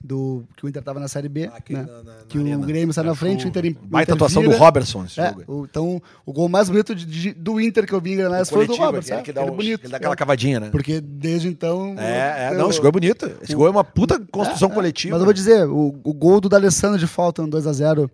do 0.06 0.44
que 0.56 0.66
o 0.66 0.70
Inter 0.70 0.84
tava 0.84 1.00
na 1.00 1.08
Série 1.08 1.28
B, 1.28 1.50
Aquele 1.54 1.80
né? 1.80 1.86
na- 1.86 1.92
na- 1.98 2.04
na 2.04 2.24
que 2.30 2.38
o 2.38 2.42
arena. 2.42 2.66
Grêmio 2.66 2.94
sai 2.94 3.04
na 3.04 3.16
frente, 3.16 3.46
o 3.46 3.48
Inter, 3.48 3.66
o 3.66 3.88
Baita 3.88 4.12
Inter 4.12 4.16
atuação 4.16 4.44
do 4.44 4.50
vira. 4.52 4.62
Robertson 4.64 5.04
esse 5.06 5.20
É, 5.20 5.30
jogo. 5.30 5.44
o- 5.48 5.66
então, 5.66 6.02
o 6.26 6.32
gol 6.32 6.48
mais 6.48 6.70
bonito 6.70 6.94
de- 6.94 7.06
de- 7.06 7.34
do 7.34 7.60
Inter 7.60 7.86
que 7.88 7.94
eu 7.94 8.00
vi 8.00 8.14
em 8.14 8.18
Grenais 8.18 8.50
foi 8.50 8.66
o 8.66 8.68
do 8.68 8.76
Robertson. 8.76 9.16
aquele 9.16 9.20
é, 9.20 9.24
que 9.24 9.32
dá, 9.34 9.42
aquele 9.42 9.54
um- 9.54 9.58
bonito. 9.58 9.82
ele 9.84 9.90
dá 9.92 9.98
aquela 9.98 10.14
é. 10.14 10.18
cavadinha, 10.18 10.60
né? 10.60 10.70
Porque 10.70 11.02
desde 11.02 11.48
então... 11.48 11.96
É, 11.98 12.48
é, 12.48 12.50
eu- 12.54 12.58
não, 12.60 12.70
esse 12.70 12.80
gol 12.80 12.90
é 12.90 12.92
bonito. 12.92 13.32
Esse 13.42 13.56
gol 13.56 13.68
é 13.68 13.70
uma 13.72 13.84
puta 13.84 14.20
construção 14.32 14.70
É, 14.70 14.72
é. 14.72 14.76
coletiva. 14.76 15.12
Mas 15.16 15.20
eu 15.22 15.26
vou 15.26 15.34
dizer, 15.34 15.68
o, 15.68 15.96
o 16.04 16.14
gol 16.14 16.40
do 16.40 16.48
D'Alessandro 16.48 17.00
de 17.00 17.08
falta 17.08 17.42
no 17.42 17.48
2x0, 17.50 18.10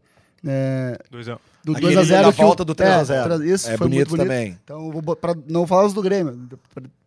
é, 0.46 0.98
Dois 1.12 1.28
a- 1.30 1.38
do 1.64 1.74
Aquele 1.74 1.94
2x0 1.96 2.24
da 2.24 2.34
que 2.34 2.42
o- 2.42 2.46
volta 2.48 2.66
do 2.66 2.74
3 2.74 2.92
a 2.92 3.04
0. 3.04 3.34
É, 3.34 3.38
tra- 3.38 3.46
isso 3.46 3.70
É 3.70 3.78
foi 3.78 3.88
bonito 3.88 4.10
muito 4.10 4.18
bonito 4.18 4.28
também. 4.28 4.58
Então, 4.64 5.16
pra 5.16 5.36
não 5.48 5.68
falar 5.68 5.86
os 5.86 5.94
do 5.94 6.02
Grêmio. 6.02 6.40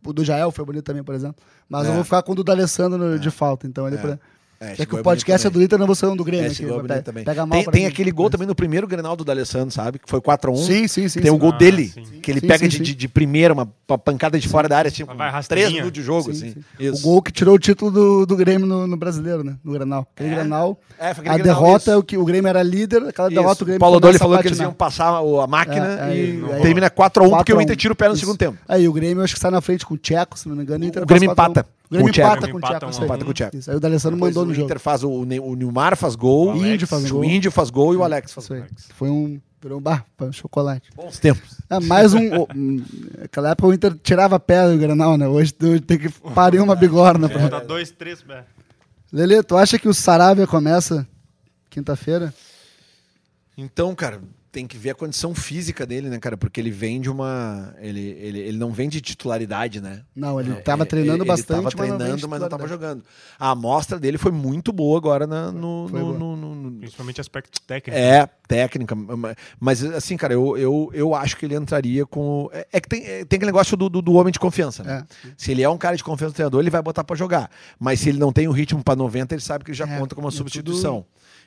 O 0.07 0.13
do 0.13 0.25
Jael 0.25 0.53
foi 0.53 0.65
bonito 0.65 0.85
também, 0.85 1.03
por 1.03 1.15
exemplo. 1.15 1.37
Mas 1.69 1.87
É. 1.87 1.89
eu 1.91 1.95
vou 1.95 2.05
ficar 2.05 2.23
com 2.23 2.33
o 2.33 2.35
do 2.37 2.45
D'Alessandro 2.45 2.97
no- 2.99 3.19
de 3.19 3.31
falta. 3.31 3.67
Então, 3.67 3.89
ele 3.89 3.97
pra- 3.99 4.19
É, 4.65 4.83
é, 4.83 4.87
que 4.87 4.95
o 4.95 4.99
é 4.99 5.03
podcast 5.03 5.47
é 5.47 5.51
do 5.51 5.63
Inter, 5.63 5.79
não 5.79 5.95
ser 5.95 6.07
um 6.07 6.17
do. 6.17 6.25
Grêmio. 6.25 6.45
É, 6.45 6.49
esse 6.49 6.63
aqui, 6.63 6.71
gol 6.71 6.79
é 6.79 6.83
pe- 6.83 6.89
bonito 6.89 7.05
também. 7.05 7.25
Pega 7.25 7.47
mal 7.47 7.63
Tem, 7.63 7.71
tem 7.73 7.87
aquele 7.87 8.11
gol 8.11 8.31
também 8.31 8.47
no 8.47 8.55
primeiro 8.55 8.87
Grenal 8.87 9.15
do 9.17 9.25
D'Alessandro, 9.25 9.71
sabe? 9.75 9.99
Que 9.99 10.09
foi 10.09 10.21
4x1. 10.21 10.57
Sim, 10.57 10.89
sim, 10.89 11.09
sim. 11.09 11.21
Tem 11.21 11.31
o 11.31 11.37
gol 11.39 11.53
Ah, 11.53 11.59
dele, 11.59 11.89
sim. 11.89 12.03
que 12.23 12.31
ele 12.31 12.41
Sim, 12.41 12.47
pega 12.47 12.59
sim, 12.65 12.69
de, 12.69 12.77
sim. 12.79 12.83
de- 12.83 12.95
de 12.95 13.09
primeira, 13.09 13.53
uma 13.55 13.67
pa- 13.87 13.99
pancada 13.99 14.39
de 14.39 14.49
fora 14.49 14.69
da 14.69 14.79
área, 14.79 14.91
tipo, 14.91 15.15
Vai 15.15 15.43
três 15.45 15.71
minutos 15.71 15.93
de 15.93 16.03
jogo, 16.03 16.33
Sim, 16.33 16.55
assim. 16.79 16.89
O 16.91 17.01
gol 17.01 17.23
que 17.23 17.31
tirou 17.33 17.55
o 17.55 17.59
título 17.59 17.91
do, 17.91 18.27
do 18.27 18.37
Grêmio 18.37 18.67
no, 18.67 18.87
no 18.87 18.97
brasileiro, 18.97 19.45
né? 19.45 19.57
No 19.63 19.73
Granal. 19.73 20.07
Aquele 20.15 20.31
É? 20.31 20.35
Granal. 20.37 20.79
É, 20.99 21.13
foi 21.15 21.21
aquele 21.23 21.29
A 21.29 21.39
Grenal, 21.39 21.55
derrota 21.63 21.83
isso. 21.83 21.91
é 21.91 21.97
o 21.97 22.03
que 22.03 22.17
o 22.17 22.25
Grêmio 22.25 22.49
era 22.49 22.63
líder, 22.63 23.03
aquela 23.09 23.29
Isso. 23.29 23.35
derrota 23.41 23.63
o 23.63 23.67
Grêmio 23.67 23.79
O 23.79 23.81
Paulo 23.81 24.01
Doli 24.01 24.19
falou 24.19 24.39
que 24.39 24.47
eles 24.49 24.59
patinar. 24.59 24.71
iam 24.71 24.75
passar 24.75 25.21
o- 25.21 25.41
a 25.41 25.47
máquina 25.47 25.87
É, 26.09 26.13
é, 26.13 26.17
e 26.59 26.63
termina 26.63 26.89
4x1 26.91 27.31
porque 27.37 27.53
o 27.53 27.55
4 27.55 27.55
a 27.55 27.59
1. 27.59 27.61
Inter 27.63 27.77
tira 27.77 27.93
o 27.93 27.97
pé 27.97 28.09
no 28.09 28.17
segundo 28.17 28.39
tempo. 28.39 28.59
Aí 28.69 28.89
o 28.89 28.93
Grêmio 28.93 29.23
acho 29.23 29.35
que 29.35 29.41
sai 29.41 29.51
na 29.51 29.61
frente 29.61 29.85
com 29.85 29.95
o 29.95 29.99
Tcheco, 29.99 30.39
se 30.39 30.49
não 30.49 30.57
me 30.57 30.63
engano. 30.63 30.87
O, 30.87 31.07
Grêmio 31.07 31.07
faz 31.07 31.09
4 31.09 31.25
a 31.25 31.29
1. 31.29 31.33
empata 31.33 31.67
Grêmio 32.03 32.07
o 32.07 32.11
empata 32.27 32.49
com 32.49 32.55
o 32.55 32.59
Empata 32.59 32.75
Tcheco. 32.79 32.91
isso 32.91 32.99
a 32.99 33.03
aí. 33.03 33.07
Empata 33.09 33.25
com 33.25 33.31
o 33.31 33.35
Tcheco. 33.35 33.57
Aí 33.71 33.77
o 33.77 33.81
D'Alessandro 33.81 34.19
mandou 34.19 34.45
no 34.45 34.51
o 34.51 34.55
jogo. 34.55 34.67
Inter 34.67 34.79
faz 34.81 35.03
o, 35.05 35.11
o 35.11 35.25
Ne- 35.25 35.41
o 35.41 35.55
Nilmar 35.55 35.97
faz 35.97 36.15
gol, 36.15 36.53
O 36.55 36.67
Índio 36.67 36.87
faz 36.87 37.11
o 37.11 37.15
gol. 37.15 37.25
Índio 37.25 37.51
faz 37.53 37.71
gol 37.71 37.95
e 37.95 37.97
o 37.97 38.05
Alex 38.05 38.33
faz 38.33 38.49
gol. 38.49 38.63
Foi 38.95 39.11
um. 39.11 39.41
Virou 39.63 39.79
um 39.79 39.83
bar, 39.83 40.05
chocolate. 40.31 40.91
Bons 40.95 41.19
tempos. 41.19 41.59
É, 41.71 41.81
mais 41.81 42.13
um. 42.13 42.43
o- 42.43 42.49
hum, 42.55 42.85
Naquela 43.19 43.51
época 43.51 43.69
o 43.69 43.73
Inter 43.73 43.95
tirava 44.03 44.39
pedra 44.39 44.73
do 44.73 44.79
Granal, 44.79 45.17
né? 45.17 45.27
Hoje 45.27 45.53
tem 45.53 45.99
que 45.99 46.11
parir 46.35 46.61
uma 46.61 46.75
bigorna. 46.77 47.29
Pra... 47.31 47.49
Tá 47.49 47.61
dois, 47.61 47.91
três. 47.91 48.23
é. 48.29 48.45
Lelê, 49.11 49.43
tu 49.43 49.57
acha 49.57 49.79
que 49.79 49.89
o 49.89 49.95
Saravia 49.95 50.47
começa 50.47 51.07
quinta-feira? 51.71 52.35
Então, 53.57 53.95
cara, 53.95 54.21
tem 54.55 54.69
que 54.69 54.79
ver 54.79 54.91
a 54.91 54.95
condição 54.95 55.35
física 55.35 55.85
dele, 55.85 56.09
né, 56.09 56.17
cara? 56.21 56.37
Porque 56.37 56.61
ele 56.61 56.71
vem 56.71 57.01
de 57.01 57.11
uma. 57.11 57.75
Ele, 57.81 58.01
ele, 58.21 58.39
ele 58.39 58.57
não 58.57 58.71
vem 58.73 58.89
de 58.89 59.01
titularidade, 59.01 59.81
né? 59.81 60.03
Não, 60.15 60.39
ele 60.41 60.53
É, 60.53 60.55
tava 60.55 60.85
ele- 60.85 60.91
treinando 60.91 61.25
ele, 61.25 61.29
bastante, 61.29 61.59
Ele 61.59 61.63
tava 61.65 61.77
mas 61.77 61.89
não 61.91 61.97
treinando, 61.99 62.21
de 62.21 62.27
mas 62.29 62.41
não 62.41 62.49
tava 62.49 62.63
titularidade. 62.63 63.01
jogando. 63.01 63.05
A 63.37 63.51
amostra 63.51 63.99
dele 63.99 64.17
foi 64.17 64.31
muito 64.31 64.73
boa 64.73 64.97
agora 64.97 65.27
na- 65.27 65.51
no, 65.51 65.89
no- 65.89 65.89
boa. 65.89 66.19
no- 66.19 66.37
no- 66.37 66.55
no- 66.55 66.79
Principalmente 66.79 67.21
aspecto 67.21 67.61
técnico. 67.63 67.99
É, 67.99 68.29
técnica. 68.47 68.95
ma- 68.95 69.35
Mas, 69.59 69.83
assim, 69.85 70.17
cara, 70.17 70.33
eu, 70.35 70.57
eu, 70.57 70.91
eu 70.95 71.15
acho 71.17 71.37
que 71.37 71.45
ele 71.47 71.57
entraria 71.57 72.07
com. 72.07 72.49
É, 72.53 72.67
é 72.75 72.81
que 72.81 72.89
tem, 72.89 73.03
é, 73.05 73.25
tem 73.25 73.37
aquele 73.37 73.47
negócio 73.47 73.77
do, 73.77 73.89
do, 73.89 74.01
do 74.01 74.13
homem 74.15 74.31
de 74.33 74.39
confiança, 74.39 74.85
né? 74.85 75.05
Se 75.37 75.51
ele 75.51 75.63
é 75.63 75.69
um 75.69 75.77
cara 75.77 75.97
de 75.97 76.05
confiança 76.05 76.33
do 76.33 76.37
treinador, 76.37 76.61
ele 76.61 76.71
vai 76.71 76.81
botar 76.81 77.03
pra 77.03 77.17
jogar. 77.17 77.51
Mas 77.79 77.99
se 77.99 78.09
ele 78.09 78.19
não 78.19 78.33
tem 78.33 78.47
o 78.47 78.53
ritmo 78.53 78.85
pra 78.85 78.95
90, 78.95 79.35
ele 79.35 79.43
sabe 79.43 79.65
que 79.65 79.73
ele 79.73 79.77
já 79.79 79.85
É, 79.89 79.99
conta 79.99 80.15
com 80.15 80.21
uma 80.21 80.29
é 80.29 80.31
tudo- 80.31 80.37
substituição. 80.39 81.05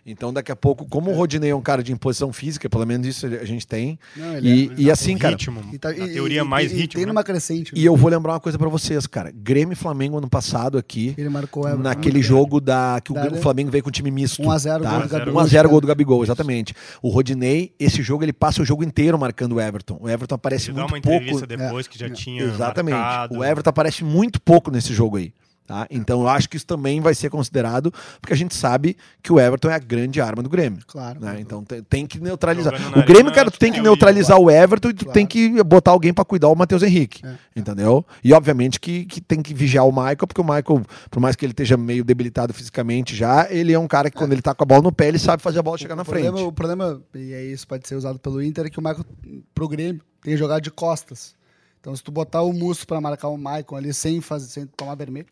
Então, 0.09 0.31
daqui 0.31 0.49
a 0.53 0.55
pouco, 0.55 0.85
como 0.85 1.11
o 1.11 1.13
Rodinei 1.13 1.49
é 1.49 1.55
um 1.55 1.61
cara 1.61 1.83
de 1.83 1.91
imposição 1.91 2.31
física, 2.31 2.69
pelo 2.69 2.85
menos 2.85 2.96
isso 3.05 3.25
a 3.25 3.45
gente 3.45 3.67
tem. 3.67 3.99
Não, 4.15 4.35
ele 4.37 4.49
e, 4.49 4.67
é- 4.69 4.73
e 4.77 4.91
assim, 4.91 5.15
Um 5.15 5.17
cara. 5.17 5.35
ritmo. 5.35 5.61
E 5.73 5.77
tá- 5.77 5.91
e- 5.93 6.13
teoria, 6.13 6.41
e- 6.41 6.43
mais 6.43 6.71
e- 6.71 6.75
e 6.75 6.77
ritmo. 6.79 6.95
tem 6.99 7.05
né? 7.05 7.11
numa 7.11 7.23
crescente. 7.23 7.73
né? 7.75 7.79
E 7.81 7.85
eu 7.85 7.95
vou 7.95 8.09
lembrar 8.09 8.33
uma 8.33 8.39
coisa 8.39 8.57
pra 8.57 8.69
vocês, 8.69 9.05
cara. 9.07 9.31
Grêmio 9.35 9.73
e 9.73 9.75
Flamengo 9.75 10.17
ano 10.17 10.29
passado 10.29 10.77
aqui. 10.77 11.13
Ele 11.17 11.29
marcou 11.29 11.63
Everton. 11.65 11.83
Naquele 11.83 12.21
jogo 12.21 12.59
da 12.61 12.99
que 13.03 13.11
o, 13.11 13.15
Da 13.15 13.21
Grêmio- 13.21 13.39
o. 13.39 13.41
Flamengo 13.41 13.69
veio 13.71 13.83
com 13.83 13.89
o 13.89 13.91
time 13.91 14.09
misto. 14.11 14.41
1 14.41 14.51
a 14.51 14.57
0 14.57 14.83
tá? 14.83 14.89
gol 14.91 15.01
do 15.01 15.09
Gabigol. 15.09 15.33
1 15.33 15.39
a 15.39 15.45
0 15.47 15.69
gol 15.69 15.81
do 15.81 15.87
Gabigol, 15.87 16.23
exatamente. 16.23 16.73
O 17.01 17.09
Rodinei, 17.09 17.73
esse 17.79 18.01
jogo 18.01 18.23
ele 18.23 18.33
passa 18.33 18.61
o 18.61 18.65
jogo 18.65 18.83
inteiro 18.83 19.17
marcando 19.19 19.53
o 19.55 19.61
Everton. 19.61 19.97
O 20.01 20.09
Everton 20.09 20.35
aparece 20.35 20.69
Ele 20.69 20.77
dá 20.77 20.81
muito 20.81 20.93
uma 20.95 21.01
pouco. 21.01 21.15
entrevista 21.17 21.47
depois 21.47 21.87
que 21.87 21.97
já 21.99 22.07
É, 22.07 22.09
tinha 22.09 22.43
Exatamente. 22.43 22.95
marcado. 22.95 23.37
O 23.37 23.43
Everton 23.43 23.69
aparece 23.69 24.03
muito 24.03 24.41
pouco 24.41 24.71
nesse 24.71 24.93
jogo 24.93 25.17
aí. 25.17 25.33
Tá? 25.67 25.85
Então 25.91 26.21
eu 26.21 26.29
acho 26.29 26.47
que 26.49 26.55
isso 26.55 26.65
também 26.65 27.01
vai 27.01 27.13
ser 27.13 27.29
considerado, 27.29 27.93
porque 28.21 28.31
a 28.31 28.37
gente 28.37 28.55
sabe 28.55 28.95
que 29.21 29.33
o 29.33 29.37
Everton 29.37 29.69
é 29.69 29.73
a 29.73 29.79
grande 29.79 30.21
arma 30.21 30.41
do 30.41 30.47
Grêmio. 30.47 30.79
Claro. 30.87 31.19
né? 31.19 31.41
Então 31.41 31.61
tem, 31.61 31.83
tem 31.83 32.07
que 32.07 32.21
neutralizar. 32.21 32.71
Na 32.89 33.01
O 33.01 33.05
Grêmio, 33.05 33.33
cara, 33.33 33.51
tu 33.51 33.59
tem 33.59 33.69
é, 33.71 33.73
que 33.73 33.79
eu- 33.79 33.83
neutralizar 33.83 34.39
o 34.39 34.49
Everton 34.49 34.91
e 34.91 34.93
tu 34.93 35.03
Claro. 35.03 35.13
tem 35.13 35.25
que 35.27 35.61
botar 35.65 35.91
alguém 35.91 36.13
pra 36.13 36.23
cuidar 36.23 36.47
o 36.47 36.55
Matheus 36.55 36.83
Henrique. 36.83 37.21
É. 37.25 37.35
Entendeu? 37.53 38.05
E 38.23 38.31
obviamente 38.31 38.79
que, 38.79 39.03
que 39.03 39.19
tem 39.19 39.41
que 39.41 39.53
vigiar 39.53 39.85
o 39.85 39.91
Michael, 39.91 40.25
porque 40.25 40.39
o 40.39 40.43
Michael, 40.45 40.83
por 41.11 41.19
mais 41.19 41.35
que 41.35 41.43
ele 41.43 41.51
esteja 41.51 41.75
meio 41.75 42.05
debilitado 42.05 42.53
fisicamente 42.53 43.13
já, 43.13 43.45
ele 43.51 43.73
é 43.73 43.79
um 43.79 43.89
cara 43.89 44.09
que 44.09 44.15
quando 44.15 44.31
ele 44.31 44.41
tá 44.41 44.55
com 44.55 44.63
a 44.63 44.65
bola 44.65 44.83
no 44.83 44.91
pé, 44.93 45.09
ele 45.09 45.19
sabe 45.19 45.43
fazer 45.43 45.59
a 45.59 45.63
bola 45.63 45.77
chegar 45.77 45.97
na 45.97 46.03
o 46.03 46.05
problema, 46.05 46.31
frente. 46.37 46.47
O 46.47 46.51
problema, 46.53 47.01
e 47.13 47.33
aí 47.33 47.51
isso 47.51 47.67
pode 47.67 47.85
ser 47.85 47.95
usado 47.95 48.17
pelo 48.19 48.41
Inter, 48.41 48.67
é 48.67 48.69
que 48.69 48.79
o 48.79 48.81
Michael, 48.81 49.05
pro 49.53 49.67
Grêmio, 49.67 50.01
tem 50.21 50.31
que 50.33 50.37
jogar 50.37 50.61
de 50.61 50.71
costas. 50.71 51.35
Então, 51.81 51.95
se 51.95 52.03
tu 52.03 52.11
botar 52.11 52.41
o 52.41 52.51
Musso 52.51 52.85
pra 52.87 52.99
marcar 52.99 53.27
o 53.29 53.37
Michael 53.37 53.65
ali 53.75 53.93
sem, 53.93 54.19
fazer, 54.19 54.47
sem 54.47 54.65
tomar 54.65 54.95
vermelho, 54.95 55.27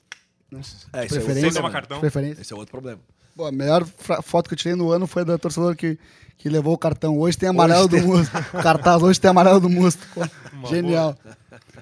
né? 0.55 0.61
É, 0.93 0.99
de 1.01 1.05
esse 1.05 1.15
é 1.15 1.19
outro 1.19 1.25
preferência, 1.25 1.41
tomar 1.49 1.51
problema. 1.51 1.71
cartão. 1.71 1.97
de 1.97 2.01
preferência. 2.01 2.41
Esse 2.41 2.53
é 2.53 2.55
outro 2.55 2.71
problema. 2.71 2.99
Pô, 3.35 3.45
a 3.45 3.51
melhor 3.51 3.85
foto 4.23 4.47
que 4.47 4.53
eu 4.53 4.57
tirei 4.57 4.75
no 4.75 4.91
ano 4.91 5.05
foi 5.05 5.25
da 5.25 5.37
torcedora 5.37 5.75
que, 5.75 5.97
que 6.37 6.47
levou 6.47 6.73
o 6.73 6.77
cartão. 6.77 7.19
Hoje 7.19 7.37
tem 7.37 7.49
amarelo 7.49 7.85
Hoje 7.85 8.01
do 8.01 8.07
Musto. 8.07 8.31
Cartaz, 8.63 9.03
hoje 9.03 9.19
tem 9.19 9.29
amarelo 9.29 9.59
do 9.59 9.69
Musto. 9.69 10.01
Genial. 10.69 11.17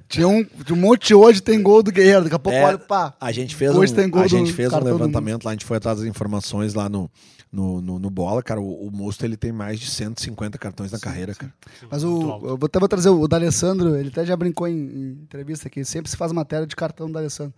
Tinha 0.09 0.27
um, 0.27 0.45
um 0.71 0.75
monte 0.75 1.07
de 1.07 1.15
hoje 1.15 1.41
tem 1.41 1.61
gol 1.61 1.83
do 1.83 1.91
Guerreiro. 1.91 2.23
Daqui 2.23 2.35
a 2.35 2.39
pouco 2.39 2.57
É, 2.57 2.65
olha, 2.65 2.77
pá. 2.77 3.13
A 3.19 3.31
gente 3.31 3.55
fez 3.55 3.73
Hoje 3.75 3.93
um, 3.93 3.95
tem 3.95 4.09
gol 4.09 4.23
a 4.23 4.27
gente 4.27 4.51
fez 4.51 4.71
um 4.73 4.79
levantamento 4.79 5.43
lá, 5.43 5.51
a 5.51 5.53
gente 5.53 5.65
foi 5.65 5.77
atrás 5.77 5.99
das 5.99 6.07
informações 6.07 6.73
lá 6.73 6.89
no, 6.89 7.09
no, 7.51 7.81
no, 7.81 7.99
no 7.99 8.09
Bola, 8.09 8.41
cara. 8.41 8.59
O, 8.59 8.87
o 8.87 8.91
Musto 8.91 9.23
ele 9.23 9.37
tem 9.37 9.51
mais 9.51 9.79
de 9.79 9.89
150 9.89 10.57
cartões 10.57 10.91
na 10.91 10.99
carreira, 10.99 11.35
cara. 11.35 11.53
Mas 11.89 12.03
o, 12.03 12.21
eu 12.43 12.57
vou 12.57 12.65
até 12.65 12.79
vou 12.79 12.89
trazer 12.89 13.09
o, 13.09 13.21
o 13.21 13.27
D'Alessandro, 13.27 13.95
ele 13.95 14.09
até 14.09 14.25
já 14.25 14.35
brincou 14.35 14.67
em, 14.67 14.73
em 14.73 15.11
entrevista 15.23 15.67
aqui, 15.67 15.85
sempre 15.85 16.09
se 16.09 16.17
faz 16.17 16.31
matéria 16.31 16.65
de 16.65 16.75
cartão 16.75 17.07
do 17.07 17.13
D'Alessandro. 17.13 17.53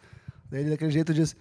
Daí 0.49 0.61
ele 0.61 0.69
daquele 0.71 0.91
jeito 0.91 1.13
disse, 1.13 1.35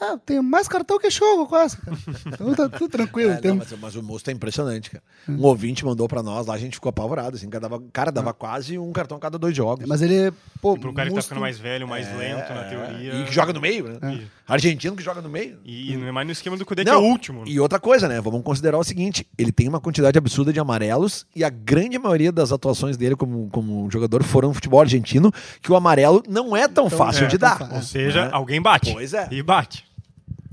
ah, 0.00 0.06
eu 0.12 0.18
tenho 0.18 0.42
mais 0.42 0.66
cartão 0.66 0.98
que 0.98 1.08
jogo 1.08 1.46
quase, 1.46 1.76
cara. 1.76 1.96
Então 2.26 2.54
tá 2.54 2.68
tudo 2.68 2.90
tranquilo. 2.90 3.30
É, 3.30 3.36
tem- 3.36 3.50
não, 3.52 3.58
mas, 3.58 3.72
mas 3.80 3.94
o 3.96 4.02
Musto 4.02 4.28
é 4.28 4.32
impressionante, 4.32 4.90
cara. 4.90 5.02
Hum. 5.28 5.36
Um 5.38 5.44
ouvinte 5.44 5.84
mandou 5.84 6.08
pra 6.08 6.22
nós 6.22 6.46
lá, 6.46 6.54
a 6.54 6.58
gente 6.58 6.74
ficou 6.74 6.90
apavorado, 6.90 7.36
assim, 7.36 7.48
cara, 7.48 7.60
dava, 7.68 7.82
cara, 7.92 8.10
dava 8.10 8.34
quase 8.34 8.76
um 8.76 8.92
cartão 8.92 9.16
a 9.16 9.20
cada 9.20 9.38
dois 9.38 9.56
jogos. 9.56 9.86
Mas 9.86 10.02
ele, 10.02 10.32
pô, 10.60 10.74
E 10.74 10.80
pro 10.80 10.92
cara 10.92 11.08
que 11.08 11.14
tá 11.14 11.22
ficando 11.22 11.40
mais 11.40 11.58
velho, 11.58 11.86
mais 11.86 12.08
É, 12.08 12.14
lento 12.16 12.52
na 12.52 12.64
teoria. 12.64 13.14
E 13.14 13.24
que 13.24 13.32
joga 13.32 13.52
no 13.52 13.60
meio, 13.60 13.88
né? 13.88 13.98
É. 14.02 14.43
Argentino 14.46 14.94
que 14.94 15.02
joga 15.02 15.22
no 15.22 15.28
meio. 15.28 15.58
E, 15.64 15.96
não 15.96 16.06
é 16.06 16.12
mais 16.12 16.26
no 16.26 16.32
esquema 16.32 16.56
do 16.56 16.66
Cudê, 16.66 16.84
que 16.84 16.90
é 16.90 16.96
o 16.96 17.00
último. 17.00 17.44
E 17.46 17.58
outra 17.58 17.80
coisa, 17.80 18.06
né? 18.06 18.20
Vamos 18.20 18.42
considerar 18.42 18.78
o 18.78 18.84
seguinte: 18.84 19.26
ele 19.38 19.50
tem 19.50 19.68
uma 19.68 19.80
quantidade 19.80 20.18
absurda 20.18 20.52
de 20.52 20.60
amarelos 20.60 21.26
e 21.34 21.42
a 21.42 21.48
grande 21.48 21.98
maioria 21.98 22.30
das 22.30 22.52
atuações 22.52 22.96
dele 22.96 23.16
como, 23.16 23.48
como 23.50 23.90
jogador 23.90 24.22
foram 24.22 24.48
no 24.48 24.54
futebol 24.54 24.80
argentino, 24.80 25.32
que 25.62 25.72
o 25.72 25.76
amarelo 25.76 26.22
não 26.28 26.54
é 26.56 26.68
tão 26.68 26.86
Então, 26.86 26.98
fácil 26.98 27.24
é, 27.24 27.28
de 27.28 27.38
tão 27.38 27.48
dar. 27.48 27.58
fácil. 27.58 27.76
Ou 27.76 27.82
seja, 27.82 28.24
né? 28.26 28.30
alguém 28.32 28.60
bate. 28.60 28.92
Pois 28.92 29.14
é. 29.14 29.28
E 29.30 29.42
bate. 29.42 29.84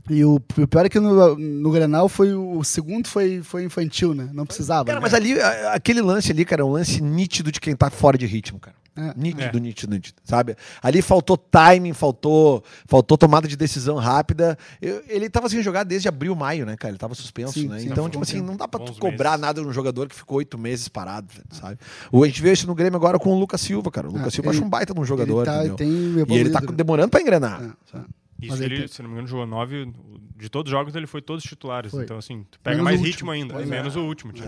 E 0.09 0.25
o, 0.25 0.35
o 0.35 0.67
pior 0.67 0.85
é 0.85 0.89
que 0.89 0.99
no, 0.99 1.35
no 1.37 1.71
Grenal 1.71 2.09
foi 2.09 2.33
o, 2.33 2.57
o 2.57 2.63
segundo 2.65 3.07
foi, 3.07 3.41
foi 3.43 3.63
infantil, 3.63 4.13
né? 4.13 4.29
Não 4.33 4.45
precisava. 4.45 4.83
Cara, 4.85 4.99
né? 4.99 5.03
mas 5.03 5.13
ali, 5.13 5.39
a- 5.39 5.73
aquele 5.73 6.01
lance 6.01 6.31
ali, 6.31 6.43
cara, 6.43 6.63
é 6.63 6.65
um 6.65 6.71
lance 6.71 7.01
nítido 7.01 7.51
de 7.51 7.59
quem 7.61 7.75
tá 7.75 7.89
fora 7.89 8.17
de 8.17 8.25
ritmo, 8.25 8.59
cara. 8.59 8.75
É. 8.93 9.13
Nítido, 9.15 9.57
É. 9.57 9.59
nítido, 9.61 9.93
nítido, 9.93 10.21
sabe? 10.23 10.55
Ali 10.81 11.01
faltou 11.01 11.37
timing, 11.37 11.93
faltou, 11.93 12.61
faltou 12.85 13.17
tomada 13.17 13.47
de 13.47 13.55
decisão 13.55 13.95
rápida. 13.95 14.57
Eu- 14.81 15.01
ele 15.07 15.29
tava 15.29 15.47
sem 15.47 15.63
jogar 15.63 15.83
desde 15.85 16.09
abril, 16.09 16.35
maio, 16.35 16.65
né, 16.65 16.75
cara? 16.75 16.91
Ele 16.91 16.97
tava 16.97 17.15
suspenso, 17.15 17.53
Sim, 17.53 17.69
né? 17.69 17.79
sim, 17.79 17.87
então, 17.89 18.09
tipo 18.09 18.21
assim, 18.21 18.33
tempo. 18.37 18.47
não 18.47 18.57
dá 18.57 18.67
pra 18.67 18.81
tu 18.81 18.87
Bons 18.91 18.99
cobrar 18.99 19.31
meses. 19.31 19.41
nada 19.41 19.61
de 19.61 19.67
um 19.67 19.71
jogador 19.71 20.09
que 20.09 20.15
ficou 20.15 20.39
oito 20.39 20.57
meses 20.57 20.89
parado, 20.89 21.27
sabe? 21.51 21.77
O, 22.11 22.21
a 22.23 22.27
gente 22.27 22.41
vê 22.41 22.51
isso 22.51 22.67
no 22.67 22.75
Grêmio 22.75 22.97
agora 22.97 23.17
com 23.17 23.29
o 23.33 23.39
Lucas 23.39 23.61
Silva, 23.61 23.89
cara. 23.89 24.07
O 24.09 24.11
Lucas 24.11 24.27
Ah, 24.27 24.31
Silva 24.31 24.49
ele- 24.49 24.57
acha 24.57 24.65
um 24.65 24.69
baita 24.69 24.93
de 24.93 24.99
um 24.99 25.05
jogador, 25.05 25.37
ele 25.37 25.45
tá, 25.45 25.57
entendeu? 25.65 25.75
tem 25.77 26.35
E 26.35 26.39
ele 26.39 26.49
tá 26.49 26.59
né? 26.59 26.67
demorando 26.73 27.09
pra 27.09 27.21
engrenar. 27.21 27.61
É, 27.93 27.97
é. 27.97 28.01
Isso 28.41 28.51
Mas 28.51 28.59
ele, 28.61 28.77
tem- 28.79 28.87
se 28.87 29.01
não 29.03 29.07
me 29.09 29.13
engano, 29.13 29.27
jogou 29.27 29.45
nove. 29.45 29.93
De 30.35 30.49
todos 30.49 30.69
os 30.69 30.77
jogos, 30.77 30.95
ele 30.95 31.05
foi 31.07 31.21
todos 31.21 31.43
titulares. 31.43 31.91
Foi. 31.91 32.03
Então, 32.03 32.17
assim, 32.17 32.43
tu 32.49 32.59
pega 32.59 32.75
Menos 32.77 32.83
mais 32.91 32.99
o 32.99 33.03
ritmo 33.03 33.31
último. 33.31 33.53
ainda. 33.53 33.61
E 33.61 33.63
é. 33.63 33.65
menos 33.67 33.95
o 33.95 34.01
último, 34.01 34.33
tio. 34.33 34.43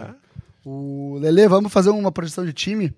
O 0.66 1.18
Lele, 1.22 1.48
vamos 1.48 1.72
fazer 1.72 1.92
uma 1.92 2.12
projeção 2.12 2.44
de 2.46 2.54
time? 2.54 2.94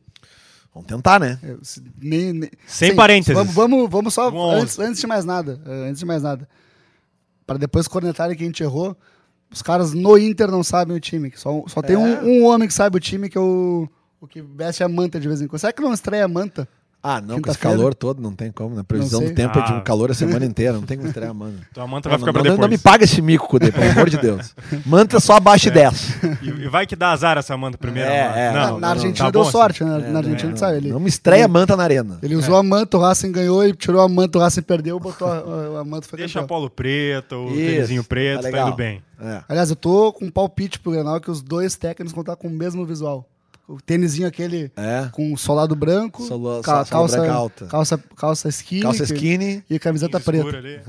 Vamos 0.76 0.88
tentar, 0.90 1.20
né? 1.22 1.40
É, 1.42 1.56
se- 1.64 1.82
nem- 2.02 2.34
nem- 2.34 2.52
Sem 2.68 2.90
sim, 2.92 2.96
parênteses. 2.96 3.34
Vamos, 3.34 3.54
vamos, 3.56 3.90
vamos 3.90 4.14
só, 4.14 4.30
Um 4.30 4.52
antes, 4.52 4.78
antes 4.78 5.00
de 5.00 5.08
mais 5.08 5.24
nada, 5.26 5.60
eh, 5.66 5.88
antes 5.90 6.00
de 6.00 6.06
mais 6.06 6.22
nada, 6.22 6.48
para 7.48 7.58
depois 7.58 7.88
cornetarem 7.88 8.36
que 8.36 8.44
a 8.44 8.46
gente 8.46 8.62
errou, 8.62 8.96
os 9.50 9.62
caras 9.62 9.94
no 9.94 10.18
Inter 10.18 10.52
não 10.52 10.64
sabem 10.64 10.96
o 10.96 11.00
time, 11.00 11.32
só, 11.36 11.64
só 11.68 11.82
tem 11.82 11.96
É. 11.96 12.00
um, 12.00 12.28
um 12.42 12.46
homem 12.46 12.68
que 12.68 12.74
sabe 12.74 12.98
o 12.98 13.00
time, 13.00 13.30
que 13.30 13.38
é 13.38 13.42
o, 13.42 13.88
o 14.20 14.28
que 14.28 14.42
veste 14.42 14.84
a 14.84 14.90
manta 14.90 15.18
de 15.18 15.28
vez 15.30 15.42
em 15.42 15.48
quando. 15.48 15.62
Será 15.62 15.72
que 15.72 15.82
não 15.82 15.94
estreia 15.94 16.26
a 16.26 16.28
manta? 16.28 16.68
Ah, 17.08 17.22
não, 17.22 17.39
com 17.39 17.52
esse 17.52 17.60
calor 17.60 17.94
todo, 17.94 18.20
não 18.20 18.34
tem 18.34 18.52
como, 18.52 18.76
né? 18.76 18.82
Previsão 18.82 19.24
do 19.24 19.32
tempo 19.32 19.60
é 19.60 19.62
de 19.62 19.72
um 19.74 19.78
Ah. 19.78 19.82
calor 19.82 20.10
a 20.10 20.15
semana 20.15 20.44
inteira, 20.44 20.74
não 20.74 20.82
tem 20.82 20.98
como 20.98 21.08
estrear, 21.08 21.36
mano. 21.36 21.54
Então 21.72 21.84
a 21.84 21.88
manta 21.88 22.10
Não, 22.10 22.18
vai 22.18 22.20
ficar 22.20 22.26
não, 22.26 22.34
pra 22.34 22.41
não, 22.41 22.56
depois. 22.56 22.60
não 22.62 22.68
me 22.68 22.78
paga 22.80 23.04
esse 23.04 23.22
mico, 23.22 23.48
Cudê, 23.48 23.72
pelo 23.72 23.91
amor 23.91 24.10
de 24.10 24.18
Deus. 24.18 24.56
Manta 24.88 25.20
só 25.20 25.34
abaixo 25.36 25.65
de 25.65 25.72
10. 25.72 26.24
E, 26.41 26.48
e 26.63 26.68
vai 26.68 26.88
que 26.88 26.96
dá 26.96 27.12
azar 27.12 27.38
essa 27.38 27.56
manta 27.56 27.78
primeiro. 27.78 28.10
É, 28.10 28.24
mano. 28.28 28.38
é. 28.39 28.48
não, 28.48 28.54
na, 28.54 28.72
na 28.72 28.80
não, 28.80 28.88
Argentina 28.89 29.26
tá 29.26 29.30
deu 29.32 29.44
bom 29.44 29.52
sorte, 29.52 29.84
assim. 29.84 29.91
né? 30.02 30.10
na 30.10 30.18
Argentina 30.18 30.50
não, 30.50 30.58
sabe? 30.58 30.78
Ele, 30.78 30.89
não 30.89 31.00
me 31.00 31.10
estreia 31.10 31.48
manta 31.48 31.78
na 31.78 31.84
arena. 31.84 32.18
ele 32.24 32.36
usou 32.36 32.56
a 32.56 32.63
manta, 32.63 32.98
o 32.98 33.02
Racing 33.02 33.32
ganhou 33.32 33.63
e 33.63 33.74
tirou 33.76 34.02
a 34.02 34.10
manta, 34.10 34.39
o 34.39 34.41
Racing 34.41 34.63
perdeu, 34.63 35.00
botou 35.00 35.28
a, 35.28 35.36
a, 35.78 35.82
a 35.82 35.84
manta 35.86 36.08
foi 36.08 36.18
Deixa 36.18 36.39
campeão. 36.39 36.58
Polo 36.58 36.70
Preto, 36.72 37.36
o 37.36 37.54
tênisinho 37.54 38.02
tá 38.02 38.10
preto, 38.10 38.41
tá, 38.41 38.48
legal. 38.48 38.68
indo 38.70 38.76
bem. 38.78 39.04
É. 39.22 39.41
Aliás, 39.48 39.70
eu 39.70 39.76
tô 39.76 40.12
com 40.12 40.26
um 40.26 40.32
palpite 40.32 40.80
pro 40.80 40.91
Grenal 40.91 41.22
que 41.22 41.30
os 41.30 41.44
dois 41.44 41.76
técnicos 41.76 42.13
vão 42.13 42.22
estar 42.22 42.36
com 42.36 42.48
o 42.48 42.52
mesmo 42.52 42.84
visual. 42.84 43.30
O 43.67 43.82
tênisinho 43.82 44.28
aquele 44.28 44.71
É. 44.78 45.10
com 45.12 45.36
solado 45.36 45.75
branco, 45.75 46.21
Solo- 46.23 46.62
ca- 46.62 46.86
calça, 46.86 47.32
alta. 47.32 47.65
calça, 47.65 47.99
calça 48.15 48.47
skinny, 48.49 48.82
Calça 48.84 49.06
que- 49.08 49.13
skinny. 49.15 49.63
e 49.67 49.80
camiseta 49.80 50.19
preta. 50.19 50.56
ali. 50.58 50.80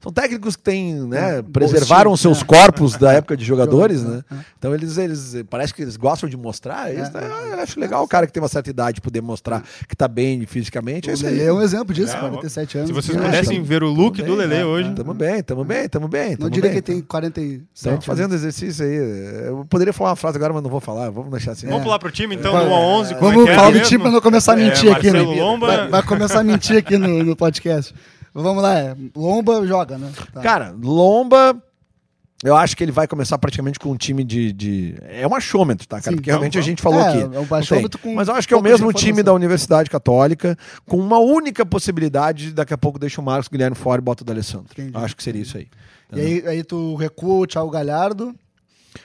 São 0.00 0.10
técnicos 0.10 0.56
que 0.56 0.62
têm, 0.62 0.94
né, 1.06 1.38
É, 1.38 1.42
preservaram 1.42 2.16
seus 2.16 2.40
é. 2.40 2.44
corpos 2.46 2.96
da 2.96 3.12
época 3.12 3.36
de 3.36 3.44
jogadores, 3.44 4.02
né? 4.02 4.24
É, 4.30 4.34
é. 4.34 4.38
Então 4.58 4.74
eles, 4.74 4.96
eles 4.96 5.34
parece 5.50 5.74
que 5.74 5.82
eles 5.82 5.98
gostam 5.98 6.26
de 6.26 6.38
mostrar. 6.38 6.90
Isso, 6.90 7.14
É. 7.16 7.20
né? 7.20 7.28
Eu 7.52 7.60
acho 7.60 7.78
legal 7.78 8.02
o 8.02 8.08
cara 8.08 8.26
que 8.26 8.32
tem 8.32 8.42
uma 8.42 8.48
certa 8.48 8.70
idade 8.70 9.00
poder 9.02 9.20
mostrar 9.20 9.62
que 9.86 9.94
tá 9.94 10.08
bem 10.08 10.46
fisicamente. 10.46 11.10
É 11.10 11.12
O 11.12 11.14
isso 11.14 11.26
aí. 11.26 11.34
Lelê 11.34 11.48
é 11.48 11.52
um 11.52 11.60
exemplo 11.60 11.92
disso, 11.94 12.16
É, 12.16 12.18
47 12.18 12.78
anos. 12.78 12.88
Se 12.88 12.94
vocês 12.94 13.18
É, 13.18 13.20
pudessem 13.20 13.62
ver 13.62 13.82
o 13.82 13.90
look 13.90 14.16
Tamo 14.16 14.30
do 14.30 14.36
bem, 14.38 14.46
Lelê 14.46 14.62
é, 14.62 14.64
hoje. 14.64 14.94
Tamo 14.94 15.12
bem, 15.12 15.42
tamo 15.42 15.64
bem, 15.64 15.86
tamo 15.86 16.08
bem. 16.08 16.34
Não 16.40 16.48
diria 16.48 16.70
bem. 16.70 16.80
que 16.82 16.90
ele 16.90 16.98
tem 17.00 17.06
47 17.06 17.62
Estamos 17.74 17.94
anos. 17.96 18.04
fazendo 18.06 18.34
exercício 18.34 18.86
aí. 18.86 19.46
Eu 19.48 19.66
poderia 19.68 19.92
falar 19.92 20.10
uma 20.10 20.16
frase 20.16 20.38
agora, 20.38 20.54
mas 20.54 20.62
não 20.62 20.70
vou 20.70 20.80
falar. 20.80 21.10
Vamos 21.10 21.30
deixar 21.30 21.52
assim. 21.52 21.66
Vamos 21.66 21.82
pular 21.82 21.98
pro 22.06 22.12
time, 22.12 22.34
então, 22.36 22.52
Vai- 22.52 22.64
no 22.64 22.70
1 22.70 22.74
a 22.74 22.78
11 22.80 23.14
como 23.16 23.30
Vamos 23.32 23.48
é 23.48 23.52
é 23.52 23.56
falar 23.56 23.70
do 23.70 23.80
time 23.82 24.02
pra 24.02 24.10
não 24.12 24.20
começar 24.20 24.52
a 24.54 24.60
É, 24.60 24.64
mentir 24.64 24.92
aqui, 24.94 25.10
né? 25.10 25.20
Lomba- 25.20 25.66
Vai, 25.66 25.88
vai 25.88 26.02
começar 26.02 26.40
a 26.40 26.44
mentir 26.44 26.76
aqui 26.78 26.96
no, 26.96 27.22
no 27.24 27.36
podcast. 27.36 27.94
Vamos 28.34 28.62
lá, 28.62 28.78
é. 28.78 28.96
Lomba 29.16 29.66
joga, 29.66 29.96
né? 29.98 30.10
Tá. 30.32 30.40
Cara, 30.42 30.74
Lomba, 30.80 31.56
eu 32.44 32.54
acho 32.54 32.76
que 32.76 32.84
ele 32.84 32.92
vai 32.92 33.08
começar 33.08 33.38
praticamente 33.38 33.78
com 33.78 33.90
um 33.90 33.96
time 33.96 34.22
de. 34.22 34.52
de- 34.52 34.94
É 35.08 35.26
um 35.26 35.34
achômetro, 35.34 35.88
tá, 35.88 35.96
cara? 36.00 36.10
Sim, 36.10 36.16
Porque 36.16 36.30
realmente 36.30 36.58
a 36.58 36.60
vamos, 36.60 36.66
gente 36.66 36.82
falou 36.82 37.00
É, 37.00 37.08
aqui. 37.08 37.18
é 37.36 37.40
um 37.40 37.54
achômetro 37.54 37.98
com 37.98 38.14
Mas 38.14 38.28
eu 38.28 38.34
acho 38.34 38.46
que 38.46 38.52
é 38.52 38.56
o 38.56 38.62
mesmo 38.62 38.92
time 38.92 39.22
da 39.22 39.32
Universidade 39.32 39.88
Católica, 39.88 40.56
com 40.86 40.98
uma 40.98 41.18
única 41.18 41.64
possibilidade 41.64 42.48
de 42.48 42.52
daqui 42.52 42.74
a 42.74 42.78
pouco 42.78 42.98
deixa 42.98 43.20
o 43.20 43.24
Marcos 43.24 43.48
Guilherme 43.48 43.74
fora 43.76 44.00
e 44.00 44.04
bota 44.04 44.22
o 44.22 44.26
D'Alessandro. 44.26 44.66
Entendi. 44.72 44.92
Eu 44.94 45.00
acho 45.00 45.16
que 45.16 45.22
seria 45.22 45.40
isso 45.42 45.56
aí. 45.56 45.68
E 46.14 46.20
aí, 46.20 46.44
aí 46.46 46.62
tu 46.62 46.94
recua 46.94 47.34
o 47.36 47.46
Thiago 47.46 47.70
Galhardo 47.70 48.34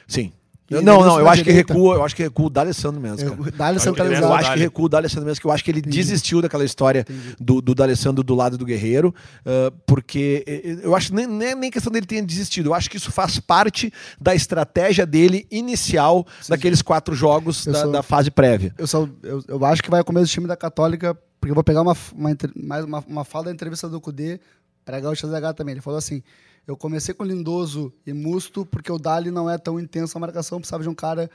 Sim. 0.08 0.32
Que 0.72 0.78
Eu- 0.78 0.82
não, 0.82 1.02
não, 1.06 1.20
eu 1.20 1.28
acho 1.28 1.44
que 1.44 1.50
direita. 1.50 1.74
recua, 1.74 1.96
eu 1.96 2.04
acho 2.04 2.16
que 2.16 2.24
recua 2.24 2.46
o 2.46 2.50
D'Alessandro 2.50 3.02
mesmo, 3.02 3.18
cara. 3.18 3.30
Eu- 3.32 3.44
que 3.44 3.76
Eu 3.76 3.80
centralizado. 3.80 4.34
acho 4.34 4.54
que 4.54 4.60
recua 4.60 4.86
o 4.86 4.90
D'Alessandro 4.90 5.26
mesmo, 5.26 5.42
que 5.42 5.48
eu 5.48 5.52
acho 5.52 5.64
que 5.64 5.72
ele 5.72 5.82
desistiu 5.82 6.42
daquela 6.42 6.64
história 6.64 7.06
do, 7.40 7.62
do 7.62 7.76
D'Alessandro 7.76 8.24
do 8.24 8.34
lado 8.36 8.58
do 8.58 8.66
Guerreiro, 8.66 9.14
ah, 9.46 9.72
porque 9.86 10.44
eh, 10.48 10.80
eu 10.84 10.96
acho 10.96 11.10
que 11.10 11.16
nem, 11.16 11.28
nem, 11.28 11.56
nem 11.56 11.70
questão 11.72 11.92
dele 11.92 12.06
ter 12.06 12.22
desistido, 12.22 12.70
eu 12.70 12.74
acho 12.74 12.90
que 12.90 12.98
isso 12.98 13.12
faz 13.12 13.40
parte 13.40 13.92
da 14.20 14.34
estratégia 14.34 15.06
dele 15.06 15.46
inicial 15.52 16.26
daqueles 16.48 16.82
quatro 16.82 17.14
jogos 17.14 17.66
Eu 17.68 17.74
da, 17.74 17.82
sou- 17.82 17.92
da 17.92 18.04
fase 18.04 18.32
prévia. 18.32 18.74
Eu, 18.78 18.88
só, 18.88 19.08
eu, 19.24 19.44
eu 19.48 19.66
acho 19.66 19.84
que 19.84 19.90
vai 19.90 20.04
começo 20.04 20.26
do 20.28 20.30
time 20.30 20.48
da 20.48 20.56
Católica, 20.56 21.14
porque 21.40 21.52
eu 21.52 21.56
vou 21.56 21.64
pegar 21.64 21.82
uma, 21.82 21.98
uma, 22.16 22.38
mais 22.56 22.86
uma, 22.86 23.04
uma 23.08 23.26
fala 23.26 23.46
da 23.46 23.52
entrevista 23.52 23.90
do 23.90 24.00
Cudê, 24.00 24.40
pregar 24.86 25.12
o 25.12 25.16
XH 25.16 25.54
também. 25.56 25.74
Ele 25.74 25.82
falou 25.82 25.98
assim: 25.98 26.22
eu 26.68 26.78
comecei 26.78 27.14
com 27.14 27.24
Lindoso 27.24 27.94
e 28.06 28.14
Musto, 28.14 28.66
porque 28.66 28.92
o 28.92 28.98
Dali 29.00 29.32
não 29.32 29.50
é 29.50 29.58
tão 29.58 29.80
intenso 29.80 30.18
a 30.18 30.22
marcação, 30.22 30.60
precisava 30.60 30.84
de 30.84 30.90
um 30.90 30.96
cara 30.96 31.30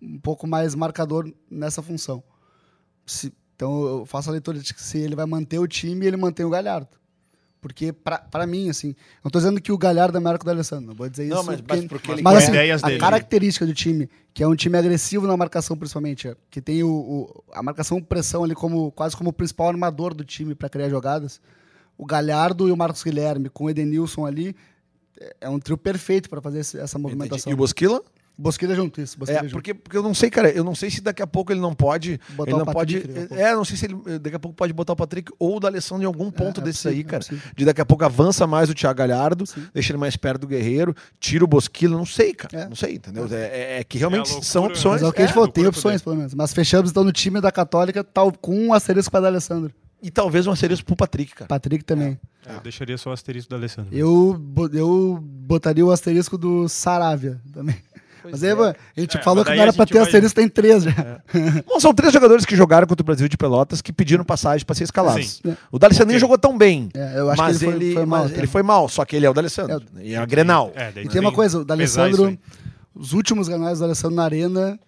um 0.00 0.18
pouco 0.18 0.46
mais 0.46 0.74
marcador 0.74 1.32
nessa 1.50 1.82
função. 1.82 2.22
Se- 3.06 3.32
então 3.56 3.86
eu 3.86 4.06
faço 4.06 4.28
a 4.28 4.32
leitura 4.32 4.58
de 4.58 4.72
que 4.72 4.80
se 4.82 4.98
ele 4.98 5.16
vai 5.16 5.26
manter 5.26 5.58
o 5.58 5.66
time, 5.66 6.06
ele 6.06 6.16
mantém 6.16 6.46
o 6.46 6.50
Galhardo. 6.50 6.88
Porque, 7.60 7.92
pra 7.92 8.46
mim, 8.46 8.70
assim, 8.70 8.94
não 9.24 9.32
tô 9.32 9.40
dizendo 9.40 9.60
que 9.60 9.72
o 9.72 9.76
Galhardo 9.76 10.16
é 10.16 10.20
melhor 10.20 10.38
que 10.38 10.44
o 10.44 10.46
D'Alessandro, 10.46 10.86
não 10.86 10.94
vou 10.94 11.08
dizer 11.08 11.26
Não, 11.26 11.38
isso. 11.38 11.46
mas- 11.46 11.60
mas 11.66 11.84
porque 11.86 12.12
ele- 12.12 12.22
mas, 12.22 12.36
assim, 12.38 12.50
ideias 12.52 12.84
a 12.84 12.86
dele. 12.86 13.00
característica 13.00 13.66
do 13.66 13.74
time, 13.74 14.08
que 14.32 14.44
é 14.44 14.46
um 14.46 14.54
time 14.54 14.78
agressivo 14.78 15.26
na 15.26 15.36
marcação, 15.36 15.76
principalmente, 15.76 16.28
é, 16.28 16.36
que 16.48 16.60
tem 16.62 16.84
o, 16.84 16.88
o- 16.88 17.44
a 17.52 17.60
marcação 17.60 18.00
pressão 18.00 18.44
ali 18.44 18.54
como 18.54 18.92
quase 18.92 19.16
como 19.16 19.30
o 19.30 19.32
principal 19.32 19.66
armador 19.70 20.14
do 20.14 20.24
time 20.24 20.54
para 20.54 20.68
criar 20.68 20.88
jogadas. 20.88 21.40
O 21.98 22.06
Galhardo 22.06 22.68
e 22.68 22.72
o 22.72 22.76
Marcos 22.76 23.02
Guilherme, 23.02 23.48
com 23.48 23.64
o 23.64 23.70
Edenilson 23.70 24.24
ali, 24.24 24.54
é- 25.20 25.36
é 25.42 25.48
um 25.50 25.58
trio 25.58 25.76
perfeito 25.76 26.30
para 26.30 26.40
fazer 26.40 26.60
essa 26.60 26.98
movimentação. 26.98 27.50
E 27.50 27.54
o 27.54 27.56
Bosquila? 27.56 28.00
Bosquilha 28.40 28.72
junto, 28.72 29.00
isso. 29.00 29.18
Bosquilha 29.18 29.38
É, 29.38 29.42
junto. 29.42 29.52
porque, 29.54 29.74
porque 29.74 29.96
eu 29.96 30.02
não 30.04 30.14
sei, 30.14 30.30
cara, 30.30 30.48
eu 30.48 30.62
não 30.62 30.72
sei 30.72 30.90
se 30.90 31.00
daqui 31.00 31.20
a 31.20 31.26
pouco 31.26 31.50
ele 31.52 31.58
não 31.60 31.74
pode. 31.74 32.20
Botar 32.36 32.50
ele 32.52 32.54
o 32.54 32.64
não 32.64 32.72
Patrick 32.72 33.08
pode. 33.08 33.34
É, 33.42 33.52
não 33.52 33.64
sei 33.64 33.76
se 33.76 33.86
ele 33.86 33.96
daqui 34.20 34.36
a 34.36 34.38
pouco 34.38 34.56
pode 34.56 34.72
botar 34.72 34.92
o 34.92 34.96
Patrick 34.96 35.32
ou 35.40 35.56
o 35.56 35.58
D'Alessandro 35.60 36.04
em 36.04 36.06
algum 36.06 36.30
ponto 36.30 36.60
é 36.60 36.64
desses 36.64 36.80
possível, 36.84 36.96
aí, 36.98 37.00
é 37.00 37.04
cara. 37.04 37.18
possível. 37.24 37.50
de 37.56 37.64
daqui 37.64 37.80
a 37.80 37.84
pouco 37.84 38.04
avança 38.04 38.46
mais 38.46 38.70
o 38.70 38.74
Thiago 38.74 38.96
Galhardo, 38.96 39.44
deixa 39.74 39.90
ele 39.90 39.98
mais 39.98 40.14
perto 40.16 40.42
do 40.42 40.46
Guerreiro, 40.46 40.94
tira 41.18 41.42
o 41.42 41.48
Bosquila, 41.48 41.96
não 41.98 42.06
sei, 42.06 42.32
cara. 42.32 42.56
É. 42.62 42.68
Não 42.68 42.76
sei, 42.76 42.94
entendeu? 42.94 43.26
É, 43.28 43.34
é- 43.34 43.80
é 43.80 43.82
que 43.84 43.98
realmente 43.98 44.28
É 44.28 44.30
loucura, 44.30 44.44
são 44.44 44.64
opções. 44.66 45.00
Mas 45.00 45.02
é 45.02 45.06
o 45.08 45.12
que 45.12 45.22
a 45.22 45.26
gente 45.26 45.34
falou, 45.34 45.48
tem 45.48 45.66
opções, 45.66 46.00
pelo 46.00 46.14
menos. 46.14 46.32
Mas 46.32 46.54
fechamos 46.54 46.92
então 46.92 47.02
no 47.02 47.10
time 47.10 47.40
da 47.40 47.50
Católica, 47.50 48.04
tal, 48.04 48.30
com 48.30 48.56
um 48.56 48.72
asterisco 48.72 49.10
para 49.10 49.26
Alessandro. 49.26 49.74
E 50.02 50.10
talvez 50.10 50.46
um 50.46 50.52
asterisco 50.52 50.86
pro 50.86 50.96
Patrick, 50.96 51.34
cara. 51.34 51.48
Patrick 51.48 51.84
também. 51.84 52.18
Eu 52.46 52.60
deixaria 52.60 52.96
só 52.96 53.10
o 53.10 53.12
asterisco 53.12 53.50
do 53.50 53.56
Alessandro. 53.56 53.94
Eu, 53.94 54.40
eu 54.72 55.18
botaria 55.20 55.84
o 55.84 55.90
asterisco 55.90 56.38
do 56.38 56.68
Saravia 56.68 57.40
também. 57.52 57.76
Mas 58.30 58.42
aí, 58.44 58.54
mano, 58.54 58.74
a 58.96 59.00
gente 59.00 59.16
É, 59.16 59.22
falou 59.22 59.44
que 59.44 59.54
não 59.54 59.62
era 59.62 59.72
pra 59.72 59.86
ter 59.86 59.94
vai- 59.94 60.02
asterisco, 60.02 60.34
tem 60.36 60.48
três 60.48 60.82
já. 60.84 61.22
Bom, 61.66 61.80
são 61.80 61.94
três 61.94 62.12
jogadores 62.12 62.44
que 62.44 62.54
jogaram 62.56 62.86
contra 62.86 63.02
o 63.02 63.04
Brasil 63.06 63.28
de 63.28 63.36
Pelotas 63.36 63.80
que 63.80 63.92
pediram 63.92 64.24
passagem 64.24 64.66
para 64.66 64.74
ser 64.74 64.84
escalados. 64.84 65.40
Sim. 65.44 65.56
O 65.70 65.78
D'Alessandro 65.78 66.08
nem 66.08 66.16
Ok. 66.16 66.20
jogou 66.20 66.36
tão 66.38 66.56
bem. 66.58 66.90
É, 66.94 67.18
eu 67.20 67.30
acho 67.30 67.40
mas 67.40 67.58
que 67.58 67.64
ele 67.64 67.84
foi- 67.86 67.94
foi 67.94 68.06
mal, 68.06 68.22
mas 68.24 68.32
ele 68.38 68.46
foi 68.46 68.62
mal, 68.62 68.88
só 68.88 69.04
que 69.04 69.16
ele 69.16 69.24
é 69.26 69.30
o 69.30 69.34
D'Alessandro. 69.34 69.82
E 70.00 70.14
é 70.14 70.16
a 70.18 70.26
Grenal. 70.26 70.72
É, 70.74 70.92
daí 70.92 71.04
E 71.06 71.08
tem 71.08 71.20
uma 71.20 71.32
coisa, 71.32 71.58
o. 71.60 71.64
D'Alessandro, 71.64 72.38
os 72.94 73.12
últimos 73.14 73.48
granais 73.48 73.78
do 73.78 73.82
D'Alessandro 73.82 74.16
na 74.16 74.24
arena, 74.24 74.78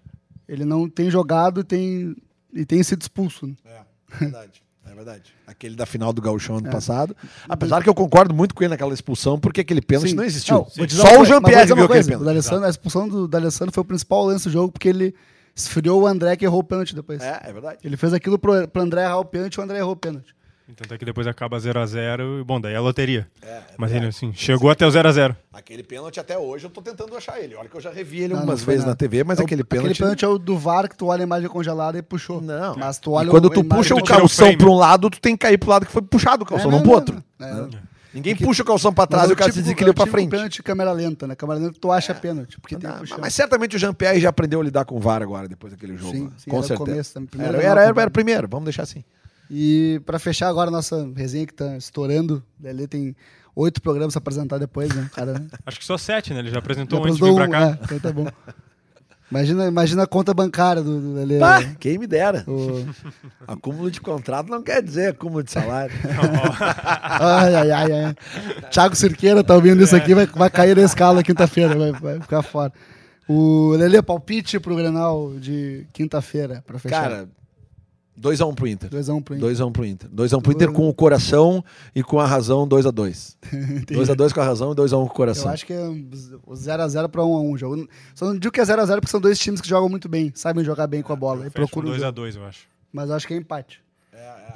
ele 0.49 0.65
não 0.65 0.89
tem 0.89 1.09
jogado 1.11 1.61
e 1.61 1.65
tem, 1.65 2.17
e 2.53 2.65
tem 2.67 2.83
sido 2.83 3.01
expulso. 3.03 3.47
né? 3.47 3.55
É, 3.65 3.81
verdade. 4.19 4.63
É 5.01 5.05
verdade. 5.05 5.33
Aquele 5.47 5.75
da 5.75 5.87
final 5.87 6.13
do 6.13 6.21
Gauchão 6.21 6.57
É. 6.57 6.59
ano 6.59 6.71
passado. 6.71 7.17
Apesar 7.49 7.83
que 7.83 7.89
eu 7.89 7.95
concordo 7.95 8.35
muito 8.35 8.55
com 8.55 8.63
ele 8.63 8.69
naquela 8.71 8.93
expulsão, 8.93 9.39
porque 9.41 9.63
aquele 9.63 9.81
pênalti 9.81 10.11
Sim. 10.11 10.15
não 10.17 10.25
existiu. 10.25 10.67
Não, 10.77 10.89
Só 10.89 11.21
o 11.21 11.25
Jean-Pierre 11.25 11.67
viu 11.67 11.75
aquele 11.75 11.89
coisa, 11.89 12.09
o 12.09 12.13
pênalti. 12.13 12.25
D'Alessandro, 12.27 12.67
A 12.67 12.71
expulsão 12.71 13.09
do 13.09 13.27
D'Alessandro 13.27 13.73
foi 13.73 13.81
o 13.81 13.85
principal 13.85 14.25
lance 14.27 14.45
do 14.45 14.51
jogo, 14.53 14.71
porque 14.73 14.89
ele 14.89 15.15
esfriou 15.57 16.03
o 16.03 16.07
André 16.07 16.37
que 16.37 16.45
errou 16.45 16.61
o 16.61 16.65
pênalti 16.65 16.95
depois. 16.95 17.21
É, 17.23 17.41
é 17.45 17.53
verdade. 17.53 17.79
Ele 17.83 17.97
fez 17.97 18.13
aquilo 18.13 18.39
pro, 18.39 18.69
pro 18.69 18.83
André 18.83 19.03
errar 19.03 19.19
o 19.19 19.25
pênalti 19.25 19.55
e 19.55 19.61
o 19.61 19.63
André 19.63 19.79
errou 19.79 19.93
o 19.93 19.97
pênalti. 19.97 20.35
Tanto 20.77 20.95
é 20.95 20.99
que 20.99 21.05
depois 21.05 21.27
acaba 21.27 21.59
0x0 21.59 22.41
e, 22.41 22.45
bom, 22.45 22.61
daí 22.61 22.75
é 22.75 22.81
loteria. 22.81 23.27
É, 23.43 23.61
Mas 23.77 23.93
ele, 23.93 24.07
assim, 24.07 24.33
chegou 24.33 24.71
até 24.71 24.87
o 24.87 24.91
0x0. 24.91 25.37
Aquele 25.53 25.83
pênalti 25.83 26.19
até 26.21 26.39
hoje 26.39 26.65
eu 26.67 26.71
tô 26.71 26.81
tentando 26.83 27.17
achar 27.17 27.41
ele. 27.41 27.55
Olha 27.55 27.69
que 27.69 27.77
eu 27.77 27.81
já 27.81 27.91
revi 27.91 28.21
ele 28.21 28.33
Não, 28.35 28.41
algumas 28.41 28.61
não 28.61 28.67
vezes 28.67 28.81
nada. 28.81 28.91
na 28.93 28.97
TV, 28.97 29.25
mas 29.25 29.39
É 29.39 29.43
o- 29.43 29.45
aquele 29.45 29.65
pênalti. 29.65 29.87
Aquele 29.91 29.99
pênalti 29.99 30.25
é 30.25 30.29
o 30.29 30.39
do 30.39 30.57
VAR 30.59 30.89
que 30.89 30.97
tu 30.97 31.07
olha 31.07 31.23
a 31.23 31.25
imagem 31.27 31.49
congelada 31.49 31.99
e 31.99 32.03
puxou. 32.03 32.41
Não. 32.41 32.77
Mas 32.77 32.99
tu 32.99 33.11
E 33.11 33.15
olha 33.15 33.31
quando 33.31 33.47
o- 33.47 33.51
tu 33.51 33.61
a 33.61 33.65
puxa 33.65 33.95
o 33.95 34.05
calção 34.05 34.57
pra 34.57 34.69
um 34.69 34.77
lado, 34.77 35.11
tu 35.11 35.21
tem 35.21 35.37
que 35.37 35.41
cair 35.47 35.59
pro 35.59 35.71
lado 35.71 35.87
que 35.87 35.93
foi 35.93 36.03
puxado 36.03 36.43
o 36.45 36.47
calção, 36.47 36.69
É, 36.69 36.73
não, 36.73 36.79
não, 36.79 36.83
pro 36.85 36.93
outro. 36.93 37.25
É. 37.41 37.91
Ninguém 38.13 38.35
puxa 38.35 38.63
o 38.63 38.67
calção 38.67 38.93
pra 38.93 39.07
trás 39.07 39.29
é 39.29 39.31
e 39.31 39.35
o 39.35 39.37
cara 39.37 39.53
se 39.53 39.59
típico- 39.59 39.65
desequilibra 39.67 40.03
é 40.03 40.03
o 40.03 40.05
pra 40.05 40.11
frente. 40.13 40.31
pênalti 40.31 40.55
de 40.57 40.63
câmera 40.65 40.91
lenta, 40.91 41.29
né? 41.29 41.37
Câmera 41.37 41.61
lenta 41.61 41.79
tu 41.81 41.93
acha 41.93 42.13
pênalti, 42.13 42.59
porque 42.61 42.75
tem 42.77 42.91
Não, 42.91 42.99
puxar. 42.99 43.19
mas 43.21 43.33
certamente 43.35 43.77
o 43.77 43.79
Jean-Pierre 43.79 44.19
já 44.21 44.31
aprendeu 44.31 44.61
a 44.61 44.65
lidar 44.65 44.85
com 44.85 44.97
o 44.97 44.99
VAR 45.01 45.23
agora, 45.23 45.47
depois 45.47 45.73
daquele 45.73 45.97
jogo. 45.97 46.11
Sim, 46.13 46.31
sim, 46.37 46.51
com 46.51 46.57
era 46.57 46.65
o 46.65 46.67
certeza. 46.69 46.91
começo 46.91 47.19
era, 47.63 47.85
era 47.85 48.11
primeiro, 48.11 48.49
vamos 48.49 48.65
deixar 48.65 48.83
assim. 48.83 49.05
E 49.51 50.01
pra 50.07 50.19
fechar 50.19 50.49
agora 50.49 50.69
a 50.69 50.73
nossa 50.73 51.11
resenha 51.17 51.47
que 51.47 51.55
tá 51.55 51.77
estourando, 51.77 52.43
o 52.61 52.65
Lelê 52.65 52.87
tem 52.87 53.17
oito 53.57 53.83
programas 53.83 54.15
pra 54.15 54.19
apresentar 54.21 54.59
depois, 54.59 54.95
né? 54.95 55.11
Cara, 55.15 55.45
Acho 55.67 55.79
que 55.79 55.85
só 55.85 55.99
7, 55.99 56.33
né? 56.33 56.39
Ele 56.39 56.49
já 56.49 56.55
já 56.55 56.59
apresentou 56.61 57.01
um 57.01 57.05
antes 57.05 57.17
de 57.17 57.23
vir 57.25 57.31
um, 57.31 57.35
pra 57.35 57.49
cá. 57.49 57.67
é, 57.67 57.79
então 57.85 57.99
tá 57.99 58.13
bom. 58.13 58.27
Imagina, 59.31 59.67
imagina 59.67 60.03
a 60.03 60.07
conta 60.09 60.35
bancária 60.35 60.83
do, 60.83 61.01
do 61.01 61.15
Lelê. 61.15 61.41
Ah, 61.41 61.61
né? 61.61 61.77
quem 61.79 61.99
me 61.99 62.07
dera. 62.07 62.45
O- 62.49 62.85
Acúmulo 63.47 63.89
de 63.91 64.01
contrato 64.01 64.49
não 64.49 64.61
quer 64.63 64.83
dizer 64.83 65.11
acúmulo 65.11 65.43
de 65.45 65.53
salário. 65.53 65.95
Ai, 67.21 67.55
ai, 67.55 67.71
ai, 67.71 67.93
ai. 67.93 68.15
Thiago 68.71 68.97
Cirqueira 68.97 69.45
tá 69.45 69.55
ouvindo 69.55 69.83
isso 69.83 69.95
aqui, 69.95 70.15
vai, 70.15 70.27
vai 70.27 70.51
cair 70.51 70.77
na 70.77 70.83
escala 70.83 71.23
quinta-feira, 71.23 71.77
vai, 71.77 71.93
vai 71.93 72.21
ficar 72.21 72.43
fora. 72.43 72.73
O 73.29 73.71
Lelê, 73.77 74.03
palpite 74.03 74.59
pro 74.59 74.75
Grenal 74.75 75.35
de 75.39 75.87
quinta-feira, 75.93 76.63
pra 76.67 76.79
fechar. 76.81 77.03
Cara, 77.03 77.29
2x1 78.19 78.55
pro 78.55 78.67
Inter. 78.67 78.91
2x1 78.91 79.23
pro 79.23 79.35
Inter. 79.37 79.51
2x1 79.51 79.73
pro 79.73 79.85
Inter. 79.87 80.11
2x1 80.11 80.43
pro 80.43 80.53
Inter 80.53 80.73
com 80.73 80.89
o 80.89 80.95
coração 80.95 81.65
e 81.95 82.03
com 82.03 82.19
a 82.21 82.27
razão 82.27 82.69
2x2. 82.69 83.37
2x2 83.87 84.33
com 84.35 84.41
a 84.41 84.45
razão 84.45 84.73
e 84.73 84.75
2x1 84.75 84.91
com 84.91 84.97
o 85.03 85.05
Eu 85.05 85.09
coração. 85.09 85.51
acho 85.51 85.65
que 85.67 85.73
é 85.73 85.81
o 85.89 86.53
0x0 86.53 87.09
pra 87.09 87.23
1x1 87.23 87.59
jogo. 87.59 87.89
Só 88.15 88.27
não 88.27 88.39
digo 88.39 88.53
que 88.53 88.61
é 88.61 88.65
0x0 88.65 88.95
porque 88.97 89.11
são 89.11 89.21
dois 89.21 89.39
times 89.39 89.61
que 89.61 89.69
jogam 89.69 89.89
muito 89.89 90.09
bem, 90.09 90.33
sabem 90.35 90.65
jogar 90.65 90.87
bem 90.87 91.03
com 91.03 91.13
a 91.13 91.17
bola. 91.17 91.45
E 91.45 91.49
um 91.49 91.51
procuram 91.51 91.91
o 91.91 91.99
jogo. 91.99 92.21
2x2, 92.21 92.37
eu 92.37 92.45
acho. 92.45 92.67
Mas 92.93 93.09
eu 93.09 93.17
acho 93.17 93.27
que 93.27 93.35
é 93.35 93.37
empate. 93.37 93.81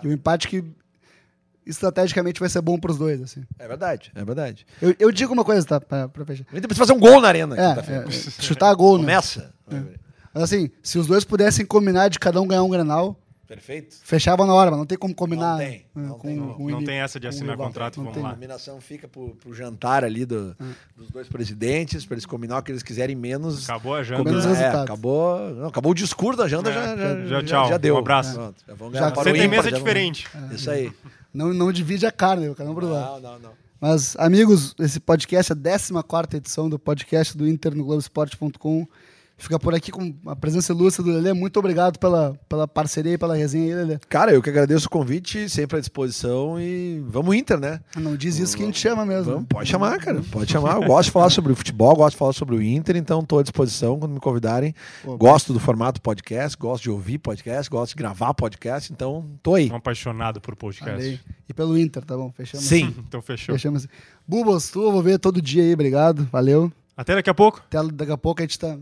E 0.02 0.08
o 0.08 0.12
empate 0.12 0.48
que 0.48 0.62
estrategicamente 1.66 2.40
vai 2.40 2.48
ser 2.48 2.60
bom 2.60 2.78
pros 2.78 2.98
dois, 2.98 3.22
assim. 3.22 3.42
É 3.58 3.66
verdade, 3.66 4.12
é 4.14 4.24
verdade. 4.24 4.66
Eu, 4.82 4.94
eu 4.98 5.10
digo 5.10 5.32
uma 5.32 5.44
coisa, 5.44 5.64
tá? 5.66 5.80
Pra, 5.80 6.08
pra 6.08 6.24
fechar. 6.24 6.44
O 6.52 6.56
Inter 6.56 6.68
precisa 6.68 6.86
fazer 6.86 6.92
um 6.92 7.00
gol 7.00 7.20
na 7.20 7.28
arena. 7.28 7.56
É, 7.58 7.68
quinta-feira. 7.70 8.04
é, 8.04 8.08
é, 8.08 8.42
chutar 8.42 8.74
gol, 8.74 8.98
né? 8.98 9.04
Começa. 9.04 9.54
Mas 10.34 10.42
assim, 10.42 10.70
se 10.82 10.98
os 10.98 11.06
dois 11.06 11.24
pudessem 11.24 11.64
combinar 11.64 12.08
de 12.08 12.18
cada 12.18 12.40
um 12.40 12.46
ganhar 12.46 12.62
um 12.62 12.68
Grenal, 12.68 13.18
Perfeito. 13.46 13.96
fechava 14.02 14.46
na 14.46 14.54
hora, 14.54 14.70
mas 14.70 14.78
não 14.78 14.86
tem 14.86 14.96
como 14.96 15.14
combinar. 15.14 15.52
Não 15.52 15.58
tem, 15.58 15.70
né, 15.70 15.84
não 16.08 16.18
com- 16.18 16.28
tem. 16.28 16.36
com 16.38 16.44
Não, 16.46 16.56
o 16.66 16.70
não 16.70 16.84
tem 16.84 16.96
essa 16.96 17.20
de 17.20 17.26
com 17.26 17.32
o 17.32 17.36
assinar 17.36 17.56
contrato, 17.56 17.96
Não 17.98 18.04
vamos 18.04 18.16
tem. 18.16 18.24
A 18.24 18.28
lá. 18.28 18.34
combinação 18.34 18.80
fica 18.80 19.06
pro, 19.06 19.34
pro 19.36 19.52
jantar 19.54 20.02
ali 20.04 20.24
do- 20.24 20.56
dos 20.96 21.10
dois 21.10 21.28
presidentes, 21.28 22.04
pra 22.06 22.14
eles 22.14 22.26
combinar 22.26 22.58
o 22.58 22.62
que 22.62 22.72
eles 22.72 22.82
quiserem 22.82 23.14
menos. 23.14 23.68
Acabou 23.68 23.94
a 23.94 24.02
janta. 24.02 24.30
os 24.30 24.44
É, 24.46 24.68
acabou, 24.68 25.38
não, 25.54 25.66
acabou 25.68 25.92
o 25.92 25.94
discurso 25.94 26.38
da 26.38 26.48
janta, 26.48 26.70
É, 26.70 26.72
já, 26.72 26.96
já, 26.96 27.26
já 27.26 27.42
tchau, 27.42 27.68
já 27.68 27.76
deu. 27.76 27.94
um 27.96 27.98
abraço. 27.98 28.34
Pronto, 28.34 28.64
já 28.66 28.74
vamos 28.74 28.94
Já 28.94 29.10
para 29.10 29.20
o 29.20 29.24
Você 29.24 29.32
tem 29.32 29.48
mesa 29.48 29.70
diferente. 29.72 30.26
Isso 30.52 30.70
aí. 30.70 30.92
Não, 31.32 31.52
não 31.52 31.70
divide 31.72 32.06
a 32.06 32.12
carne, 32.12 32.46
pro 32.74 32.88
lado. 32.88 33.20
Não, 33.22 33.32
não, 33.32 33.38
não. 33.40 33.64
Mas, 33.80 34.16
amigos, 34.16 34.74
esse 34.80 34.98
podcast 34.98 35.52
é 35.52 35.54
a 35.54 36.02
14 36.02 36.36
edição 36.38 36.70
do 36.70 36.78
podcast 36.78 37.36
do 37.36 37.46
Inter 37.46 37.74
no 37.74 37.84
Globoesporte.com. 37.84 38.86
Fica 39.44 39.58
por 39.58 39.74
aqui 39.74 39.92
com 39.92 40.14
a 40.26 40.34
presença 40.34 40.72
ilustre 40.72 41.04
do 41.04 41.10
Lelê. 41.10 41.34
Muito 41.34 41.58
obrigado 41.58 41.98
pela, 41.98 42.34
pela 42.48 42.66
parceria 42.66 43.12
e 43.12 43.18
pela 43.18 43.36
resenha 43.36 43.66
aí, 43.66 43.74
Lelê. 43.74 43.98
Cara, 44.08 44.32
eu 44.32 44.40
que 44.40 44.48
agradeço 44.48 44.86
o 44.86 44.90
convite, 44.90 45.50
sempre 45.50 45.76
à 45.76 45.80
disposição 45.80 46.58
e 46.58 47.04
vamos 47.06 47.36
Inter, 47.36 47.60
né? 47.60 47.80
Não 47.94 48.16
diz 48.16 48.38
isso 48.38 48.56
que 48.56 48.62
a 48.62 48.66
gente 48.66 48.78
chama 48.78 49.04
mesmo. 49.04 49.34
Vamos, 49.34 49.46
pode 49.46 49.68
chamar, 49.68 49.98
cara, 49.98 50.22
pode 50.32 50.50
chamar. 50.50 50.76
Eu 50.76 50.88
gosto 50.88 51.08
de 51.08 51.10
falar 51.10 51.28
sobre 51.28 51.52
o 51.52 51.56
futebol, 51.56 51.94
gosto 51.94 52.12
de 52.12 52.18
falar 52.18 52.32
sobre 52.32 52.54
o 52.56 52.62
Inter, 52.62 52.96
então 52.96 53.20
estou 53.20 53.38
à 53.38 53.42
disposição 53.42 53.98
quando 53.98 54.12
me 54.12 54.20
convidarem. 54.20 54.74
Pô, 55.02 55.18
gosto 55.18 55.52
do 55.52 55.60
formato 55.60 56.00
podcast, 56.00 56.56
gosto 56.56 56.84
de 56.84 56.90
ouvir 56.90 57.18
podcast, 57.18 57.70
gosto 57.70 57.90
de 57.90 57.96
gravar 57.96 58.32
podcast, 58.32 58.90
então 58.90 59.26
tô 59.42 59.56
aí. 59.56 59.70
Um 59.70 59.76
apaixonado 59.76 60.40
por 60.40 60.56
podcast. 60.56 61.20
E 61.46 61.52
pelo 61.52 61.78
Inter, 61.78 62.02
tá 62.02 62.16
bom? 62.16 62.32
Fechamos. 62.32 62.64
Sim. 62.64 62.94
Então 63.06 63.20
fechou. 63.20 63.54
Fechamos. 63.54 63.86
Bubos, 64.26 64.70
tu 64.70 64.82
eu 64.82 64.90
vou 64.90 65.02
ver 65.02 65.18
todo 65.18 65.42
dia 65.42 65.62
aí, 65.62 65.74
obrigado. 65.74 66.26
Valeu. 66.32 66.72
Até 66.96 67.14
daqui 67.14 67.28
a 67.28 67.34
pouco. 67.34 67.58
Até 67.58 67.82
daqui 67.92 68.12
a 68.12 68.16
pouco 68.16 68.40
a 68.40 68.44
gente 68.44 68.58
tá 68.58 68.78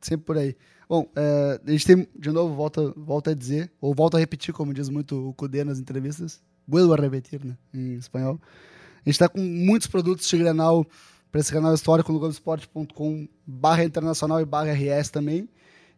sempre 0.00 0.26
por 0.26 0.38
aí. 0.38 0.56
Bom, 0.88 1.08
é, 1.14 1.60
a 1.64 1.70
gente 1.70 1.86
tem, 1.86 2.08
de 2.18 2.30
novo, 2.30 2.54
volta, 2.54 2.92
volta 2.96 3.30
a 3.30 3.34
dizer, 3.34 3.70
ou 3.80 3.94
volta 3.94 4.16
a 4.16 4.20
repetir, 4.20 4.52
como 4.52 4.74
diz 4.74 4.88
muito 4.88 5.28
o 5.28 5.34
Cudê 5.34 5.62
nas 5.62 5.78
entrevistas. 5.78 6.40
Vuelvo 6.66 6.92
a 6.94 6.96
repetir, 6.96 7.44
né? 7.44 7.56
Em 7.72 7.94
espanhol. 7.94 8.40
A 8.42 9.08
gente 9.08 9.14
está 9.14 9.28
com 9.28 9.40
muitos 9.40 9.86
produtos 9.86 10.28
de 10.28 10.38
Grenal 10.38 10.86
para 11.30 11.40
esse 11.40 11.52
canal 11.52 11.72
histórico 11.72 12.12
no 12.12 12.18
globoesporte.com 12.18 13.28
barra 13.46 13.84
internacional 13.84 14.40
e 14.40 14.44
barra 14.44 14.72
RS 14.72 15.10
também. 15.10 15.48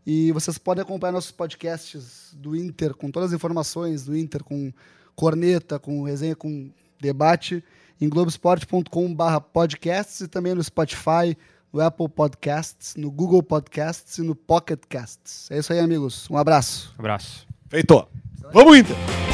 E 0.07 0.33
vocês 0.33 0.59
podem 0.59 0.83
acompanhar 0.83 1.13
nossos 1.13 1.31
podcasts 1.31 2.35
do 2.37 2.57
Inter, 2.57 2.95
com 2.95 3.11
todas 3.11 3.31
as 3.31 3.35
informações 3.35 4.05
do 4.05 4.17
Inter, 4.17 4.43
com 4.43 4.73
corneta, 5.15 5.79
com 5.79 6.03
resenha, 6.03 6.35
com 6.35 6.71
debate, 7.01 7.63
em 8.01 8.09
globoesporte.com 8.09 9.15
barra 9.15 9.41
podcasts 9.41 10.21
e 10.21 10.29
também 10.29 10.55
no 10.55 10.63
Spotify, 10.63 11.37
no 11.73 11.81
Apple 11.81 12.09
Podcasts, 12.09 12.95
no 12.97 13.11
Google 13.11 13.43
Podcasts 13.43 14.19
e 14.19 14.23
no 14.23 14.35
Pocket 14.35 14.81
Casts. 14.89 15.51
É 15.51 15.59
isso 15.59 15.73
aí, 15.73 15.79
amigos. 15.79 16.29
Um 16.31 16.37
abraço. 16.37 16.95
Abraço. 16.99 17.47
Feito. 17.69 18.07
Vamos, 18.53 18.77
Inter! 18.77 19.32